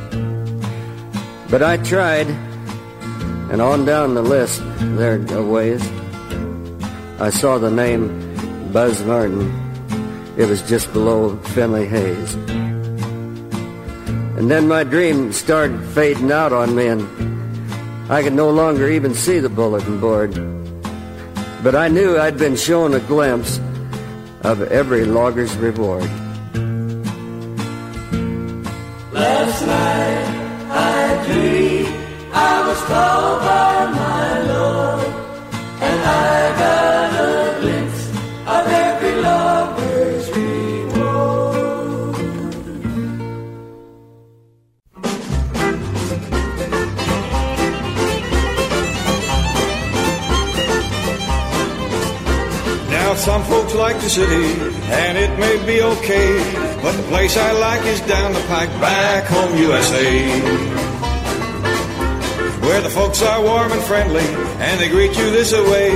But 1.50 1.62
I 1.62 1.76
tried, 1.76 2.28
and 3.50 3.60
on 3.60 3.84
down 3.84 4.14
the 4.14 4.22
list 4.22 4.62
there 4.96 5.20
a 5.36 5.42
ways, 5.42 5.82
I 7.20 7.30
saw 7.30 7.58
the 7.58 7.70
name 7.70 8.72
Buzz 8.72 9.02
Martin. 9.04 9.59
It 10.36 10.48
was 10.48 10.62
just 10.62 10.92
below 10.92 11.36
Finley 11.54 11.86
Hayes. 11.86 12.34
And 14.36 14.50
then 14.50 14.68
my 14.68 14.84
dream 14.84 15.32
started 15.32 15.82
fading 15.88 16.32
out 16.32 16.52
on 16.52 16.74
me, 16.74 16.88
and 16.88 18.10
I 18.10 18.22
could 18.22 18.32
no 18.32 18.50
longer 18.50 18.88
even 18.88 19.14
see 19.14 19.38
the 19.38 19.48
bulletin 19.48 20.00
board. 20.00 20.34
But 21.62 21.74
I 21.74 21.88
knew 21.88 22.18
I'd 22.18 22.38
been 22.38 22.56
shown 22.56 22.94
a 22.94 23.00
glimpse 23.00 23.58
of 24.42 24.62
every 24.62 25.04
logger's 25.04 25.54
reward. 25.56 26.10
City, 54.10 54.42
and 54.90 55.16
it 55.16 55.30
may 55.38 55.54
be 55.64 55.80
okay, 55.80 56.30
but 56.82 56.92
the 56.96 57.02
place 57.04 57.36
I 57.36 57.52
like 57.52 57.84
is 57.86 58.00
down 58.00 58.32
the 58.32 58.40
pike, 58.48 58.68
back 58.80 59.24
home 59.26 59.56
USA. 59.56 60.10
Where 62.66 62.80
the 62.80 62.90
folks 62.90 63.22
are 63.22 63.40
warm 63.40 63.70
and 63.70 63.82
friendly, 63.82 64.26
and 64.66 64.80
they 64.80 64.88
greet 64.88 65.16
you 65.16 65.30
this 65.30 65.52
away. 65.52 65.90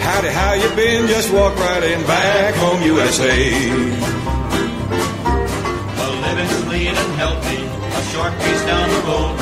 Howdy, 0.00 0.28
how 0.28 0.54
you 0.54 0.68
been? 0.74 1.06
Just 1.06 1.30
walk 1.34 1.54
right 1.56 1.84
in, 1.84 2.00
back 2.06 2.54
home 2.54 2.82
USA. 2.82 3.36
A 6.00 6.08
living 6.24 6.50
clean 6.64 6.94
and 6.96 7.12
healthy, 7.20 7.60
a 7.60 8.02
short 8.12 8.32
piece 8.40 8.64
down 8.64 8.88
the 8.88 9.00
road. 9.06 9.36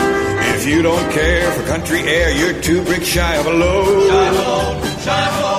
If 0.56 0.66
you 0.66 0.82
don't 0.82 1.08
care 1.12 1.52
for 1.52 1.62
country 1.68 2.00
air, 2.00 2.34
you're 2.34 2.60
too 2.60 2.82
brick 2.82 3.04
shy 3.04 3.36
of 3.36 3.46
a 3.46 3.52
load. 3.52 4.08
Shy 4.08 4.28
of 4.28 4.34
a 4.34 4.42
load, 4.42 5.00
shy 5.06 5.22
of 5.28 5.34
a 5.38 5.42
load, 5.42 5.57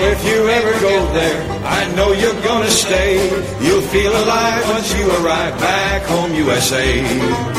If 0.00 0.24
you 0.24 0.48
ever 0.48 0.80
go 0.80 1.12
there, 1.12 1.42
I 1.64 1.92
know 1.94 2.12
you're 2.12 2.40
gonna 2.42 2.70
stay. 2.70 3.16
You'll 3.60 3.82
feel 3.82 4.12
alive 4.12 4.68
once 4.68 4.96
you 4.96 5.10
arrive 5.10 5.58
back 5.58 6.02
home, 6.04 6.32
USA. 6.34 7.57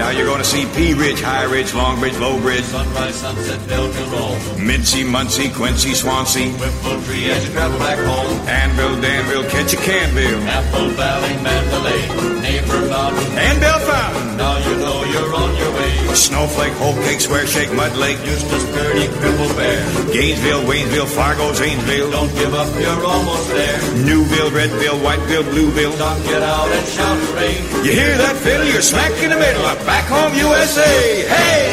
Now 0.00 0.08
you're 0.08 0.24
gonna 0.24 0.42
see 0.42 0.64
Pea 0.74 0.94
Ridge, 0.94 1.20
High 1.20 1.44
Ridge, 1.44 1.74
Long 1.74 2.00
Ridge, 2.00 2.16
Low 2.16 2.38
Ridge, 2.38 2.64
Sunrise, 2.64 3.16
Sunset, 3.16 3.60
Belgian 3.68 4.10
Roll. 4.10 4.32
Mincy, 4.56 5.04
Muncie, 5.04 5.50
Quincy, 5.50 5.92
Swansea, 5.92 6.48
Whipple 6.56 7.02
Tree 7.02 7.30
as 7.30 7.46
you 7.46 7.52
travel 7.52 7.78
back 7.78 7.98
home. 7.98 8.32
Anvil, 8.48 8.98
Danville, 9.02 9.44
Ketchikanville, 9.44 10.40
Apple 10.48 10.88
Valley, 10.96 11.36
Mandalay, 11.44 12.00
Neighbor 12.40 12.80
Mountain, 12.88 13.28
and 13.36 13.60
Bell 13.60 13.78
Fountain. 13.80 14.38
Now 14.38 14.56
you 14.56 14.76
know 14.80 15.04
you're 15.04 15.34
on 15.34 15.54
your 15.56 15.70
way. 15.76 16.14
Snowflake, 16.14 16.72
Whole 16.80 16.96
Cake, 17.04 17.20
Square 17.20 17.46
Shake, 17.46 17.72
Mud 17.74 17.94
Lake, 17.96 18.18
Eustis, 18.24 18.64
Purdy, 18.72 19.06
Cripple 19.20 19.54
Bear. 19.54 19.84
Gainesville, 20.12 20.64
Waynesville, 20.64 21.06
Fargo, 21.06 21.52
Zanesville, 21.52 22.10
Don't 22.10 22.32
give 22.34 22.54
up, 22.54 22.68
you're 22.80 23.04
almost 23.04 23.48
there. 23.50 23.78
Newville, 24.04 24.50
Redville, 24.50 24.98
Whiteville, 25.04 25.44
Blueville. 25.52 25.96
Don't 25.98 26.22
get 26.24 26.42
out 26.42 26.68
and 26.72 26.86
shout 26.88 27.18
hooray. 27.18 27.54
You 27.84 27.92
hear 27.92 28.16
that 28.16 28.36
fiddle? 28.36 28.66
You're 28.66 28.82
smack 28.82 29.12
in 29.22 29.30
the 29.30 29.36
middle 29.38 29.64
of 29.64 29.78
back 29.90 30.06
home 30.06 30.32
USA. 30.34 31.26
Hey! 31.34 31.66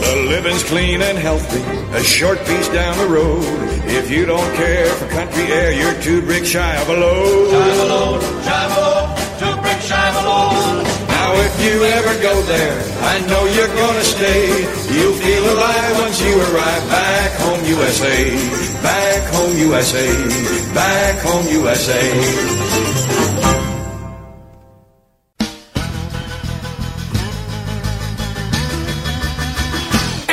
The 0.00 0.16
living's 0.26 0.64
clean 0.64 1.00
and 1.02 1.16
healthy, 1.16 1.62
a 1.96 2.02
short 2.02 2.38
piece 2.44 2.68
down 2.70 2.98
the 2.98 3.06
road. 3.06 3.44
If 4.00 4.10
you 4.10 4.26
don't 4.26 4.52
care 4.56 4.86
for 4.98 5.06
country 5.08 5.44
air, 5.44 5.70
you're 5.80 5.98
too 6.02 6.20
brick 6.22 6.44
shy 6.44 6.74
of 6.82 6.88
a 6.88 6.96
load. 6.96 7.50
Shy 7.50 7.70
of 7.70 7.78
a 7.78 7.88
load, 7.94 8.89
if 11.46 11.54
you 11.64 11.84
ever 11.84 12.14
go 12.22 12.34
there, 12.42 12.76
I 13.12 13.18
know 13.28 13.42
you're 13.56 13.74
gonna 13.82 14.04
stay. 14.04 14.42
You'll 14.94 15.18
feel 15.26 15.44
alive 15.54 15.92
once 16.04 16.20
you 16.20 16.34
arrive 16.48 16.84
back 16.88 17.30
home 17.40 17.64
USA. 17.64 18.18
Back 18.82 19.22
home 19.34 19.56
USA. 19.68 20.08
Back 20.74 21.16
home 21.26 21.46
USA. 21.58 22.02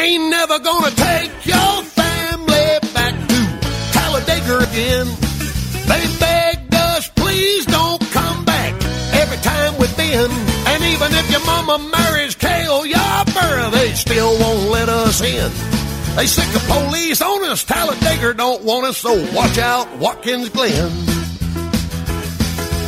Ain't 0.03 0.29
never 0.29 0.59
gonna 0.59 0.91
take 0.91 1.36
your 11.37 11.45
mama 11.45 11.77
marries 11.91 12.35
Cale 12.35 12.85
Yarborough, 12.85 13.71
they 13.71 13.93
still 13.93 14.39
won't 14.39 14.69
let 14.69 14.89
us 14.89 15.21
in. 15.21 15.51
They 16.15 16.25
sick 16.25 16.55
of 16.55 16.63
police 16.67 17.21
on 17.21 17.43
us. 17.45 17.63
Talladega 17.63 18.33
don't 18.33 18.63
want 18.63 18.85
us, 18.85 18.97
so 18.97 19.13
watch 19.33 19.57
out, 19.57 19.87
Watkins 19.99 20.49
Glen. 20.49 20.89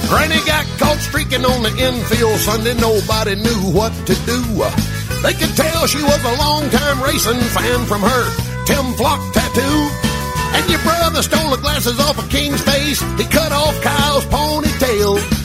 Granny 0.08 0.42
got 0.46 0.66
caught 0.80 0.98
streaking 0.98 1.46
on 1.46 1.62
the 1.62 1.70
infield 1.78 2.40
Sunday. 2.40 2.74
Nobody 2.74 3.36
knew 3.36 3.62
what 3.72 3.94
to 4.08 4.16
do. 4.26 4.42
They 5.22 5.34
could 5.34 5.56
tell 5.56 5.86
she 5.86 6.02
was 6.02 6.24
a 6.26 6.38
long-time 6.38 7.04
racing 7.04 7.42
fan 7.54 7.86
from 7.86 8.02
her 8.02 8.24
Tim 8.66 8.94
Flock 8.94 9.22
tattoo. 9.34 9.90
And 10.58 10.70
your 10.70 10.80
brother 10.80 11.22
stole 11.22 11.52
the 11.52 11.62
glasses 11.62 12.00
off 12.00 12.18
of 12.18 12.28
King's 12.32 12.62
face. 12.64 13.02
He 13.20 13.26
cut 13.26 13.52
off 13.52 13.80
Kyle's 13.84 14.26
ponytail. 14.26 15.39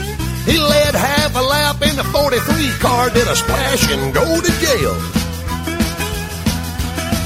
He 0.44 0.58
led 0.58 0.94
half 0.94 1.34
a 1.34 1.40
lap 1.40 1.80
in 1.82 1.96
the 1.96 2.04
43 2.04 2.38
car, 2.78 3.10
did 3.10 3.26
a 3.26 3.36
splash 3.36 3.90
and 3.90 4.12
go 4.12 4.24
to 4.24 4.52
jail. 4.60 4.94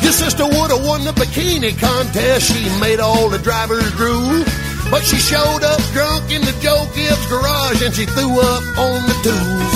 Your 0.02 0.12
sister 0.12 0.46
would 0.46 0.70
have 0.70 0.86
won 0.86 1.04
the 1.04 1.12
bikini 1.12 1.78
contest. 1.78 2.54
She 2.54 2.64
made 2.80 3.00
all 3.00 3.28
the 3.28 3.38
drivers 3.38 3.90
drool. 3.92 4.44
But 4.90 5.04
she 5.04 5.16
showed 5.16 5.62
up 5.62 5.80
drunk 5.92 6.32
in 6.32 6.40
the 6.40 6.56
Joe 6.64 6.88
Gibbs 6.96 7.26
garage 7.28 7.82
and 7.82 7.92
she 7.94 8.06
threw 8.06 8.40
up 8.40 8.64
on 8.78 9.04
the 9.04 9.16
tools. 9.20 9.74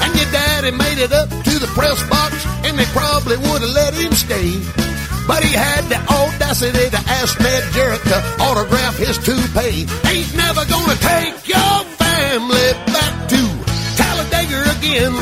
And 0.00 0.10
your 0.16 0.30
daddy 0.32 0.70
made 0.70 0.98
it 0.98 1.12
up 1.12 1.28
to 1.28 1.54
the 1.58 1.68
press 1.76 2.00
box 2.08 2.32
and 2.64 2.78
they 2.78 2.86
probably 2.96 3.36
would 3.36 3.60
have 3.60 3.76
let 3.76 3.92
him 3.92 4.12
stay. 4.12 4.56
But 5.28 5.44
he 5.44 5.52
had 5.52 5.84
the 5.92 6.00
audacity 6.08 6.88
to 6.88 7.00
ask 7.20 7.38
Ned 7.40 7.64
Jarrett 7.74 8.02
to 8.08 8.18
autograph 8.40 8.96
his 8.96 9.18
toupee. 9.18 9.84
Ain't 10.08 10.34
never 10.34 10.64
gonna 10.64 10.96
take 10.96 11.48
your 11.48 12.03
family 12.14 12.68
back 12.94 13.14
to 13.32 13.40
Talladega 13.98 14.60
again. 14.78 15.14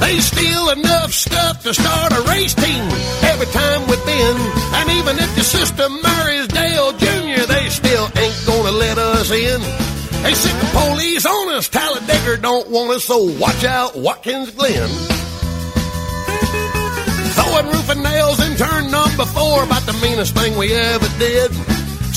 They 0.00 0.18
steal 0.20 0.70
enough 0.70 1.12
stuff 1.12 1.62
to 1.62 1.74
start 1.74 2.12
a 2.12 2.22
race 2.32 2.54
team 2.54 2.84
every 3.32 3.46
time 3.46 3.80
we've 3.88 4.06
been. 4.06 4.36
And 4.78 4.86
even 4.98 5.14
if 5.18 5.30
your 5.36 5.48
sister 5.58 5.86
marries 5.88 6.48
Dale 6.48 6.92
Jr., 6.92 7.44
they 7.46 7.68
still 7.68 8.06
ain't 8.16 8.38
gonna 8.46 8.72
let 8.72 8.98
us 8.98 9.30
in. 9.30 9.60
They 10.22 10.34
sick 10.34 10.56
the 10.60 10.70
police 10.80 11.24
on 11.26 11.54
us. 11.54 11.68
Talladega 11.68 12.38
don't 12.42 12.68
want 12.70 12.90
us, 12.92 13.04
so 13.04 13.18
watch 13.38 13.64
out, 13.64 13.96
Watkins 13.96 14.50
Glen. 14.50 14.88
Throwing 17.36 17.66
roofing 17.72 18.02
nails 18.02 18.38
in 18.46 18.56
turn 18.56 18.90
number 18.90 19.26
four, 19.26 19.64
about 19.64 19.84
the 19.86 19.96
meanest 20.02 20.34
thing 20.34 20.56
we 20.56 20.74
ever 20.74 21.08
did. 21.18 21.50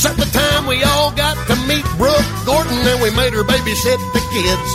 Except 0.01 0.17
the 0.17 0.33
time 0.33 0.65
we 0.65 0.81
all 0.81 1.13
got 1.13 1.37
to 1.45 1.53
meet 1.69 1.85
Brooke 2.01 2.25
Gordon 2.41 2.73
and 2.73 3.05
we 3.05 3.13
made 3.13 3.37
her 3.37 3.45
babysit 3.45 4.01
the 4.17 4.23
kids. 4.33 4.69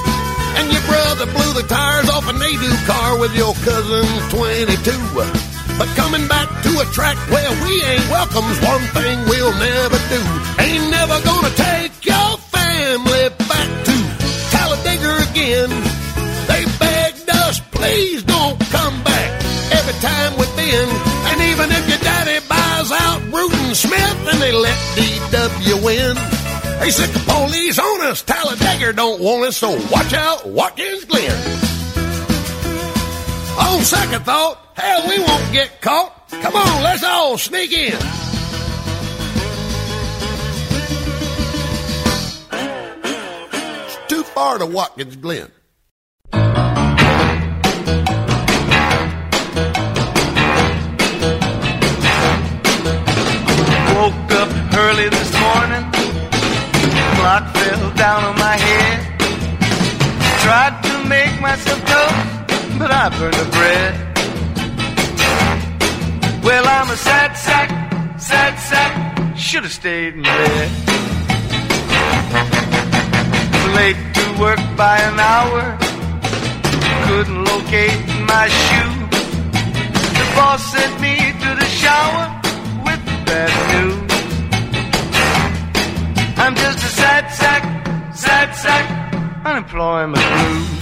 And 0.55 0.70
your 0.70 0.86
brother 0.86 1.27
blew 1.27 1.51
the 1.59 1.66
tires 1.66 2.07
off 2.15 2.31
a 2.31 2.35
Nadu 2.39 2.70
car 2.86 3.19
with 3.19 3.35
your 3.35 3.51
cousin's 3.66 4.23
22. 4.31 4.70
But 5.82 5.90
coming 5.98 6.31
back 6.31 6.47
to 6.62 6.70
a 6.78 6.86
track 6.94 7.19
where 7.27 7.51
we 7.66 7.74
ain't 7.90 8.07
welcome's 8.07 8.55
one 8.62 8.86
thing 8.94 9.19
we'll 9.27 9.51
never 9.59 9.98
do. 10.15 10.23
Ain't 10.62 10.94
never 10.94 11.19
gonna 11.27 11.51
take 11.59 12.07
your 12.07 12.31
family 12.55 13.27
back 13.51 13.70
to 13.82 13.97
Talladega 14.55 15.11
again. 15.27 15.70
They 16.47 16.62
begged 16.78 17.31
us, 17.35 17.59
please 17.74 18.23
don't 18.23 18.62
come 18.70 19.03
back 19.03 19.43
every 19.74 19.98
time 19.98 20.39
we've 20.39 20.55
been. 20.55 20.89
And 21.35 21.39
even 21.51 21.66
if 21.74 21.82
your 21.90 21.98
daddy 21.98 22.39
buys 22.47 22.94
out 22.94 23.27
Bruton 23.35 23.55
Smith 23.77 24.28
and 24.32 24.40
they 24.40 24.53
let 24.53 24.74
DW 24.97 25.85
win. 25.85 26.16
They 26.81 26.90
sent 26.90 27.12
the 27.12 27.20
police 27.27 27.78
on 27.78 28.07
us, 28.07 28.23
Talladega 28.23 28.94
don't 28.94 29.20
want 29.20 29.48
us, 29.48 29.59
so 29.59 29.73
watch 29.90 30.15
out, 30.15 30.47
Watkins 30.47 31.05
Glen. 31.05 31.36
On 33.59 33.81
second 33.82 34.24
thought, 34.24 34.59
hell, 34.74 35.07
we 35.07 35.19
won't 35.19 35.53
get 35.53 35.82
caught. 35.82 36.27
Come 36.31 36.57
on, 36.57 36.82
let's 36.82 37.05
all 37.05 37.36
sneak 37.36 37.73
in. 37.73 37.98
It's 43.85 43.98
too 44.09 44.23
far 44.23 44.57
to 44.59 44.65
Watkins 44.65 45.16
Glen. 45.16 45.51
Early 54.78 55.09
this 55.09 55.32
morning, 55.40 55.85
clock 57.16 57.44
fell 57.57 57.90
down 57.94 58.24
on 58.24 58.36
my 58.39 58.57
head. 58.57 58.98
Tried 60.44 60.77
to 60.89 61.09
make 61.09 61.40
myself 61.40 61.81
toast, 61.93 62.78
but 62.78 62.90
I 62.90 63.09
burned 63.19 63.35
the 63.35 63.48
bread. 63.57 63.93
Well, 66.44 66.65
I'm 66.66 66.90
a 66.90 66.97
sad 66.97 67.32
sack, 67.36 67.69
sad 68.20 68.55
sack, 68.70 69.36
should 69.36 69.65
have 69.65 69.73
stayed 69.73 70.15
in 70.15 70.23
bed. 70.23 70.70
Late 73.78 74.01
to 74.19 74.24
work 74.40 74.61
by 74.77 74.98
an 75.11 75.19
hour, 75.19 75.78
couldn't 77.07 77.44
locate 77.44 78.01
my 78.32 78.47
shoe. 78.62 78.94
The 80.19 80.27
boss 80.36 80.62
sent 80.73 81.01
me 81.01 81.16
to 81.43 81.51
the 81.61 81.69
shower 81.81 82.24
with 82.85 83.03
bad 83.27 83.53
news. 83.73 84.05
I'm 86.47 86.55
just 86.55 86.78
a 86.78 86.86
sad 86.86 87.28
sack, 87.32 88.14
sad 88.14 88.55
sack, 88.55 89.44
unemployment 89.44 90.23
blues. 90.23 90.77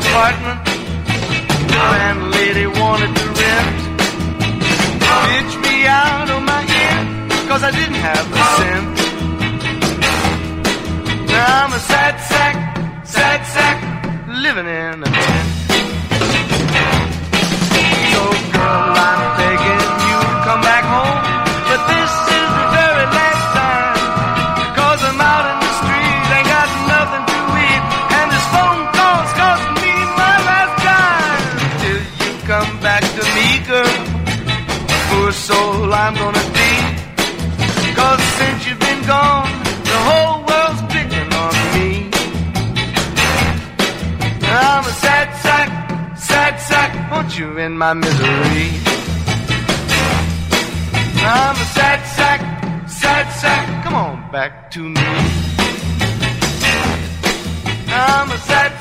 Apartment, 0.00 0.69
landlady 1.94 2.66
wanted 2.66 3.12
to 3.20 3.26
rent. 3.40 3.78
Pitch 5.28 5.52
me 5.66 5.86
out 5.86 6.28
of 6.34 6.40
my 6.42 6.62
ear, 6.82 6.98
cause 7.48 7.62
I 7.62 7.70
didn't 7.70 8.00
have 8.08 8.24
the 8.34 8.42
cent. 8.58 8.86
Now 11.28 11.64
I'm 11.64 11.72
a 11.72 11.82
sad 11.92 12.14
sack, 12.30 12.56
sad 13.06 13.40
sack, 13.54 13.78
living 14.44 14.66
in 14.66 15.02
a 15.04 15.29
my 47.80 47.94
misery. 47.94 48.68
I'm 51.24 51.56
a 51.56 51.66
sad 51.76 52.00
sack, 52.16 52.40
sad 52.86 53.26
sack, 53.40 53.84
come 53.84 53.94
on 53.94 54.30
back 54.30 54.70
to 54.72 54.80
me. 54.80 55.06
I'm 57.88 58.30
a 58.30 58.38
sad 58.50 58.79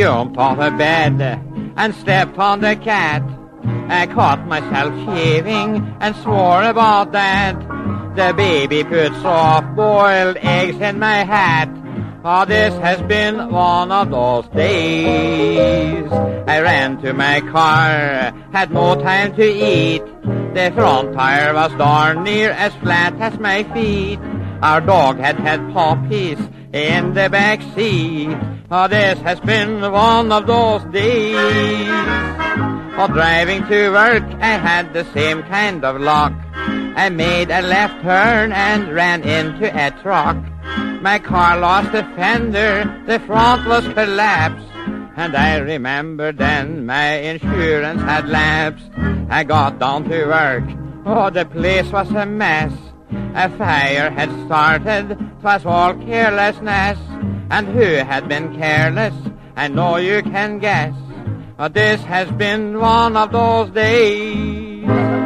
I 0.00 0.04
jumped 0.04 0.38
off 0.38 0.58
a 0.58 0.70
bed 0.70 1.20
and 1.76 1.94
stepped 1.94 2.38
on 2.38 2.60
the 2.60 2.74
cat. 2.74 3.22
I 3.90 4.06
caught 4.06 4.46
myself 4.46 4.94
shaving 5.04 5.94
and 6.00 6.16
swore 6.16 6.62
about 6.62 7.12
that. 7.12 7.60
The 8.16 8.32
baby 8.34 8.82
put 8.82 9.12
soft-boiled 9.20 10.38
eggs 10.38 10.80
in 10.80 10.98
my 10.98 11.22
hat. 11.24 11.68
Oh, 12.24 12.46
this 12.46 12.72
has 12.78 13.02
been 13.02 13.50
one 13.50 13.92
of 13.92 14.10
those 14.10 14.48
days. 14.56 16.10
I 16.10 16.60
ran 16.60 17.02
to 17.02 17.12
my 17.12 17.42
car, 17.42 18.32
had 18.54 18.72
no 18.72 18.94
time 18.94 19.36
to 19.36 19.44
eat. 19.44 20.02
The 20.54 20.72
front 20.74 21.12
tire 21.12 21.52
was 21.52 21.74
darn 21.74 22.24
near 22.24 22.52
as 22.52 22.74
flat 22.76 23.20
as 23.20 23.38
my 23.38 23.64
feet. 23.74 24.18
Our 24.62 24.80
dog 24.80 25.18
had 25.18 25.38
had 25.38 25.74
puppies 25.74 26.38
in 26.72 27.12
the 27.12 27.28
back 27.28 27.60
seat. 27.74 28.34
Oh, 28.72 28.86
this 28.86 29.18
has 29.22 29.40
been 29.40 29.80
one 29.80 30.30
of 30.30 30.46
those 30.46 30.84
days. 30.92 31.90
For 32.94 33.08
driving 33.08 33.66
to 33.66 33.90
work, 33.90 34.22
I 34.40 34.58
had 34.58 34.94
the 34.94 35.02
same 35.12 35.42
kind 35.42 35.84
of 35.84 36.00
luck. 36.00 36.32
I 36.54 37.08
made 37.08 37.50
a 37.50 37.62
left 37.62 38.00
turn 38.04 38.52
and 38.52 38.94
ran 38.94 39.24
into 39.24 39.66
a 39.66 39.90
truck. 40.02 40.36
My 41.02 41.18
car 41.18 41.58
lost 41.58 41.92
a 41.94 42.04
fender, 42.14 43.02
the 43.08 43.18
front 43.18 43.66
was 43.66 43.88
collapsed. 43.88 44.68
And 45.16 45.34
I 45.34 45.56
remember 45.56 46.30
then 46.30 46.86
my 46.86 47.14
insurance 47.14 48.02
had 48.02 48.28
lapsed. 48.28 48.88
I 49.30 49.42
got 49.42 49.80
down 49.80 50.04
to 50.04 50.26
work, 50.26 50.64
oh, 51.06 51.28
the 51.28 51.44
place 51.44 51.90
was 51.90 52.08
a 52.12 52.24
mess. 52.24 52.72
A 53.34 53.48
fire 53.50 54.10
had 54.10 54.30
started, 54.46 55.18
'twas 55.40 55.66
all 55.66 55.94
carelessness. 55.94 56.98
And 57.50 57.66
who 57.68 57.96
had 57.96 58.28
been 58.28 58.56
careless? 58.56 59.14
I 59.56 59.68
know 59.68 59.96
you 59.96 60.22
can 60.22 60.58
guess. 60.58 60.94
But 61.56 61.74
this 61.74 62.00
has 62.04 62.30
been 62.30 62.78
one 62.78 63.16
of 63.16 63.32
those 63.32 63.70
days. 63.70 65.19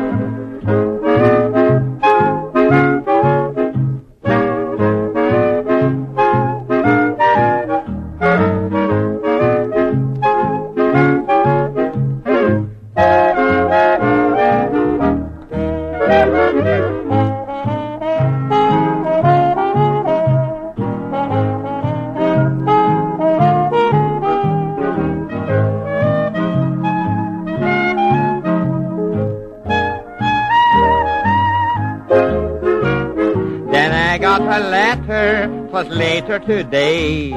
Today, 36.46 37.30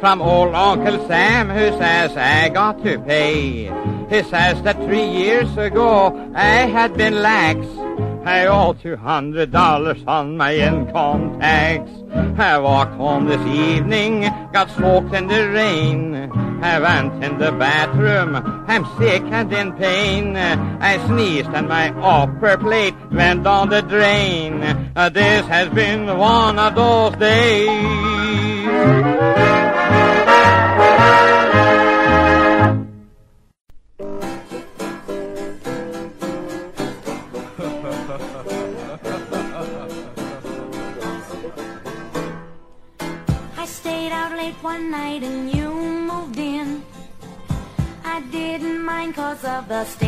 from 0.00 0.20
old 0.22 0.54
Uncle 0.54 1.06
Sam 1.06 1.48
who 1.48 1.70
says 1.78 2.16
I 2.16 2.48
got 2.48 2.82
to 2.84 2.98
pay. 2.98 3.64
He 4.08 4.22
says 4.24 4.62
that 4.62 4.76
three 4.84 5.06
years 5.06 5.56
ago 5.56 6.12
I 6.34 6.66
had 6.66 6.96
been 6.96 7.22
lax. 7.22 7.66
I 8.26 8.46
owe 8.46 8.72
two 8.72 8.96
hundred 8.96 9.50
dollars 9.50 10.02
on 10.06 10.38
my 10.38 10.54
income 10.54 11.38
tax. 11.40 11.90
I 12.38 12.58
walked 12.58 12.94
home 12.94 13.26
this 13.26 13.46
evening, 13.46 14.22
got 14.52 14.70
soaked 14.70 15.14
in 15.14 15.26
the 15.26 15.50
rain. 15.50 16.14
I 16.62 16.80
went 16.80 17.22
in 17.22 17.38
the 17.38 17.52
bathroom, 17.52 18.36
I'm 18.66 18.86
sick 18.98 19.22
and 19.24 19.52
in 19.52 19.72
pain. 19.74 20.36
I 20.36 21.06
sneezed 21.06 21.50
and 21.50 21.68
my 21.68 21.90
upper 22.00 22.56
plate 22.56 22.94
went 23.12 23.44
down 23.44 23.68
the 23.68 23.82
drain. 23.82 24.60
This 25.12 25.46
has 25.46 25.68
been 25.74 26.16
one 26.16 26.58
of 26.58 26.74
those 26.74 27.14
days. 27.16 28.13
Of 49.54 49.68
the 49.68 49.84
state 49.84 50.03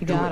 You 0.00 0.06
got 0.06 0.31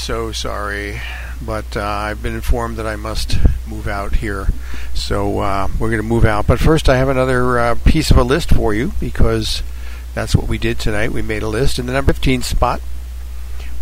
So 0.00 0.32
sorry, 0.32 0.98
but 1.42 1.76
uh, 1.76 1.84
I've 1.84 2.22
been 2.22 2.34
informed 2.34 2.78
that 2.78 2.86
I 2.86 2.96
must 2.96 3.36
move 3.68 3.86
out 3.86 4.16
here. 4.16 4.48
So 4.94 5.40
uh, 5.40 5.68
we're 5.78 5.90
going 5.90 6.00
to 6.00 6.08
move 6.08 6.24
out. 6.24 6.46
But 6.46 6.58
first, 6.58 6.88
I 6.88 6.96
have 6.96 7.10
another 7.10 7.58
uh, 7.58 7.74
piece 7.84 8.10
of 8.10 8.16
a 8.16 8.22
list 8.22 8.48
for 8.48 8.72
you 8.72 8.92
because 8.98 9.62
that's 10.14 10.34
what 10.34 10.48
we 10.48 10.56
did 10.56 10.78
tonight. 10.78 11.12
We 11.12 11.20
made 11.20 11.42
a 11.42 11.48
list. 11.48 11.78
In 11.78 11.84
the 11.84 11.92
number 11.92 12.14
15 12.14 12.40
spot, 12.40 12.80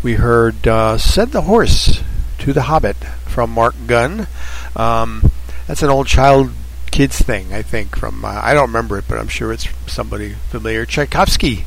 we 0.03 0.15
heard 0.15 0.67
uh, 0.67 0.99
Said 0.99 1.31
the 1.31 1.43
Horse 1.43 2.03
to 2.39 2.53
the 2.53 2.63
Hobbit 2.63 2.97
from 2.97 3.51
Marc 3.51 3.77
Gunn. 3.87 4.27
Um, 4.75 5.31
that's 5.69 5.85
an 5.85 5.89
old 5.89 6.09
child 6.09 6.51
kids 6.91 7.23
thing, 7.23 7.55
I 7.55 7.63
think. 7.63 7.97
From 7.97 8.25
uh, 8.25 8.41
I 8.43 8.55
don't 8.55 8.67
remember 8.67 8.99
it, 8.99 9.05
but 9.09 9.19
I'm 9.19 9.29
sure 9.29 9.53
it's 9.53 9.69
somebody 9.87 10.35
familiar. 10.51 10.85
Tchaikovsky 10.85 11.65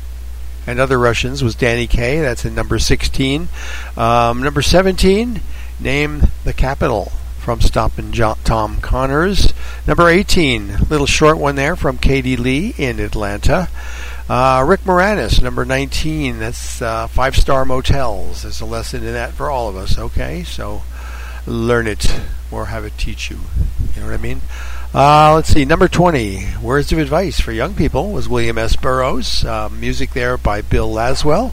and 0.66 0.78
other 0.78 0.98
Russians 0.98 1.42
was 1.42 1.54
Danny 1.54 1.86
Kaye. 1.86 2.20
That's 2.20 2.44
in 2.44 2.54
number 2.54 2.78
16. 2.78 3.48
Um, 3.96 4.42
number 4.42 4.62
17, 4.62 5.40
Name 5.80 6.22
the 6.44 6.52
Capital 6.52 7.12
from 7.38 7.60
Stompin' 7.60 8.12
jo- 8.12 8.36
Tom 8.44 8.80
Connors. 8.80 9.52
Number 9.86 10.08
18, 10.08 10.86
little 10.88 11.06
short 11.06 11.38
one 11.38 11.56
there 11.56 11.74
from 11.74 11.98
Katie 11.98 12.36
Lee 12.36 12.74
in 12.78 13.00
Atlanta. 13.00 13.68
Uh, 14.28 14.64
Rick 14.66 14.82
Moranis, 14.82 15.42
number 15.42 15.64
19. 15.64 16.38
That's 16.38 16.80
uh, 16.80 17.08
Five 17.08 17.36
Star 17.36 17.64
Motels. 17.64 18.42
There's 18.42 18.60
a 18.60 18.64
lesson 18.64 19.04
in 19.04 19.12
that 19.12 19.32
for 19.32 19.50
all 19.50 19.68
of 19.68 19.76
us, 19.76 19.98
okay? 19.98 20.44
So 20.44 20.82
learn 21.46 21.88
it 21.88 22.20
or 22.52 22.66
have 22.66 22.84
it 22.84 22.96
teach 22.96 23.30
you. 23.30 23.40
You 23.94 24.00
know 24.02 24.06
what 24.06 24.14
I 24.14 24.22
mean? 24.22 24.40
Uh, 24.94 25.32
let's 25.34 25.48
see, 25.48 25.64
number 25.64 25.88
20, 25.88 26.58
Words 26.60 26.92
of 26.92 26.98
Advice 26.98 27.40
for 27.40 27.50
Young 27.50 27.74
People 27.74 28.12
was 28.12 28.28
William 28.28 28.58
S. 28.58 28.76
Burroughs. 28.76 29.42
Uh, 29.42 29.70
music 29.70 30.10
there 30.10 30.36
by 30.36 30.60
Bill 30.60 30.92
Laswell. 30.92 31.52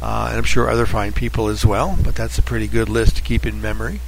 Uh, 0.00 0.28
and 0.30 0.38
I'm 0.38 0.44
sure 0.44 0.70
other 0.70 0.86
fine 0.86 1.12
people 1.12 1.48
as 1.48 1.66
well, 1.66 1.98
but 2.02 2.14
that's 2.14 2.38
a 2.38 2.42
pretty 2.42 2.66
good 2.66 2.88
list 2.88 3.16
to 3.16 3.22
keep 3.22 3.44
in 3.44 3.60
memory. 3.60 4.00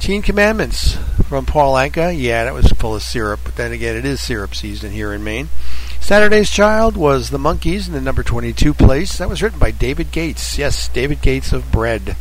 Teen 0.00 0.20
Commandments 0.20 0.98
from 1.26 1.46
Paul 1.46 1.76
Anka. 1.76 2.14
Yeah, 2.14 2.44
that 2.44 2.52
was 2.52 2.66
full 2.72 2.94
of 2.94 3.02
syrup, 3.02 3.40
but 3.42 3.56
then 3.56 3.72
again, 3.72 3.96
it 3.96 4.04
is 4.04 4.20
syrup 4.20 4.54
season 4.54 4.92
here 4.92 5.14
in 5.14 5.24
Maine. 5.24 5.48
Saturday's 6.02 6.50
Child 6.50 6.94
was 6.94 7.30
The 7.30 7.38
Monkees 7.38 7.86
in 7.86 7.94
the 7.94 8.02
number 8.02 8.22
22 8.22 8.74
place. 8.74 9.16
That 9.16 9.30
was 9.30 9.42
written 9.42 9.58
by 9.58 9.70
David 9.70 10.12
Gates. 10.12 10.58
Yes, 10.58 10.88
David 10.88 11.22
Gates 11.22 11.54
of 11.54 11.72
Bread. 11.72 12.16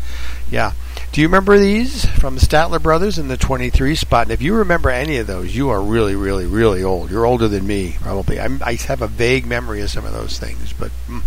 Yeah. 0.49 0.71
Do 1.15 1.21
you 1.21 1.29
remember 1.29 1.57
these 1.57 2.05
from 2.19 2.35
the 2.35 2.41
Statler 2.41 2.83
Brothers 2.83 3.17
in 3.17 3.29
the 3.29 3.37
23 3.37 3.95
spot? 3.95 4.23
And 4.23 4.33
if 4.33 4.41
you 4.41 4.53
remember 4.53 4.89
any 4.89 5.15
of 5.15 5.27
those, 5.27 5.55
you 5.55 5.69
are 5.69 5.81
really, 5.81 6.13
really, 6.13 6.45
really 6.45 6.83
old. 6.83 7.09
You're 7.09 7.25
older 7.25 7.47
than 7.47 7.65
me, 7.65 7.95
probably. 8.01 8.37
I'm, 8.37 8.61
I 8.61 8.73
have 8.73 9.01
a 9.01 9.07
vague 9.07 9.45
memory 9.45 9.79
of 9.79 9.89
some 9.89 10.03
of 10.03 10.11
those 10.11 10.37
things, 10.37 10.73
but. 10.73 10.91
Mm. 11.07 11.23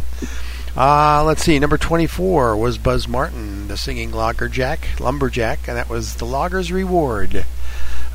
Uh, 0.77 1.25
let's 1.25 1.43
see. 1.43 1.59
Number 1.59 1.79
24 1.79 2.59
was 2.59 2.77
Buzz 2.77 3.09
Martin, 3.09 3.69
the 3.69 3.79
singing 3.79 4.13
Loggerjack, 4.13 5.01
Lumberjack, 5.01 5.67
and 5.69 5.79
that 5.79 5.89
was 5.89 6.17
the 6.17 6.27
Logger's 6.27 6.71
Reward. 6.71 7.47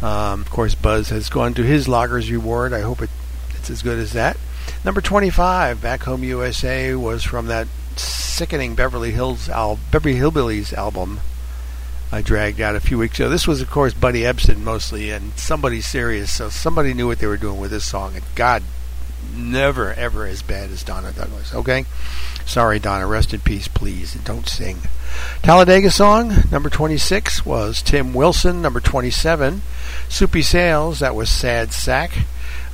Um, 0.03 0.41
of 0.41 0.51
course, 0.51 0.75
Buzz 0.75 1.09
has 1.09 1.27
gone 1.27 1.55
to 1.55 1.63
his 1.63 1.87
Logger's 1.87 2.31
Reward. 2.31 2.73
I 2.73 2.81
hope 2.81 3.01
it, 3.01 3.09
it's 3.55 3.71
as 3.71 3.81
good 3.81 3.97
as 3.97 4.13
that. 4.13 4.37
Number 4.85 5.01
25, 5.01 5.81
Back 5.81 6.03
Home 6.03 6.23
USA, 6.23 6.93
was 6.93 7.23
from 7.23 7.47
that 7.47 7.67
sickening 7.95 8.75
Beverly 8.75 9.09
Hills 9.09 9.49
al- 9.49 9.79
Beverly 9.91 10.13
Hillbillies 10.13 10.71
album 10.71 11.19
I 12.13 12.21
dragged 12.21 12.61
out 12.61 12.75
a 12.75 12.79
few 12.79 12.99
weeks 12.99 13.19
ago. 13.19 13.27
This 13.27 13.47
was, 13.47 13.59
of 13.59 13.71
course, 13.71 13.95
Buddy 13.95 14.21
Ebsen 14.21 14.59
mostly, 14.59 15.09
and 15.09 15.33
somebody 15.35 15.81
serious. 15.81 16.31
So 16.31 16.49
somebody 16.49 16.93
knew 16.93 17.07
what 17.07 17.17
they 17.17 17.25
were 17.25 17.37
doing 17.37 17.59
with 17.59 17.71
this 17.71 17.85
song, 17.85 18.15
and 18.15 18.23
God 18.35 18.61
never 19.35 19.91
ever 19.93 20.27
as 20.27 20.43
bad 20.43 20.69
as 20.69 20.83
Donna 20.83 21.11
Douglas. 21.11 21.55
Okay, 21.55 21.85
sorry, 22.45 22.77
Donna. 22.77 23.07
Rest 23.07 23.33
in 23.33 23.39
peace, 23.39 23.67
please, 23.67 24.13
and 24.13 24.23
don't 24.23 24.47
sing. 24.47 24.77
Talladega 25.41 25.89
song 25.89 26.43
number 26.51 26.69
26 26.69 27.47
was 27.47 27.81
Tim 27.81 28.13
Wilson. 28.13 28.61
Number 28.61 28.79
27, 28.79 29.63
Soupy 30.07 30.43
Sales. 30.43 30.99
That 30.99 31.15
was 31.15 31.31
Sad 31.31 31.73
Sack. 31.73 32.11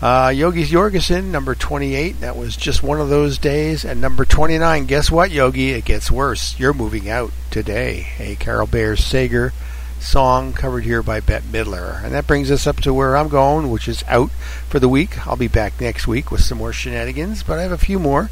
Uh, 0.02 0.32
Yogi 0.34 0.64
Yorgeson, 0.64 1.26
number 1.26 1.56
28. 1.56 2.22
That 2.22 2.38
was 2.38 2.56
just 2.56 2.82
one 2.82 3.02
of 3.02 3.10
those 3.10 3.38
days. 3.38 3.84
And 3.84 4.00
number 4.00 4.24
29, 4.24 4.86
guess 4.86 5.12
what, 5.12 5.30
Yogi? 5.30 5.72
It 5.72 5.84
gets 5.84 6.10
worse. 6.10 6.58
You're 6.58 6.74
moving 6.74 7.10
out 7.10 7.32
today. 7.52 8.08
A 8.18 8.38
Carol 8.38 8.66
Bayer 8.68 8.96
Sager 8.96 9.52
song 10.00 10.54
covered 10.54 10.86
here 10.86 11.04
by 11.04 11.20
Bette 11.20 11.46
Midler. 11.48 12.02
And 12.02 12.14
that 12.14 12.28
brings 12.28 12.50
us 12.50 12.66
up 12.66 12.78
to 12.78 12.94
where 12.94 13.18
I'm 13.18 13.28
going, 13.28 13.70
which 13.70 13.90
is 13.90 14.04
out 14.08 14.32
for 14.70 14.80
the 14.80 14.88
week. 14.88 15.28
I'll 15.28 15.36
be 15.36 15.50
back 15.50 15.82
next 15.82 16.08
week 16.08 16.32
with 16.32 16.42
some 16.42 16.60
more 16.60 16.72
shenanigans, 16.72 17.44
but 17.44 17.60
I 17.60 17.64
have 17.64 17.74
a 17.74 17.78
few 17.78 18.00
more. 18.00 18.30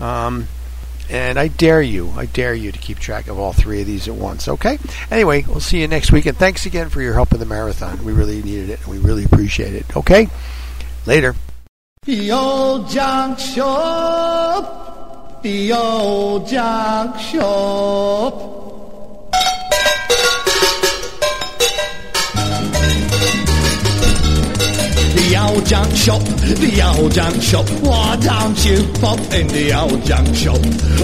Um, 0.00 0.48
and 1.10 1.38
I 1.38 1.48
dare 1.48 1.82
you, 1.82 2.12
I 2.16 2.24
dare 2.24 2.54
you 2.54 2.72
to 2.72 2.78
keep 2.78 2.98
track 2.98 3.28
of 3.28 3.38
all 3.38 3.52
three 3.52 3.82
of 3.82 3.86
these 3.86 4.08
at 4.08 4.14
once, 4.14 4.48
okay? 4.48 4.78
Anyway, 5.10 5.44
we'll 5.46 5.60
see 5.60 5.82
you 5.82 5.88
next 5.88 6.12
week, 6.12 6.24
and 6.24 6.36
thanks 6.36 6.64
again 6.64 6.88
for 6.88 7.02
your 7.02 7.12
help 7.12 7.32
in 7.32 7.40
the 7.40 7.46
marathon. 7.46 8.02
We 8.04 8.14
really 8.14 8.42
needed 8.42 8.70
it, 8.70 8.80
and 8.80 8.88
we 8.88 8.96
really 8.98 9.24
appreciate 9.24 9.74
it, 9.74 9.94
okay? 9.94 10.28
Later. 11.06 11.34
The 12.04 12.32
old 12.32 12.88
junk 12.88 13.38
shop, 13.38 14.62
the 15.42 15.72
old 15.74 16.48
junk 16.48 17.18
shop. 17.18 18.52
The 25.14 25.36
old 25.46 25.66
junk 25.66 25.94
shop, 25.94 26.22
the 26.22 26.92
old 26.96 27.12
junk 27.12 27.42
shop. 27.42 27.68
Why 27.82 28.16
don't 28.16 28.64
you 28.64 28.86
pop 29.00 29.18
in 29.34 29.48
the 29.48 29.74
old 29.74 30.02
junk 30.06 30.34
shop? 30.34 30.60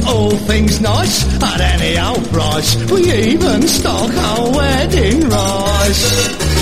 All 0.08 0.30
things 0.30 0.80
nice 0.80 1.24
at 1.42 1.60
any 1.60 1.98
old 1.98 2.26
price. 2.30 2.74
We 2.90 3.12
even 3.12 3.68
stock 3.68 4.10
our 4.14 4.50
wedding 4.50 5.28
rice. 5.28 6.59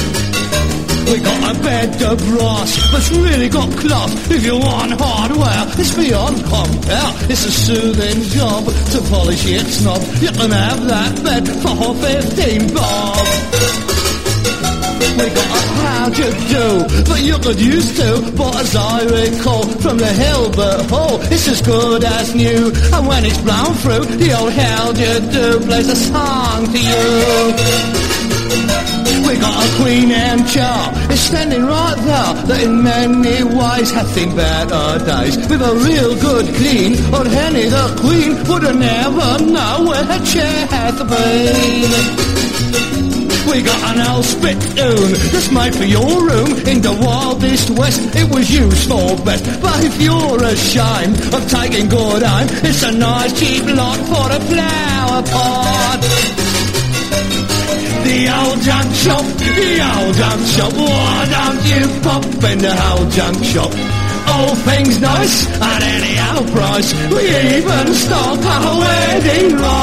We 1.11 1.21
got 1.21 1.57
a 1.57 1.63
bed 1.63 2.03
of 2.03 2.19
brass 2.19 2.93
that's 2.93 3.11
really 3.11 3.49
got 3.49 3.71
class. 3.79 4.13
If 4.31 4.45
you 4.45 4.59
want 4.59 4.93
hardware, 4.93 5.65
it's 5.81 5.95
beyond 5.97 6.37
compare. 6.45 7.11
It's 7.33 7.47
a 7.47 7.51
soothing 7.51 8.23
job 8.29 8.65
to 8.93 8.99
polish 9.09 9.47
its 9.47 9.83
knob. 9.83 10.03
You 10.21 10.31
can 10.33 10.51
have 10.51 10.85
that 10.87 11.13
bed 11.25 11.49
for 11.65 11.95
15 11.97 12.75
bob. 12.75 13.27
We 15.17 15.27
got 15.33 15.49
a 15.57 15.69
how 15.81 16.09
to 16.11 16.29
do 16.53 16.67
that 17.09 17.21
you 17.23 17.39
could 17.39 17.61
use 17.61 17.97
to, 17.97 18.31
but 18.37 18.55
as 18.57 18.77
I 18.77 19.05
recall 19.05 19.65
from 19.81 19.97
the 19.97 20.13
Albert 20.37 20.91
Hall, 20.91 21.19
it's 21.33 21.49
as 21.49 21.63
good 21.63 22.05
as 22.05 22.35
new. 22.35 22.71
And 22.93 23.07
when 23.09 23.25
it's 23.25 23.41
blown 23.41 23.73
through, 23.81 24.05
the 24.17 24.37
old 24.39 24.53
how 24.53 24.93
you 24.93 25.15
do 25.33 25.67
plays 25.67 25.89
a 25.89 25.97
song 25.97 26.67
to 26.67 26.79
you. 26.79 28.08
We 29.27 29.37
got 29.41 29.57
a 29.65 29.69
Queen 29.83 30.11
Anne 30.11 30.47
chart, 30.47 30.95
it's 31.11 31.21
standing 31.21 31.65
right 31.65 31.97
there, 31.97 32.35
that 32.49 32.63
in 32.63 32.83
many 32.83 33.43
ways 33.43 33.91
hath 33.91 34.09
seen 34.13 34.37
better 34.37 35.05
days. 35.05 35.37
With 35.49 35.63
a 35.63 35.75
real 35.75 36.13
good 36.21 36.47
clean, 36.57 36.93
old 37.15 37.27
Henny 37.27 37.67
the 37.69 37.87
Queen 38.01 38.37
would 38.49 38.63
have 38.65 38.77
never 38.77 39.45
know 39.45 39.85
where 39.89 40.05
her 40.05 40.23
chair 40.25 40.67
hath 40.67 40.99
been. 40.99 42.29
We 43.49 43.63
got 43.63 43.97
an 43.97 44.01
old 44.13 44.27
spittoon 44.27 45.13
that's 45.33 45.51
made 45.51 45.75
for 45.75 45.85
your 45.85 46.29
room 46.29 46.53
in 46.69 46.83
the 46.83 46.93
wildest 46.93 47.71
west. 47.71 48.01
It 48.15 48.29
was 48.29 48.51
used 48.53 48.89
for 48.89 49.17
best, 49.25 49.45
but 49.63 49.85
if 49.85 50.01
you're 50.03 50.45
ashamed 50.45 51.17
of 51.33 51.49
taking 51.49 51.89
good 51.89 52.23
aim, 52.23 52.47
it's 52.63 52.83
a 52.83 52.93
nice 52.93 53.33
cheap 53.41 53.65
lot 53.65 53.99
for 54.05 54.29
a 54.37 54.41
flower 54.53 55.23
pot. 55.23 56.29
The 58.09 58.25
old 58.41 58.59
junk 58.63 58.95
shop, 58.95 59.25
the 59.37 59.81
old 59.85 60.15
junk 60.17 60.47
shop. 60.55 60.73
Why 60.73 61.27
don't 61.37 61.61
you 61.71 61.83
pop 62.01 62.25
in 62.51 62.59
the 62.59 62.75
old 62.89 63.11
junk 63.13 63.45
shop? 63.45 63.71
All 64.33 64.55
things 64.55 64.99
nice 65.01 65.47
at 65.61 65.83
any 65.83 66.19
old 66.33 66.49
price. 66.57 66.91
We 67.13 67.21
even 67.57 67.95
stock 67.95 68.41
our 68.55 68.79
wedding 68.81 69.57
rice. 69.57 69.79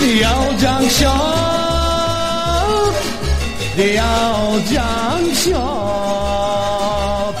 The 0.00 0.24
old 0.34 0.56
junk 0.58 0.90
shop, 0.90 2.94
the 3.76 3.98
old 4.00 4.64
junk 4.72 5.34
shop. 5.34 7.34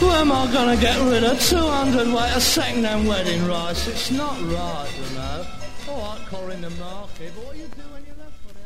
Who 0.00 0.08
am 0.08 0.32
I 0.32 0.46
gonna 0.52 0.76
get 0.76 0.98
rid 1.02 1.24
of 1.24 1.38
200 1.40 2.08
weight 2.08 2.32
of 2.34 2.42
second-hand 2.42 3.06
wedding 3.06 3.46
rice? 3.46 3.86
It's 3.88 4.10
not 4.10 4.40
right, 4.40 4.90
you 4.96 5.14
know. 5.16 5.44
But 5.86 5.96
what 5.96 7.56
you 7.56 7.68
do 7.68 7.82
when 7.92 8.02
you 8.04 8.12
left 8.18 8.34
for 8.42 8.52
the 8.52 8.60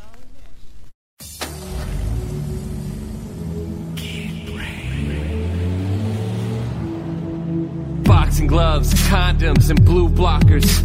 Boxing 8.05 8.47
gloves, 8.47 8.95
condoms, 8.95 9.69
and 9.69 9.85
blue 9.85 10.09
blockers. 10.09 10.83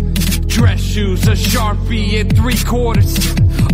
Dress 0.47 0.81
shoes, 0.81 1.25
a 1.27 1.31
sharpie, 1.31 2.19
and 2.19 2.35
three 2.35 2.57
quarters. 2.65 3.17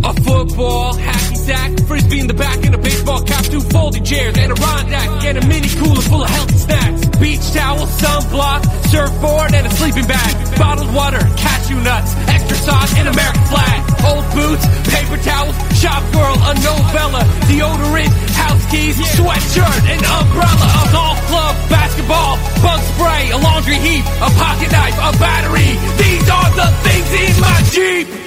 A 0.03 0.13
football, 0.21 0.93
hacky 0.93 1.37
sack, 1.37 1.79
frisbee 1.87 2.19
in 2.19 2.27
the 2.27 2.35
back, 2.35 2.63
and 2.63 2.75
a 2.75 2.77
baseball 2.77 3.23
cap, 3.23 3.43
two 3.45 3.61
folding 3.61 4.03
chairs, 4.03 4.37
and 4.37 4.51
a 4.51 4.55
Rondac, 4.55 5.23
and 5.23 5.37
a 5.39 5.47
mini 5.47 5.67
cooler 5.67 6.01
full 6.01 6.21
of 6.21 6.29
healthy 6.29 6.57
snacks. 6.57 7.00
Beach 7.21 7.53
towel, 7.53 7.85
sunblock, 8.01 8.65
surfboard, 8.89 9.53
and 9.53 9.67
a 9.67 9.69
sleeping 9.77 10.07
bag. 10.07 10.33
Bottled 10.57 10.91
water, 10.91 11.21
cashew 11.37 11.77
nuts, 11.79 12.15
extra 12.25 12.57
sauce, 12.57 12.97
and 12.97 13.07
American 13.07 13.45
flag. 13.45 13.77
Old 14.09 14.25
boots, 14.33 14.65
paper 14.89 15.21
towels, 15.21 15.53
shop 15.77 16.01
girl, 16.11 16.33
a 16.49 16.57
novella, 16.65 17.21
deodorant, 17.45 18.09
house 18.33 18.65
keys, 18.71 18.97
sweatshirt, 19.13 19.85
an 19.85 20.01
umbrella, 20.01 20.65
a 20.81 20.91
golf 20.91 21.21
club, 21.29 21.53
basketball, 21.69 22.41
bug 22.57 22.81
spray, 22.97 23.29
a 23.29 23.37
laundry 23.37 23.77
heap, 23.77 24.03
a 24.17 24.29
pocket 24.41 24.71
knife, 24.71 24.97
a 24.97 25.13
battery. 25.21 25.77
These 26.01 26.27
are 26.27 26.49
the 26.57 26.67
things 26.81 27.11
in 27.21 27.39
my 27.39 27.61
Jeep. 27.69 28.20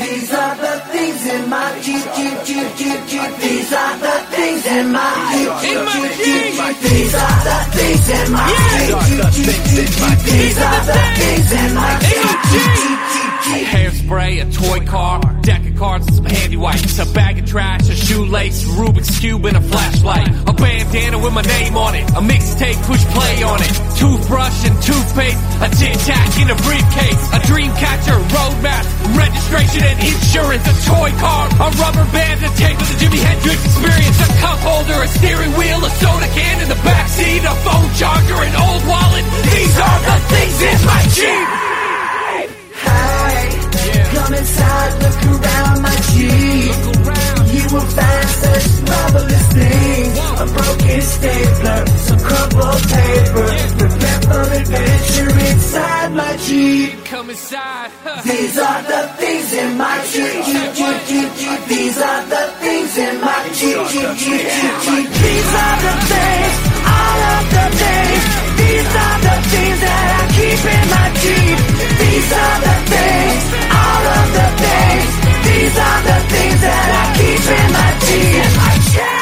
These 0.00 0.32
are 0.32 0.56
the 0.56 0.80
things 0.92 1.26
in 1.26 1.50
my 1.50 1.78
Jeep, 1.84 2.02
Jeep, 2.16 2.36
Jeep, 2.48 2.68
Jeep, 2.78 3.00
Jeep. 3.06 3.36
These 3.36 3.72
are 3.72 3.98
the 3.98 4.14
things 4.32 4.64
in 4.66 4.92
my 4.92 5.12
Jeep, 5.28 5.52
Jeep, 5.60 5.84
Jeep, 5.92 6.16
Jeep, 6.16 6.56
Jeep. 6.56 6.76
These 6.80 7.14
are 7.14 7.40
the 7.44 7.56
things 7.76 8.08
in 8.08 8.32
my 8.32 8.48
Jeep, 8.48 8.96
Jeep, 9.04 9.28
Jeep, 9.36 9.60
Jeep, 9.68 9.92
Jeep. 9.92 10.18
These 10.24 10.58
are 10.58 10.80
the 10.88 11.00
things 11.20 11.52
in 11.52 11.74
my 11.74 11.92
Jeep, 12.00 12.16
Jeep, 12.48 12.70
Jeep, 12.80 13.00
Jeep. 13.12 13.39
Hairspray, 13.40 14.44
a 14.44 14.46
toy 14.52 14.84
car, 14.86 15.20
deck 15.42 15.64
of 15.66 15.76
cards, 15.76 16.06
and 16.06 16.16
some 16.16 16.24
handy 16.26 16.56
wipes, 16.56 16.98
a 16.98 17.06
bag 17.12 17.38
of 17.38 17.46
trash, 17.46 17.88
a 17.88 17.96
shoelace, 17.96 18.64
Rubik's 18.64 19.18
cube, 19.18 19.44
and 19.46 19.56
a 19.56 19.60
flashlight, 19.60 20.28
a 20.46 20.52
bandana 20.52 21.18
with 21.18 21.32
my 21.32 21.42
name 21.42 21.76
on 21.76 21.94
it, 21.94 22.04
a 22.10 22.20
mixtape, 22.20 22.76
push 22.84 23.02
play 23.16 23.42
on 23.42 23.60
it, 23.62 23.72
toothbrush 23.96 24.64
and 24.68 24.76
toothpaste, 24.82 25.40
a 25.64 25.68
tic 25.72 25.96
tac 26.04 26.28
in 26.36 26.50
a 26.52 26.56
briefcase, 26.68 27.22
a 27.32 27.40
dream 27.48 27.72
catcher, 27.80 28.16
road 28.16 28.56
map, 28.60 28.84
registration 29.16 29.88
and 29.88 29.98
insurance, 30.04 30.64
a 30.68 30.74
toy 30.84 31.10
car, 31.18 31.48
a 31.48 31.68
rubber 31.80 32.04
band, 32.12 32.44
a 32.44 32.50
tape 32.60 32.76
with 32.76 32.92
a 32.92 32.96
Jimi 33.00 33.20
Hendrix 33.24 33.64
experience, 33.64 34.20
a 34.20 34.28
cup 34.44 34.60
holder, 34.60 35.00
a 35.00 35.08
steering 35.08 35.52
wheel, 35.56 35.80
a 35.80 35.90
soda 35.96 36.28
can 36.36 36.60
in 36.60 36.68
the 36.68 36.80
backseat, 36.84 37.40
a 37.40 37.54
phone 37.64 37.88
charger, 37.96 38.36
an 38.36 38.54
old 38.54 38.84
wallet. 38.84 39.24
These 39.48 39.76
are 39.80 40.00
the 40.04 40.16
things 40.28 40.58
in 40.60 40.78
my 40.84 41.02
Jeep. 41.16 41.48
Hey, 42.30 42.46
come 44.14 44.34
inside, 44.34 44.92
look 45.02 45.18
around 45.30 45.82
my 45.82 45.96
Jeep. 46.12 46.74
You 47.54 47.64
will 47.72 47.88
find 47.96 48.28
such 48.42 48.66
marvelous 48.88 49.46
things. 49.52 50.14
A 50.42 50.46
broken 50.56 51.00
stapler, 51.00 51.80
some 52.06 52.20
crumpled 52.20 52.82
paper. 52.94 53.48
Prepare 53.80 54.20
for 54.28 54.44
adventure 54.60 55.32
inside 55.50 56.12
my 56.12 56.36
Jeep. 56.46 57.04
Come 57.04 57.30
inside. 57.30 57.90
These 58.24 58.58
are 58.58 58.82
the 58.82 59.02
things 59.20 59.52
in 59.52 59.76
my 59.76 59.96
Jeep, 60.12 60.44
Jeep, 60.46 60.70
Jeep, 60.78 60.98
Jeep, 61.08 61.30
Jeep. 61.40 61.60
These 61.68 61.98
are 62.00 62.24
the 62.26 62.44
things 62.62 62.98
in 62.98 63.20
my 63.20 63.42
Jeep, 63.58 63.80
Jeep, 63.92 64.12
Jeep, 64.22 64.42
Jeep, 64.56 64.74
Jeep. 64.84 65.06
These 65.24 65.52
are 65.64 65.78
the 65.86 65.94
things, 66.10 66.54
all 66.86 67.20
of 67.34 67.44
the 67.54 67.64
things. 67.80 68.49
These 68.70 68.86
are 68.86 69.18
the 69.18 69.36
things 69.50 69.80
that 69.82 70.06
I 70.14 70.30
keep 70.30 70.62
in 70.62 70.84
my 70.94 71.10
Jeep. 71.18 71.58
These 71.98 72.30
are 72.38 72.58
the 72.62 72.76
things, 72.86 73.42
all 73.66 74.04
of 74.14 74.26
the 74.30 74.46
things. 74.62 75.10
These 75.42 75.74
are 75.74 76.02
the 76.06 76.18
things 76.30 76.60
that 76.62 76.88
I 76.94 77.10
keep 77.18 77.50
in 77.50 77.66
my 77.74 77.90
Jeep. 77.98 78.46
My 78.62 78.70
Jeep. 78.94 79.20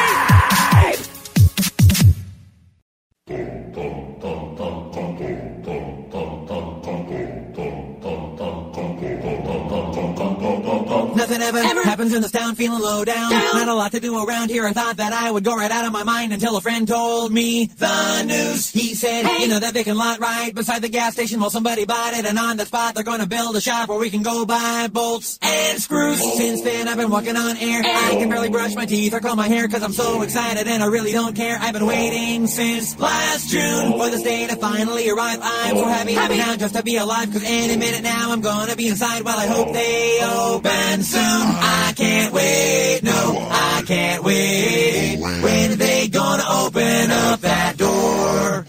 Nothing 11.39 11.71
ever, 11.71 11.83
happens 11.85 12.13
in 12.13 12.23
this 12.23 12.33
town 12.33 12.57
feeling 12.57 12.81
low 12.81 13.05
down. 13.05 13.31
Not 13.31 13.69
a 13.69 13.75
lot 13.75 13.93
to 13.93 14.01
do 14.01 14.25
around 14.25 14.51
here. 14.51 14.67
I 14.67 14.73
thought 14.73 14.97
that 14.97 15.13
I 15.13 15.31
would 15.31 15.45
go 15.45 15.55
right 15.55 15.71
out 15.71 15.87
of 15.87 15.93
my 15.93 16.03
mind 16.03 16.33
until 16.33 16.57
a 16.57 16.61
friend 16.61 16.87
told 16.87 17.33
me 17.33 17.67
the 17.67 18.23
news. 18.25 18.71
He 18.71 18.95
said, 18.95 19.25
hey. 19.25 19.43
you 19.43 19.49
know 19.49 19.61
that 19.61 19.73
vacant 19.73 19.97
lot 19.97 20.19
right 20.19 20.53
beside 20.53 20.83
the 20.83 20.89
gas 20.89 21.13
station? 21.13 21.39
Well, 21.39 21.51
somebody 21.51 21.85
bought 21.85 22.15
it 22.15 22.27
and 22.27 22.39
on 22.39 22.57
the 22.57 22.67
spot 22.67 22.95
they're 22.95 23.05
going 23.05 23.21
to 23.21 23.29
build 23.29 23.55
a 23.57 23.61
shop 23.61 23.89
where 23.89 23.99
we 23.99 24.11
can 24.11 24.23
go 24.23 24.45
buy 24.45 24.89
bolts 24.93 25.39
and 25.43 25.81
screws. 25.81 26.19
Since 26.37 26.63
then 26.63 26.89
I've 26.89 26.97
been 26.97 27.11
walking 27.11 27.37
on 27.37 27.57
air. 27.57 27.83
I 27.85 28.17
can 28.19 28.29
barely 28.29 28.51
brush 28.51 28.75
my 28.75 28.87
teeth 28.87 29.15
or 29.15 29.21
comb 29.21 29.37
my 29.37 29.49
hair 29.49 29.69
cause 29.69 29.83
I'm 29.83 29.93
so 29.93 30.23
excited 30.23 30.67
and 30.67 30.83
I 30.83 30.87
really 30.87 31.13
don't 31.13 31.37
care. 31.37 31.57
I've 31.61 31.75
been 31.75 31.87
waiting 31.87 32.47
since 32.49 32.99
last 32.99 33.49
June 33.49 33.93
for 33.93 34.11
this 34.11 34.23
day 34.23 34.47
to 34.49 34.57
finally 34.57 35.09
arrive. 35.09 35.39
I'm 35.43 35.77
so 35.77 35.85
happy, 35.85 36.15
happy 36.15 36.39
now 36.39 36.57
just 36.57 36.75
to 36.75 36.83
be 36.83 36.97
alive 36.97 37.33
cause 37.33 37.45
any 37.47 37.77
minute 37.77 38.03
now 38.03 38.33
I'm 38.33 38.41
gonna 38.41 38.75
be 38.75 38.89
inside 38.89 39.25
while 39.25 39.39
I 39.39 39.47
hope 39.47 39.73
they 39.73 40.21
open 40.23 41.03
soon. 41.03 41.28
I 41.31 41.93
can't 41.97 42.33
wait, 42.33 43.01
no, 43.03 43.49
I 43.51 43.83
can't 43.87 44.23
wait. 44.25 45.19
When 45.21 45.73
are 45.73 45.77
they 45.77 46.09
gonna 46.09 46.45
open 46.65 47.11
up 47.11 47.41
that 47.41 47.77
door? 47.77 48.67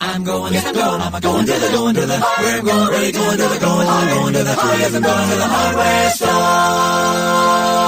I'm 0.00 0.24
going, 0.24 0.52
yes, 0.52 0.66
I'm 0.66 0.74
going, 0.74 1.00
I'm 1.00 1.20
going 1.20 1.46
to 1.46 1.52
the, 1.52 1.68
going 1.72 1.94
to 1.94 2.00
the, 2.06 2.18
where 2.18 2.58
I'm 2.58 2.64
going, 2.64 2.88
really 2.88 3.12
going 3.12 3.36
to 3.36 3.48
the, 3.48 3.58
going, 3.60 3.86
I'm 3.88 4.08
going 4.14 4.32
to 4.34 4.44
the, 4.44 4.54
yes, 4.78 4.94
I'm 4.94 5.02
going 5.02 5.28
to 5.30 5.36
the 5.36 5.46
hardware 5.46 6.10
store. 6.10 7.87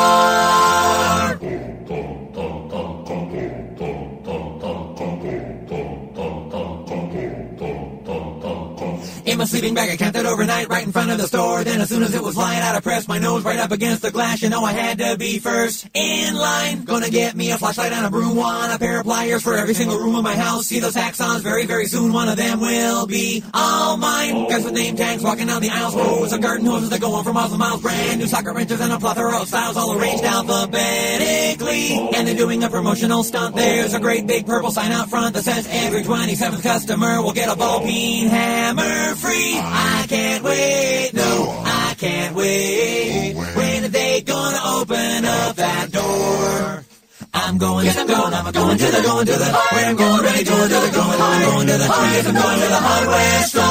Sleeping 9.51 9.75
bag, 9.75 9.91
I 9.91 9.97
camped 9.97 10.17
it 10.17 10.27
overnight 10.27 10.69
right 10.69 10.85
in 10.87 10.93
front 10.93 11.11
of 11.11 11.19
the 11.19 11.27
store. 11.27 11.65
Then 11.65 11.81
as 11.81 11.89
soon 11.89 12.03
as 12.03 12.15
it 12.15 12.23
was 12.23 12.37
light 12.37 12.61
out, 12.63 12.77
I 12.77 12.81
pressed 12.81 13.09
my 13.09 13.19
nose 13.19 13.43
right 13.43 13.59
up 13.59 13.73
against 13.73 14.03
the 14.03 14.11
glass. 14.11 14.43
You 14.43 14.49
know 14.49 14.65
I 14.65 14.73
had 14.73 14.99
to 14.99 15.17
be 15.19 15.39
first 15.41 15.89
in 15.93 16.35
line. 16.37 16.85
Gonna 16.85 17.11
get 17.11 17.35
me 17.35 17.51
a 17.51 17.59
flashlight 17.59 17.93
and 17.93 18.07
a 18.07 18.11
broom, 18.11 18.37
want 18.37 18.73
a 18.73 18.79
pair 18.79 19.01
of 19.01 19.07
pliers 19.07 19.43
for 19.43 19.57
every 19.57 19.75
single 19.75 19.99
room 19.99 20.15
in 20.15 20.23
my 20.23 20.37
house. 20.37 20.67
See 20.67 20.79
those 20.79 20.95
hacksaws 20.95 21.41
very, 21.41 21.67
very 21.67 21.87
soon. 21.87 22.13
One 22.13 22.29
of 22.29 22.37
them 22.37 22.61
will 22.61 23.07
be 23.07 23.43
all 23.53 23.97
mine. 23.97 24.49
Guys 24.49 24.65
with 24.65 24.75
name 24.75 24.97
tags 24.97 25.25
walking 25.25 25.49
down 25.49 25.61
the 25.61 25.71
aisles. 25.71 25.97
Rows 25.97 26.33
of 26.33 26.41
garden 26.41 26.67
hoses 26.67 26.91
that 26.91 27.01
go 27.01 27.13
on 27.15 27.25
for 27.25 27.33
miles 27.33 27.51
and 27.51 27.59
miles. 27.59 27.83
Brand 27.83 28.21
new 28.21 28.27
soccer 28.27 28.53
wrenches 28.53 28.81
and 28.81 28.93
a 28.93 28.99
plethora 28.99 29.41
of 29.41 29.49
styles 29.49 29.77
all 29.77 29.99
arranged 29.99 30.25
alphabetically. 30.25 31.99
And 32.15 32.29
they're 32.29 32.37
doing 32.37 32.63
a 32.63 32.71
promotional 32.71 33.25
stunt. 33.25 33.57
There's 33.57 33.95
a 33.95 34.01
great 34.01 34.29
big 34.29 34.47
purple 34.47 34.71
sign 34.71 34.93
out 34.93 35.11
front 35.11 35.35
that 35.35 35.43
says 35.43 35.67
every 35.71 36.03
27th 36.03 36.63
customer 36.63 37.21
will 37.21 37.33
get 37.33 37.49
a 37.49 37.57
ball 37.57 37.81
peen 37.81 38.29
hammer 38.29 39.17
free. 39.17 39.40
I 39.63 40.07
can't 40.09 40.45
wait, 40.45 41.11
no, 41.15 41.63
I 41.65 41.95
can't 41.99 42.35
wait. 42.37 43.35
When 43.35 43.85
are 43.85 43.89
they 43.89 44.21
gonna 44.23 44.61
open 44.79 45.25
up 45.25 45.57
that 45.57 45.91
door? 45.93 46.85
I'm 47.33 47.59
going, 47.59 47.85
yes, 47.87 47.97
I'm 47.97 48.07
going, 48.07 48.33
I'm 48.35 48.53
going 48.53 48.79
to 48.79 48.85
the, 48.87 49.03
going 49.03 49.27
to 49.27 49.33
the, 49.33 49.53
where 49.73 49.87
I'm 49.87 49.97
going, 49.97 50.21
really 50.23 50.45
going 50.45 50.69
to 50.69 50.75
the, 50.75 50.91
going, 50.93 51.21
I'm 51.21 51.43
going 51.43 51.67
to 51.69 51.73
the, 51.73 51.87
yes, 51.87 52.27
I'm 52.27 52.35
going 52.35 52.61
to 52.61 52.67
the 52.67 52.81
hardware 52.89 53.43
store. 53.51 53.67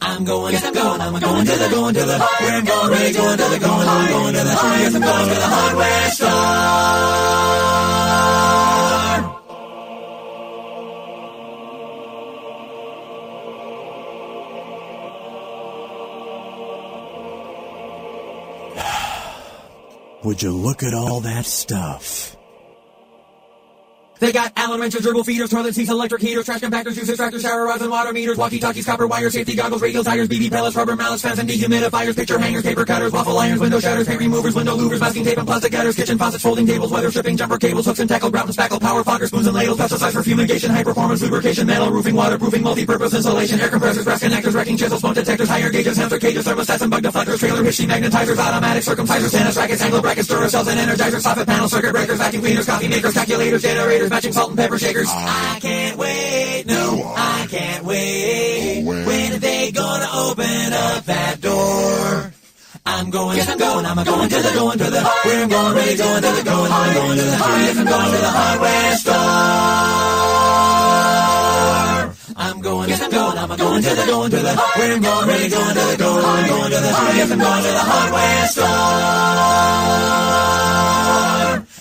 I'm 0.00 0.24
going, 0.24 0.52
yes, 0.52 0.64
I'm 0.64 0.74
going, 0.74 1.00
I'm 1.00 1.12
going 1.20 1.46
to 1.46 1.52
the, 1.52 1.68
going 1.70 1.94
to 1.94 2.00
the, 2.04 2.18
where 2.18 2.54
I'm 2.58 2.64
going, 2.64 2.90
really 2.90 3.12
going 3.12 3.38
to 3.38 3.44
the, 3.44 3.58
going, 3.58 3.88
I'm 3.88 4.08
going 4.10 4.34
to 4.34 4.40
the, 4.40 4.50
yes, 4.50 4.94
I'm 4.94 5.00
going 5.02 5.28
to 5.28 5.34
the 5.34 5.46
hardware 5.54 6.10
store. 6.10 6.28
Would 20.24 20.40
you 20.40 20.52
look 20.52 20.84
at 20.84 20.94
all 20.94 21.22
that 21.22 21.46
stuff? 21.46 22.36
They 24.22 24.30
got 24.30 24.52
Allen 24.54 24.80
wrenches, 24.80 25.02
dribble 25.02 25.24
feeders, 25.24 25.50
toilet 25.50 25.74
seats, 25.74 25.90
electric 25.90 26.22
heaters, 26.22 26.44
trash 26.44 26.60
compactors, 26.60 26.94
juice 26.94 27.10
extractors, 27.10 27.42
shower 27.42 27.64
rods, 27.64 27.82
and 27.82 27.90
water 27.90 28.12
meters, 28.12 28.38
walkie-talkies, 28.38 28.86
copper 28.86 29.08
wires, 29.08 29.32
safety 29.32 29.56
goggles, 29.56 29.82
radial 29.82 30.04
tires, 30.04 30.28
BB 30.28 30.48
pellets, 30.48 30.76
rubber 30.76 30.94
mallets, 30.94 31.22
fans, 31.22 31.40
and 31.40 31.50
dehumidifiers, 31.50 32.14
picture 32.14 32.38
hangers, 32.38 32.62
paper 32.62 32.84
cutters, 32.84 33.12
waffle 33.12 33.36
irons, 33.36 33.60
window 33.60 33.80
shutters, 33.80 34.06
paint 34.06 34.20
removers, 34.20 34.54
window 34.54 34.76
louvers, 34.76 35.00
masking 35.00 35.24
tape, 35.24 35.38
and 35.38 35.46
plastic 35.48 35.72
gutters, 35.72 35.96
kitchen 35.96 36.16
faucets, 36.16 36.40
folding 36.40 36.64
tables, 36.64 36.92
weather 36.92 37.10
stripping, 37.10 37.36
jumper 37.36 37.58
cables, 37.58 37.84
hooks 37.84 37.98
and 37.98 38.08
tackle, 38.08 38.30
grout 38.30 38.46
and 38.46 38.56
spackle, 38.56 38.80
power 38.80 39.02
fogger, 39.02 39.26
spoons 39.26 39.48
and 39.48 39.56
ladles, 39.56 39.76
pesticides 39.76 40.12
for 40.12 40.22
fumigation, 40.22 40.70
high 40.70 40.84
performance 40.84 41.20
lubrication, 41.20 41.66
metal 41.66 41.90
roofing, 41.90 42.14
waterproofing, 42.14 42.62
multi-purpose 42.62 43.14
insulation, 43.14 43.58
air 43.58 43.70
compressors, 43.70 44.04
brass 44.04 44.22
connectors, 44.22 44.54
wrecking 44.54 44.76
chisels, 44.76 45.00
smoke 45.00 45.16
detectors, 45.16 45.48
higher 45.48 45.68
gauges, 45.68 45.96
hamster 45.96 46.20
cages, 46.20 46.46
thermostats, 46.46 46.80
and 46.80 46.92
bug 46.92 47.02
deflectors, 47.02 47.40
trailer 47.40 47.64
hitching, 47.64 47.88
magnetizers, 47.88 48.38
automatic 48.38 48.84
circumcisers, 48.84 49.32
tennis 49.32 49.56
rackets, 49.56 49.82
angle 49.82 50.00
brackets, 50.00 50.28
Duracells, 50.28 50.68
and 50.68 50.78
energizers, 50.78 51.26
soffit 51.26 51.44
panels, 51.44 51.72
circuit 51.72 51.90
breakers, 51.90 52.18
vacuum 52.18 52.40
cleaners, 52.40 52.66
coffee 52.66 52.86
makers, 52.86 53.14
calculators, 53.14 53.62
generators, 53.62 54.11
matching 54.12 54.32
salt 54.32 54.50
and 54.50 54.58
pepper 54.58 54.78
shakers. 54.78 55.08
I 55.08 55.58
can't 55.60 55.96
wait, 55.96 56.64
no, 56.66 57.14
I 57.16 57.46
can't 57.48 57.84
wait. 57.84 58.84
When 58.84 59.32
are 59.32 59.38
they 59.38 59.72
gonna 59.72 60.08
open 60.12 60.72
up 60.72 61.04
that 61.06 61.40
door? 61.40 62.32
I'm 62.84 63.10
going, 63.10 63.36
yes, 63.38 63.48
I'm 63.48 63.58
going, 63.58 63.86
I'm 63.86 64.04
going 64.04 64.28
to 64.28 64.36
the, 64.36 64.52
going 64.54 64.78
to 64.78 64.84
the, 64.84 65.02
where 65.02 65.42
I'm 65.42 65.48
going, 65.48 65.74
really 65.74 65.96
going 65.96 66.22
to 66.22 66.28
the, 66.28 66.42
going, 66.44 66.72
I'm 66.72 66.94
going 66.94 67.18
to 67.18 67.24
the, 67.24 67.30
yes, 67.30 67.78
I'm 67.78 67.86
going 67.86 68.12
to 68.12 68.18
the 68.18 68.30
hardware 68.30 68.96
store. 68.96 70.31
Going 73.58 73.82
to 73.82 73.94
the, 73.94 74.06
going 74.06 74.30
to 74.30 74.36
the, 74.38 74.54
where 74.76 74.92
I'm 74.94 75.02
going, 75.02 75.28
really 75.28 75.48
going 75.48 75.74
to 75.74 75.74
the, 75.74 75.96
going, 75.98 76.46
going 76.48 76.70
to 76.70 76.76
the, 76.76 76.88
yes, 76.88 77.30
I'm 77.30 77.38
going 77.38 77.62
to 77.62 77.68
the 77.68 77.78
hardware 77.78 78.46
store. 78.48 78.66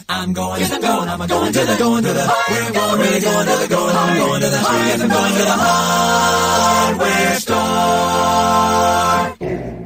I'm 0.09 0.33
going, 0.33 0.59
yes, 0.59 0.71
I'm 0.73 0.81
going, 0.81 1.07
I'm 1.09 1.27
going 1.27 1.53
to 1.53 1.59
the, 1.59 1.75
going 1.77 2.03
to 2.03 2.13
the, 2.13 2.27
where 2.27 2.63
I'm 2.63 2.73
going, 2.73 2.99
really 2.99 3.19
going 3.21 3.47
to 3.47 3.55
the, 3.55 3.67
going, 3.69 3.95
I'm 3.95 4.17
going 4.17 4.41
to 4.41 4.49
the, 4.49 4.57
yes, 4.57 5.01
I'm 5.01 5.09
going 5.09 5.31
to 5.31 5.39
the 5.39 5.57
hardware 5.63 7.35
store. 7.39 9.80